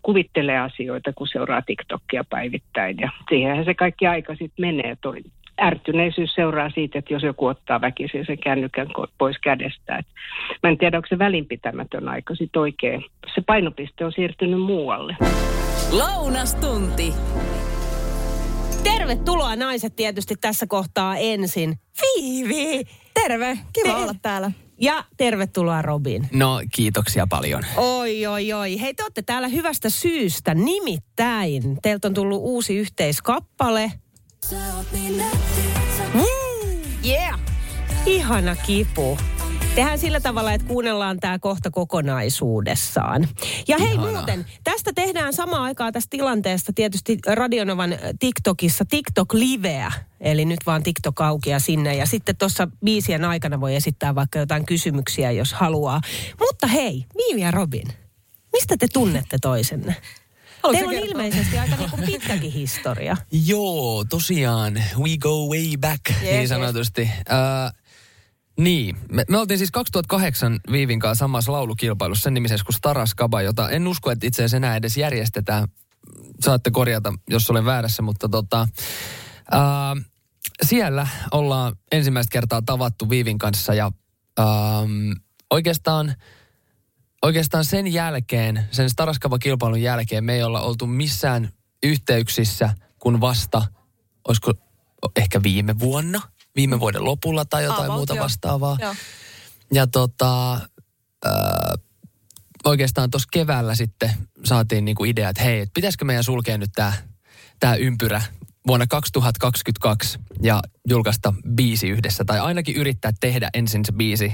kuvittelee 0.02 0.58
asioita, 0.58 1.12
kun 1.12 1.28
seuraa 1.28 1.62
TikTokia 1.62 2.24
päivittäin. 2.30 2.96
Ja 3.00 3.10
siihenhän 3.28 3.64
se 3.64 3.74
kaikki 3.74 4.06
aika 4.06 4.34
sitten 4.34 4.66
menee. 4.66 4.96
Toi 5.00 5.20
ärtyneisyys 5.62 6.34
seuraa 6.34 6.70
siitä, 6.70 6.98
että 6.98 7.14
jos 7.14 7.22
joku 7.22 7.46
ottaa 7.46 7.80
väkisin 7.80 8.26
sen 8.26 8.38
kännykän 8.38 8.86
pois 9.18 9.36
kädestä. 9.38 9.98
Et 9.98 10.06
mä 10.62 10.68
en 10.68 10.78
tiedä, 10.78 10.96
onko 10.96 11.06
se 11.08 11.18
välinpitämätön 11.18 12.08
aika 12.08 12.34
sitten 12.34 12.62
oikein. 12.62 13.04
Se 13.34 13.40
painopiste 13.46 14.04
on 14.04 14.12
siirtynyt 14.12 14.60
muualle. 14.60 15.16
Lounastunti. 15.90 17.12
Tervetuloa 18.84 19.56
naiset 19.56 19.96
tietysti 19.96 20.34
tässä 20.40 20.66
kohtaa 20.66 21.16
ensin. 21.16 21.74
Viivi! 22.02 22.84
Terve, 23.14 23.58
kiva 23.72 23.94
Te- 23.94 24.02
olla 24.02 24.14
täällä. 24.22 24.50
Ja 24.80 25.04
tervetuloa 25.16 25.82
Robin. 25.82 26.28
No, 26.32 26.60
kiitoksia 26.74 27.26
paljon. 27.30 27.62
Oi, 27.76 28.26
oi, 28.26 28.52
oi. 28.52 28.80
Hei, 28.80 28.94
te 28.94 29.02
olette 29.02 29.22
täällä 29.22 29.48
hyvästä 29.48 29.90
syystä. 29.90 30.54
Nimittäin, 30.54 31.62
teiltä 31.82 32.08
on 32.08 32.14
tullut 32.14 32.40
uusi 32.42 32.76
yhteiskappale. 32.76 33.92
Woo! 36.14 36.26
Yeah! 37.06 37.40
Ihana 38.06 38.56
kipu. 38.56 39.18
Tehdään 39.74 39.98
sillä 39.98 40.20
tavalla, 40.20 40.52
että 40.52 40.66
kuunnellaan 40.66 41.20
tämä 41.20 41.38
kohta 41.38 41.70
kokonaisuudessaan. 41.70 43.28
Ja 43.68 43.78
hei 43.78 43.92
Ihanaa. 43.92 44.12
muuten, 44.12 44.46
tästä 44.64 44.92
tehdään 44.94 45.32
samaan 45.32 45.62
aikaan 45.62 45.92
tästä 45.92 46.10
tilanteesta 46.10 46.72
tietysti 46.74 47.18
Radionovan 47.26 47.94
TikTokissa 48.18 48.84
TikTok-liveä. 48.84 49.92
Eli 50.20 50.44
nyt 50.44 50.60
vaan 50.66 50.82
TikTok 50.82 51.20
auki 51.20 51.50
ja 51.50 51.58
sinne. 51.58 51.96
Ja 51.96 52.06
sitten 52.06 52.36
tuossa 52.36 52.68
biisien 52.84 53.24
aikana 53.24 53.60
voi 53.60 53.74
esittää 53.74 54.14
vaikka 54.14 54.38
jotain 54.38 54.66
kysymyksiä, 54.66 55.30
jos 55.30 55.52
haluaa. 55.52 56.00
Mutta 56.40 56.66
hei, 56.66 57.04
Viivi 57.16 57.40
ja 57.40 57.50
Robin, 57.50 57.86
mistä 58.52 58.76
te 58.76 58.86
tunnette 58.92 59.36
toisenne? 59.42 59.96
Teillä 60.72 60.88
on 60.88 61.08
ilmeisesti 61.08 61.58
aika 61.58 61.76
niinku 61.76 61.96
pitkäkin 62.06 62.52
historia. 62.52 63.16
Joo, 63.46 64.04
tosiaan. 64.04 64.74
We 64.74 65.16
go 65.18 65.48
way 65.48 65.76
back, 65.80 66.00
Yes, 66.10 66.20
niin 66.22 66.40
yes. 66.40 66.48
sanotusti. 66.48 67.02
Äh, 67.02 67.72
niin, 68.58 68.96
me, 69.12 69.24
me 69.28 69.38
oltiin 69.38 69.58
siis 69.58 69.70
2008 69.70 70.60
Viivin 70.72 71.00
kanssa 71.00 71.22
samassa 71.22 71.52
laulukilpailussa 71.52 72.22
sen 72.22 72.34
nimisessä 72.34 72.64
kuin 72.64 72.74
Staras 72.74 73.14
Kaba, 73.14 73.42
jota 73.42 73.70
en 73.70 73.88
usko, 73.88 74.10
että 74.10 74.26
itse 74.26 74.42
asiassa 74.42 74.56
enää 74.56 74.76
edes 74.76 74.96
järjestetään. 74.96 75.68
Saatte 76.40 76.70
korjata, 76.70 77.12
jos 77.30 77.50
olen 77.50 77.64
väärässä, 77.64 78.02
mutta 78.02 78.28
tota, 78.28 78.68
äh, 79.54 80.04
siellä 80.62 81.06
ollaan 81.32 81.76
ensimmäistä 81.92 82.32
kertaa 82.32 82.62
tavattu 82.62 83.10
Viivin 83.10 83.38
kanssa 83.38 83.74
ja 83.74 83.92
ähm, 84.38 85.12
oikeastaan, 85.50 86.14
oikeastaan 87.24 87.64
sen 87.64 87.92
jälkeen, 87.92 88.68
sen 88.70 88.90
Staraskava-kilpailun 88.90 89.82
jälkeen 89.82 90.24
me 90.24 90.34
ei 90.34 90.42
olla 90.42 90.60
oltu 90.60 90.86
missään 90.86 91.48
yhteyksissä, 91.82 92.74
kun 92.98 93.20
vasta, 93.20 93.62
olisiko 94.28 94.52
ehkä 95.16 95.42
viime 95.42 95.78
vuonna, 95.78 96.20
viime 96.56 96.80
vuoden 96.80 97.04
lopulla 97.04 97.44
tai 97.44 97.64
jotain 97.64 97.84
About, 97.84 97.96
muuta 97.96 98.14
joo. 98.14 98.24
vastaavaa. 98.24 98.76
Joo. 98.80 98.94
Ja 99.72 99.86
tota, 99.86 100.54
äh, 100.54 101.32
oikeastaan 102.64 103.10
tuossa 103.10 103.28
keväällä 103.32 103.74
sitten 103.74 104.10
saatiin 104.44 104.84
niinku 104.84 105.04
idea, 105.04 105.28
että 105.28 105.42
hei, 105.42 105.60
et 105.60 105.70
pitäisikö 105.74 106.04
meidän 106.04 106.24
sulkea 106.24 106.58
nyt 106.58 106.70
tämä 106.74 106.92
tää 107.60 107.74
ympyrä 107.74 108.22
vuonna 108.66 108.86
2022 108.86 110.18
ja 110.42 110.62
julkaista 110.88 111.34
biisi 111.54 111.88
yhdessä. 111.88 112.24
Tai 112.24 112.40
ainakin 112.40 112.76
yrittää 112.76 113.12
tehdä 113.20 113.50
ensin 113.54 113.84
se 113.84 113.92
biisi 113.92 114.32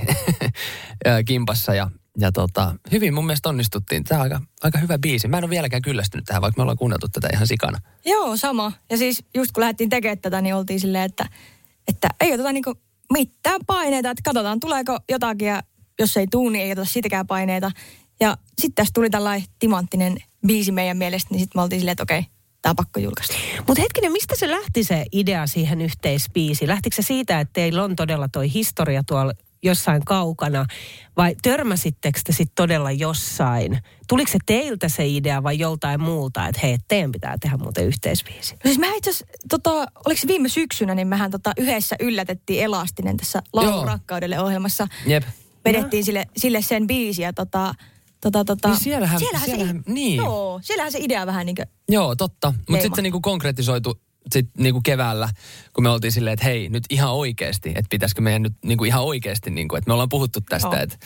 kimpassa 1.28 1.74
ja, 1.74 1.90
ja 2.18 2.32
tota, 2.32 2.74
hyvin 2.92 3.14
mun 3.14 3.26
mielestä 3.26 3.48
onnistuttiin. 3.48 4.04
Tämä 4.04 4.18
on 4.18 4.22
aika, 4.22 4.40
aika 4.62 4.78
hyvä 4.78 4.98
biisi. 4.98 5.28
Mä 5.28 5.38
en 5.38 5.44
ole 5.44 5.50
vieläkään 5.50 5.82
kyllästynyt 5.82 6.24
tähän, 6.24 6.42
vaikka 6.42 6.58
me 6.58 6.62
ollaan 6.62 6.78
kuunneltu 6.78 7.08
tätä 7.08 7.28
ihan 7.32 7.46
sikana. 7.46 7.78
Joo, 8.06 8.36
sama. 8.36 8.72
Ja 8.90 8.96
siis 8.96 9.24
just 9.34 9.52
kun 9.52 9.60
lähdettiin 9.60 9.90
tekemään 9.90 10.18
tätä, 10.18 10.40
niin 10.40 10.54
oltiin 10.54 10.80
silleen, 10.80 11.04
että, 11.04 11.28
että 11.88 12.08
ei 12.20 12.34
oteta 12.34 12.52
niinku 12.52 12.74
mitään 13.12 13.60
paineita, 13.66 14.10
että 14.10 14.22
katsotaan 14.24 14.60
tuleeko 14.60 14.98
jotakin 15.08 15.48
ja 15.48 15.62
jos 15.98 16.16
ei 16.16 16.26
tuu, 16.26 16.48
niin 16.48 16.64
ei 16.64 16.72
oteta 16.72 16.84
sitäkään 16.84 17.26
paineita. 17.26 17.70
Ja 18.20 18.36
sitten 18.58 18.74
tässä 18.74 18.92
tuli 18.94 19.10
tällainen 19.10 19.48
timanttinen 19.58 20.16
biisi 20.46 20.72
meidän 20.72 20.96
mielestä, 20.96 21.28
niin 21.30 21.40
sitten 21.40 21.58
me 21.58 21.62
oltiin 21.62 21.80
silleen, 21.80 21.92
että 21.92 22.02
okei, 22.02 22.24
tämä 22.62 22.70
on 22.70 22.76
pakko 22.76 23.00
julkaista. 23.00 23.34
Mutta 23.66 23.82
hetkinen, 23.82 24.12
mistä 24.12 24.34
se 24.36 24.50
lähti 24.50 24.84
se 24.84 25.04
idea 25.12 25.46
siihen 25.46 25.80
yhteispiisiin? 25.80 26.68
Lähtikö 26.68 26.96
se 26.96 27.02
siitä, 27.02 27.40
että 27.40 27.52
teillä 27.52 27.84
on 27.84 27.96
todella 27.96 28.28
toi 28.28 28.52
historia 28.52 29.02
tuolla 29.06 29.32
jossain 29.62 30.02
kaukana, 30.04 30.66
vai 31.16 31.36
törmäsittekö 31.42 32.20
te 32.24 32.32
sitten 32.32 32.54
todella 32.54 32.90
jossain? 32.90 33.78
Tuliko 34.08 34.30
se 34.32 34.38
teiltä 34.46 34.88
se 34.88 35.06
idea 35.06 35.42
vai 35.42 35.58
joltain 35.58 36.00
muulta, 36.00 36.46
että 36.48 36.60
hei, 36.62 36.78
teidän 36.88 37.12
pitää 37.12 37.36
tehdä 37.40 37.56
muuten 37.56 37.86
yhteisbiisi? 37.86 38.54
No 38.54 38.58
siis 38.64 38.78
mehän 38.78 38.96
itse 38.96 39.10
tota, 39.48 39.70
oliko 40.06 40.20
se 40.20 40.28
viime 40.28 40.48
syksynä, 40.48 40.94
niin 40.94 41.08
mehän 41.08 41.30
tota, 41.30 41.52
yhdessä 41.58 41.96
yllätettiin 42.00 42.64
Elastinen 42.64 43.16
tässä 43.16 43.42
Laulu 43.52 43.84
rakkaudelle 43.86 44.40
ohjelmassa. 44.40 44.88
Jep. 45.06 45.24
Vedettiin 45.64 46.04
sille, 46.04 46.26
sille 46.36 46.62
sen 46.62 46.86
biisi 46.86 47.22
ja 47.22 47.32
tota, 47.32 47.74
tota, 48.20 48.44
tota, 48.44 48.68
Niin 48.68 48.80
siellähän- 48.80 49.18
siellähän, 49.18 49.48
siellähän- 49.48 49.82
se, 49.86 49.92
niin. 49.92 50.16
Joo, 50.16 50.60
siellähän 50.62 50.92
se 50.92 50.98
idea 51.02 51.26
vähän 51.26 51.46
niin 51.46 51.56
kuin, 51.56 51.66
Joo, 51.88 52.16
totta. 52.16 52.54
Mutta 52.68 52.82
sitten 52.82 52.96
se 52.96 53.02
niinku 53.02 53.20
konkretisoitu 53.20 54.00
sit 54.32 54.46
niinku 54.58 54.80
keväällä, 54.84 55.28
kun 55.72 55.84
me 55.84 55.90
oltiin 55.90 56.12
silleen, 56.12 56.34
että 56.34 56.44
hei, 56.44 56.68
nyt 56.68 56.84
ihan 56.90 57.12
oikeasti, 57.12 57.68
että 57.68 57.88
pitäisikö 57.90 58.20
meidän 58.22 58.42
nyt 58.42 58.52
niinku 58.64 58.84
ihan 58.84 59.02
oikeasti, 59.02 59.50
niinku, 59.50 59.76
että 59.76 59.88
me 59.88 59.92
ollaan 59.92 60.08
puhuttu 60.08 60.40
tästä, 60.40 60.68
Joo. 60.68 60.82
että 60.82 60.96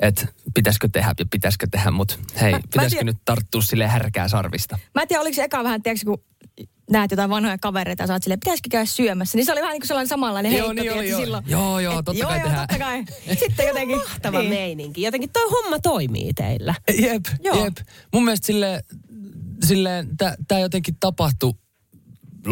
että 0.00 0.26
pitäisikö 0.54 0.88
tehdä 0.92 1.14
ja 1.18 1.24
pitäisikö 1.30 1.66
tehdä, 1.70 1.90
mutta 1.90 2.14
hei, 2.40 2.52
Mä- 2.52 2.58
mä 2.58 2.62
pitäisikö 2.72 2.90
tiedän- 3.00 3.06
nyt 3.06 3.24
tarttua 3.24 3.62
sille 3.62 3.86
härkää 3.86 4.28
sarvista? 4.28 4.78
Mä 4.94 5.02
en 5.02 5.08
tiedä, 5.08 5.20
oliko 5.20 5.34
se 5.34 5.42
eka 5.44 5.64
vähän, 5.64 5.82
tiedätkö, 5.82 6.04
kun 6.06 6.22
näet 6.90 7.10
jotain 7.10 7.30
vanhoja 7.30 7.58
kavereita 7.58 8.02
ja 8.02 8.06
sä 8.06 8.12
oot 8.12 8.22
silleen, 8.22 8.40
pitäisikö 8.40 8.68
käydä 8.70 8.84
syömässä. 8.86 9.38
Niin 9.38 9.46
se 9.46 9.52
oli 9.52 9.60
vähän 9.60 9.72
niin 9.72 9.80
kuin 9.80 9.88
sellainen 9.88 10.08
samanlainen 10.08 10.52
Joo, 10.52 10.66
heitto, 10.68 10.82
niin 10.82 10.92
oli, 10.92 11.08
joo. 11.08 11.20
silloin. 11.20 11.44
Joo, 11.46 11.80
joo, 11.80 11.94
totta 12.02 12.12
joo, 12.20 12.28
kai 12.28 12.38
joo, 12.38 12.44
tehdään. 12.48 12.68
totta 12.68 12.84
kai. 12.84 13.04
Sitten 13.38 13.66
jotenkin. 13.66 13.96
Mahtava 14.08 14.42
meininki. 14.42 15.02
Jotenkin 15.02 15.30
toi 15.30 15.50
homma 15.50 15.78
toimii 15.78 16.32
teillä. 16.34 16.74
Jep, 16.98 17.24
Joo. 17.44 17.64
jep. 17.64 17.76
Mun 18.14 18.24
mielestä 18.24 18.46
silleen, 18.46 18.82
silleen 19.64 20.08
tämä 20.48 20.60
jotenkin 20.60 20.96
tapahtui 21.00 21.52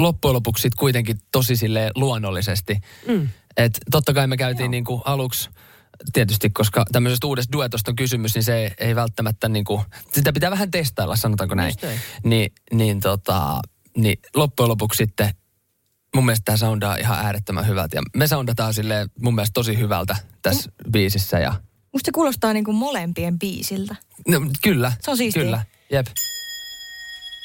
loppujen 0.03 0.35
lopuksi 0.35 0.63
sit 0.63 0.75
kuitenkin 0.75 1.19
tosi 1.33 1.57
silleen 1.57 1.91
luonnollisesti. 1.95 2.79
Mm. 3.09 3.29
Et 3.57 3.79
totta 3.91 4.15
kai 4.15 4.27
me 4.27 4.37
käytiin 4.37 4.71
niinku 4.71 5.03
aluksi, 5.05 5.51
tietysti 6.13 6.51
koska 6.51 6.85
tämmöisestä 6.93 7.27
uudesta 7.27 7.53
duetosta 7.53 7.91
on 7.91 7.97
kysymys, 7.97 8.35
niin 8.35 8.45
se 8.45 8.57
ei, 8.57 8.71
ei 8.79 8.95
välttämättä 8.95 9.49
niinku, 9.49 9.83
sitä 10.13 10.33
pitää 10.33 10.51
vähän 10.51 10.71
testailla, 10.71 11.17
sanotaanko 11.17 11.55
näin. 11.55 11.75
Ni, 12.25 12.53
niin 12.73 13.01
tota, 13.01 13.61
niin 13.97 14.19
loppujen 14.35 14.69
lopuksi 14.69 14.97
sitten 14.97 15.31
mun 16.15 16.27
mielestä 16.27 16.45
tämä 16.45 16.57
soundaa 16.57 16.97
ihan 16.97 17.19
äärettömän 17.19 17.67
hyvältä. 17.67 17.97
Ja 17.97 18.03
me 18.17 18.27
soundataan 18.27 18.75
silleen 18.75 19.11
mun 19.21 19.35
mielestä 19.35 19.55
tosi 19.55 19.79
hyvältä 19.79 20.17
tässä 20.43 20.71
biisissä 20.93 21.39
ja 21.39 21.55
Musta 21.93 22.09
se 22.09 22.13
kuulostaa 22.13 22.53
niin 22.53 22.65
kuin 22.65 22.75
molempien 22.75 23.39
biisiltä. 23.39 23.97
no, 24.29 24.41
kyllä. 24.63 24.93
Se 25.01 25.11
on 25.11 25.17
siistiä. 25.17 25.43
Kyllä, 25.43 25.65
jep. 25.93 26.07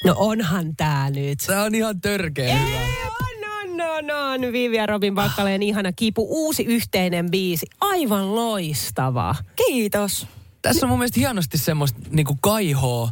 No 0.04 0.14
onhan 0.16 0.76
tää 0.76 1.10
nyt. 1.10 1.38
Tämä 1.46 1.62
on 1.62 1.74
ihan 1.74 2.00
törkeä 2.00 2.56
hyvä. 2.58 2.78
On, 2.80 3.80
on, 3.80 4.10
on, 4.10 4.10
on. 4.44 4.52
Vivi 4.52 4.76
ja 4.76 4.86
Robin 4.86 5.14
Pakkaleen 5.14 5.62
ihana 5.62 5.92
kipu. 5.92 6.26
Uusi 6.30 6.62
yhteinen 6.64 7.30
biisi. 7.30 7.66
Aivan 7.80 8.34
loistava. 8.34 9.34
Kiitos. 9.66 10.26
Tässä 10.62 10.86
on 10.86 10.90
mun 10.90 10.98
mielestä 10.98 11.20
hienosti 11.20 11.58
semmoista 11.58 12.00
niinku 12.10 12.38
kaihoa, 12.40 13.10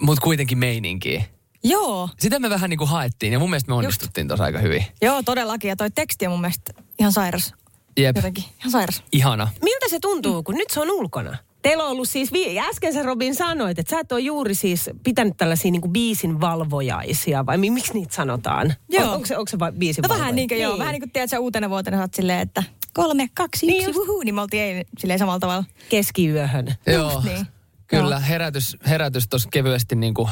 mutta 0.00 0.22
kuitenkin 0.22 0.58
meininkiä. 0.58 1.24
Joo. 1.64 2.08
Sitä 2.18 2.38
me 2.38 2.50
vähän 2.50 2.70
niinku 2.70 2.86
haettiin 2.86 3.32
ja 3.32 3.38
mun 3.38 3.50
mielestä 3.50 3.70
me 3.70 3.74
onnistuttiin 3.74 4.28
tuossa 4.28 4.44
aika 4.44 4.58
hyvin. 4.58 4.84
Joo, 5.02 5.22
todellakin. 5.22 5.68
Ja 5.68 5.76
toi 5.76 5.90
teksti 5.90 6.26
on 6.26 6.32
mun 6.32 6.40
mielestä 6.40 6.72
ihan 6.98 7.12
sairas. 7.12 7.54
Jep, 7.96 8.16
Jotenkin 8.16 8.44
ihan 8.58 8.70
sairas. 8.70 9.02
ihana. 9.12 9.48
Miltä 9.62 9.86
se 9.90 9.98
tuntuu, 10.00 10.42
kun 10.42 10.54
nyt 10.54 10.70
se 10.70 10.80
on 10.80 10.90
ulkona? 10.90 11.38
Teillä 11.64 11.84
on 11.84 11.90
ollut 11.90 12.08
siis, 12.08 12.32
vi- 12.32 12.58
äsken 12.60 12.92
sä 12.92 13.02
Robin 13.02 13.34
sanoit, 13.34 13.78
että 13.78 13.90
sä 13.90 14.00
et 14.00 14.12
ole 14.12 14.20
juuri 14.20 14.54
siis 14.54 14.90
pitänyt 15.04 15.36
tällaisia 15.36 15.70
niin 15.70 15.92
biisin 15.92 16.40
valvojaisia, 16.40 17.46
vai 17.46 17.58
mi- 17.58 17.70
miksi 17.70 17.94
niitä 17.94 18.14
sanotaan? 18.14 18.74
Joo. 18.88 19.04
On, 19.08 19.14
onko 19.14 19.26
se, 19.26 19.36
onko 19.36 19.48
se 19.50 19.56
biisin 19.78 20.02
No 20.02 20.08
vähän 20.14 20.34
niin 20.34 20.48
kuin 20.48 20.60
joo. 20.60 20.78
Vähän 20.78 20.92
niin 20.92 21.00
kuin 21.02 21.10
tiedät 21.12 21.30
sä 21.30 21.40
uutena 21.40 21.70
vuotena 21.70 21.96
sä 21.96 22.08
silleen, 22.14 22.40
että 22.40 22.62
kolme, 22.94 23.28
kaksi, 23.34 23.66
Niin 23.66 23.76
yksi, 23.76 23.88
just. 23.90 23.98
wuhuu, 23.98 24.22
niin 24.22 24.34
me 24.34 24.40
oltiin 24.40 24.62
eilen 24.62 24.84
silleen 24.98 25.18
samalla 25.18 25.40
tavalla. 25.40 25.64
Keskiyöhön. 25.88 26.66
Joo, 26.86 27.22
niin. 27.24 27.46
kyllä. 27.86 28.18
Herätys, 28.20 28.76
herätys 28.88 29.28
tuossa 29.28 29.48
kevyesti 29.52 29.96
niinku 29.96 30.28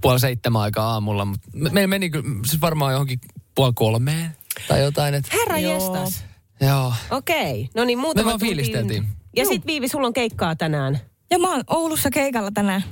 puoli 0.00 0.20
seitsemän 0.20 0.62
aikaa 0.62 0.92
aamulla, 0.92 1.24
mutta 1.24 1.48
me, 1.54 1.70
meillä 1.70 1.88
meni 1.88 2.10
kyllä 2.10 2.28
siis 2.46 2.60
varmaan 2.60 2.92
johonkin 2.92 3.20
puoli 3.54 3.72
kolmeen 3.74 4.36
tai 4.68 4.82
jotain. 4.82 5.14
Et, 5.14 5.24
Herra 5.32 5.58
Joo. 5.58 5.74
jestas. 5.74 6.24
joo. 6.60 6.92
Okei. 7.10 7.68
No 7.74 7.84
niin, 7.84 7.98
muutama 7.98 8.24
Me 8.24 8.30
vaan 8.30 8.40
tunti- 8.40 8.46
fiilisteltiin. 8.48 9.06
Ja 9.36 9.46
sit 9.46 9.66
Viivi, 9.66 9.88
sulla 9.88 10.06
on 10.06 10.12
keikkaa 10.12 10.56
tänään. 10.56 11.00
Ja 11.30 11.38
mä 11.38 11.50
oon 11.50 11.64
Oulussa 11.66 12.10
keikalla 12.10 12.50
tänään. 12.54 12.84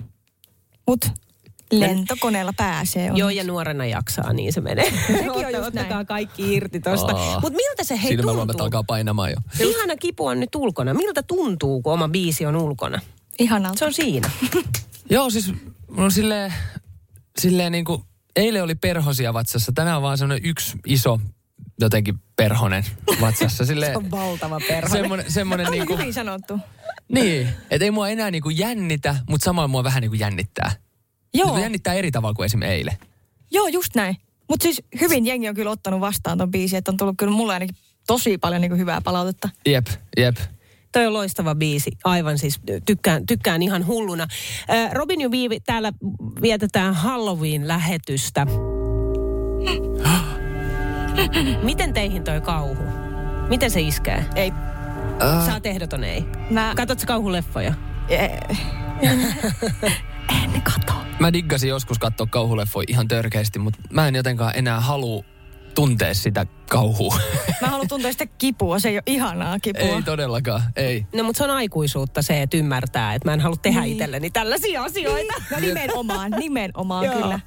Mut 0.87 1.01
lentokoneella 1.73 2.53
pääsee. 2.57 3.11
Joo, 3.15 3.31
ja 3.31 3.45
nuorena 3.45 3.87
jaksaa, 3.87 4.33
niin 4.33 4.53
se 4.53 4.61
menee. 4.61 4.93
Sekin 5.07 5.31
on 5.31 5.53
just 5.53 5.67
Ottakaa 5.67 5.95
näin. 5.95 6.07
kaikki 6.07 6.55
irti 6.55 6.81
tosta. 6.81 7.17
Aa. 7.17 7.41
Mutta 7.41 7.57
miltä 7.57 7.85
se 7.85 7.95
hei 8.03 8.09
Siinä 8.09 8.23
tuntuu? 8.23 8.65
alkaa 8.65 8.85
painamaan 8.85 9.31
jo. 9.31 9.37
Ihana 9.61 9.97
kipu 9.97 10.27
on 10.27 10.41
nyt 10.41 10.55
ulkona. 10.55 10.95
Miltä 10.95 11.23
tuntuu, 11.23 11.83
kun 11.83 11.93
oma 11.93 12.09
biisi 12.09 12.47
on 12.47 12.57
ulkona? 12.57 13.01
Ihanalta. 13.39 13.79
Se 13.79 13.85
on 13.85 13.93
siinä. 13.93 14.31
Joo, 15.11 15.31
siis 15.31 15.53
on 15.97 16.13
silleen, 16.13 16.55
silleen 17.39 17.73
niin 17.73 17.85
kuin, 17.85 18.03
eilen 18.37 18.63
oli 18.65 18.75
perhosia 18.75 19.35
vatsassa, 19.35 19.73
tänään 19.75 19.97
on 19.97 20.03
vaan 20.03 20.19
semmoinen 20.19 20.47
yksi 20.49 20.79
iso 20.87 21.21
jotenkin 21.81 22.15
perhonen 22.37 22.85
vatsassa. 23.21 23.65
Silleen, 23.67 23.93
Se 23.93 23.97
on 23.99 24.11
valtava 24.11 24.61
perhone. 24.69 25.01
semmoinen, 25.01 25.33
semmoinen 25.33 25.67
On 25.67 25.73
niin 25.73 25.87
kuin, 25.87 25.99
hyvin 25.99 26.15
sanottu. 26.15 26.59
niin, 27.13 27.49
että 27.71 27.85
ei 27.85 27.91
mua 27.91 28.09
enää 28.09 28.31
niin 28.31 28.43
kuin 28.43 28.59
jännitä, 28.59 29.17
mutta 29.29 29.45
samalla 29.45 29.69
mua 29.69 29.85
vähän 29.85 30.01
niin 30.01 30.11
kuin 30.11 30.21
jännittää. 30.21 30.73
Joo, 31.35 31.45
Niin 31.47 31.53
kuin 31.55 31.63
jännittää 31.63 31.95
eri 31.95 32.11
tavalla 32.11 32.35
kuin 32.35 32.47
esim. 32.47 32.63
eilen. 32.63 32.97
joo 33.51 33.67
just 33.69 33.95
näin. 33.95 34.17
Mutta 34.49 34.63
siis 34.63 34.83
hyvin 35.01 35.27
jengi 35.27 35.49
on 35.49 35.55
kyllä 35.55 35.71
ottanut 35.71 36.01
vastaan 36.01 36.39
ton 36.39 36.51
biisin, 36.51 36.79
että 36.79 36.91
on 36.91 36.97
tullut 36.97 37.15
kyllä 37.19 37.33
mulle 37.33 37.53
ainakin 37.53 37.77
tosi 38.07 38.39
paljon 38.39 38.61
niin 38.61 38.71
kuin 38.71 38.79
hyvää 38.79 39.01
palautetta. 39.01 39.49
Jep, 39.67 39.87
jep. 40.17 40.37
Toi 40.93 41.07
on 41.07 41.13
loistava 41.13 41.55
biisi. 41.55 41.91
Aivan 42.05 42.39
siis 42.39 42.61
tykkään, 42.87 43.27
tykkään 43.27 43.63
ihan 43.63 43.87
hulluna. 43.87 44.27
Äh, 44.71 44.93
Robin 44.93 45.21
ja 45.21 45.31
Viivi, 45.31 45.61
täällä 45.61 45.93
vietetään 46.43 46.95
Halloween-lähetystä. 46.95 48.47
Miten 51.63 51.93
teihin 51.93 52.25
toi 52.25 52.41
kauhu? 52.41 52.83
Miten 53.49 53.71
se 53.71 53.81
iskee? 53.81 54.25
Ei. 54.35 54.53
Äh. 55.23 55.47
Sä 55.47 55.55
oot 55.55 55.67
ehdoton 55.67 56.05
ei. 56.05 56.25
Mä... 56.51 56.73
Katsotko 56.77 57.07
kauhuleffoja? 57.07 57.75
En 60.31 60.63
kato. 60.63 60.93
Mä 61.19 61.33
diggasin 61.33 61.69
joskus 61.69 61.99
katsoa 61.99 62.27
kauhuleffoja 62.31 62.85
ihan 62.89 63.09
törkeästi, 63.09 63.59
mutta 63.59 63.81
mä 63.91 64.09
en 64.09 64.15
jotenkaan 64.15 64.53
enää 64.57 64.81
halua 64.81 65.25
tuntea 65.75 66.15
sitä 66.15 66.47
kauhua. 66.71 67.17
Mä 67.61 67.69
haluan 67.69 67.89
tuntea 67.89 68.13
sitä 68.13 68.27
kipua, 68.27 68.79
se 68.79 68.89
ei 68.89 68.97
ole 68.97 69.03
ihanaa 69.07 69.59
kipua. 69.59 69.83
ei 69.83 70.03
todellakaan, 70.03 70.63
ei. 70.77 71.07
No 71.15 71.25
mutta 71.25 71.39
se 71.39 71.45
on 71.45 71.51
aikuisuutta 71.51 72.23
se, 72.23 72.43
että 72.43 72.57
ymmärtää, 72.57 73.15
että 73.15 73.29
mä 73.29 73.33
en 73.35 73.41
halua 73.41 73.57
tehdä 73.57 73.81
Niin. 73.81 73.93
itselleni 73.93 74.31
tällaisia 74.31 74.83
asioita. 74.83 75.35
No 75.51 75.61
nimenomaan, 75.61 76.31
nimenomaan 76.39 77.05
Joo. 77.07 77.15
kyllä. 77.15 77.41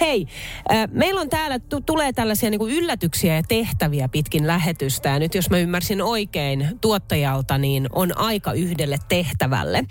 Hei, 0.00 0.26
äh, 0.72 0.88
meillä 0.92 1.20
on 1.20 1.28
täällä, 1.28 1.58
tu- 1.58 1.80
tulee 1.80 2.12
tällaisia 2.12 2.50
niinku 2.50 2.68
yllätyksiä 2.68 3.36
ja 3.36 3.42
tehtäviä 3.48 4.08
pitkin 4.08 4.46
lähetystä. 4.46 5.08
Ja 5.08 5.18
nyt 5.18 5.34
jos 5.34 5.50
mä 5.50 5.58
ymmärsin 5.58 6.02
oikein 6.02 6.68
tuottajalta, 6.80 7.58
niin 7.58 7.86
on 7.92 8.18
aika 8.18 8.52
yhdelle 8.52 8.98
tehtävälle. 9.08 9.84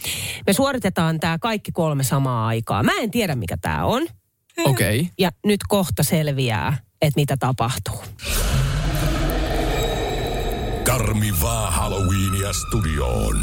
Me 0.47 0.53
suoritetaan 0.53 1.19
tämä 1.19 1.37
kaikki 1.39 1.71
kolme 1.71 2.03
samaa 2.03 2.47
aikaa. 2.47 2.83
Mä 2.83 2.91
en 3.01 3.11
tiedä, 3.11 3.35
mikä 3.35 3.57
tämä 3.57 3.85
on. 3.85 4.07
Okei. 4.65 4.99
Okay. 4.99 5.11
Ja 5.19 5.29
nyt 5.45 5.59
kohta 5.67 6.03
selviää, 6.03 6.77
että 7.01 7.19
mitä 7.19 7.37
tapahtuu. 7.39 8.03
Karmivaa 10.83 11.71
Halloweenia 11.71 12.53
studioon. 12.53 13.37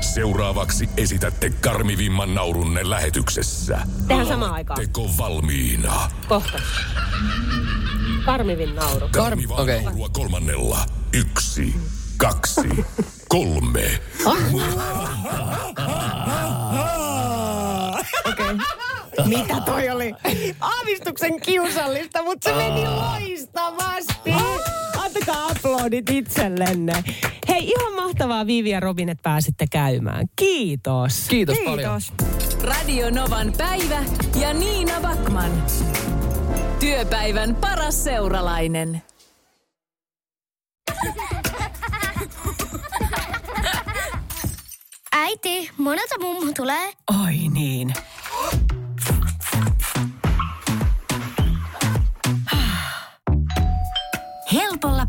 Seuraavaksi 0.00 0.88
esitätte 0.96 1.50
karmivimman 1.50 2.34
naurunne 2.34 2.90
lähetyksessä. 2.90 3.78
Tehdään 4.08 4.28
samaan 4.28 4.52
aikaan. 4.52 4.80
Teko 4.80 5.10
valmiina. 5.18 6.10
Kohta. 6.28 6.58
Karmivin 8.24 8.74
nauru. 8.74 9.08
Karmivaa 9.12 9.60
okei. 9.60 9.82
naurua 9.82 10.08
kolmannella. 10.08 10.78
Yksi, 11.12 11.74
kaksi, 12.16 12.84
kolme. 13.28 14.00
Mitä 19.26 19.60
toi 19.60 19.90
oli? 19.90 20.14
Aavistuksen 20.60 21.40
kiusallista, 21.40 22.22
mutta 22.22 22.50
se 22.50 22.56
meni 22.56 22.84
loistavasti. 22.88 24.30
Antakaa 25.04 25.46
aplodit 25.46 26.10
itsellenne. 26.10 27.04
Hei, 27.48 27.70
ihan 27.70 27.94
mahtavaa 27.94 28.46
Viivi 28.46 28.70
ja 28.70 28.80
Robin, 28.80 29.08
että 29.08 29.22
pääsitte 29.22 29.66
käymään. 29.70 30.26
Kiitos. 30.36 31.26
Kiitos, 31.28 31.58
paljon. 31.64 32.00
Radio 32.62 33.10
Novan 33.10 33.52
päivä 33.58 34.04
ja 34.40 34.54
Niina 34.54 35.00
Backman. 35.00 35.62
Työpäivän 36.80 37.54
paras 37.54 38.04
seuralainen. 38.04 39.02
Äiti, 45.12 45.70
monelta 45.78 46.18
mummu 46.20 46.52
tulee? 46.56 46.92
Oi 47.24 47.36
niin. 47.52 47.94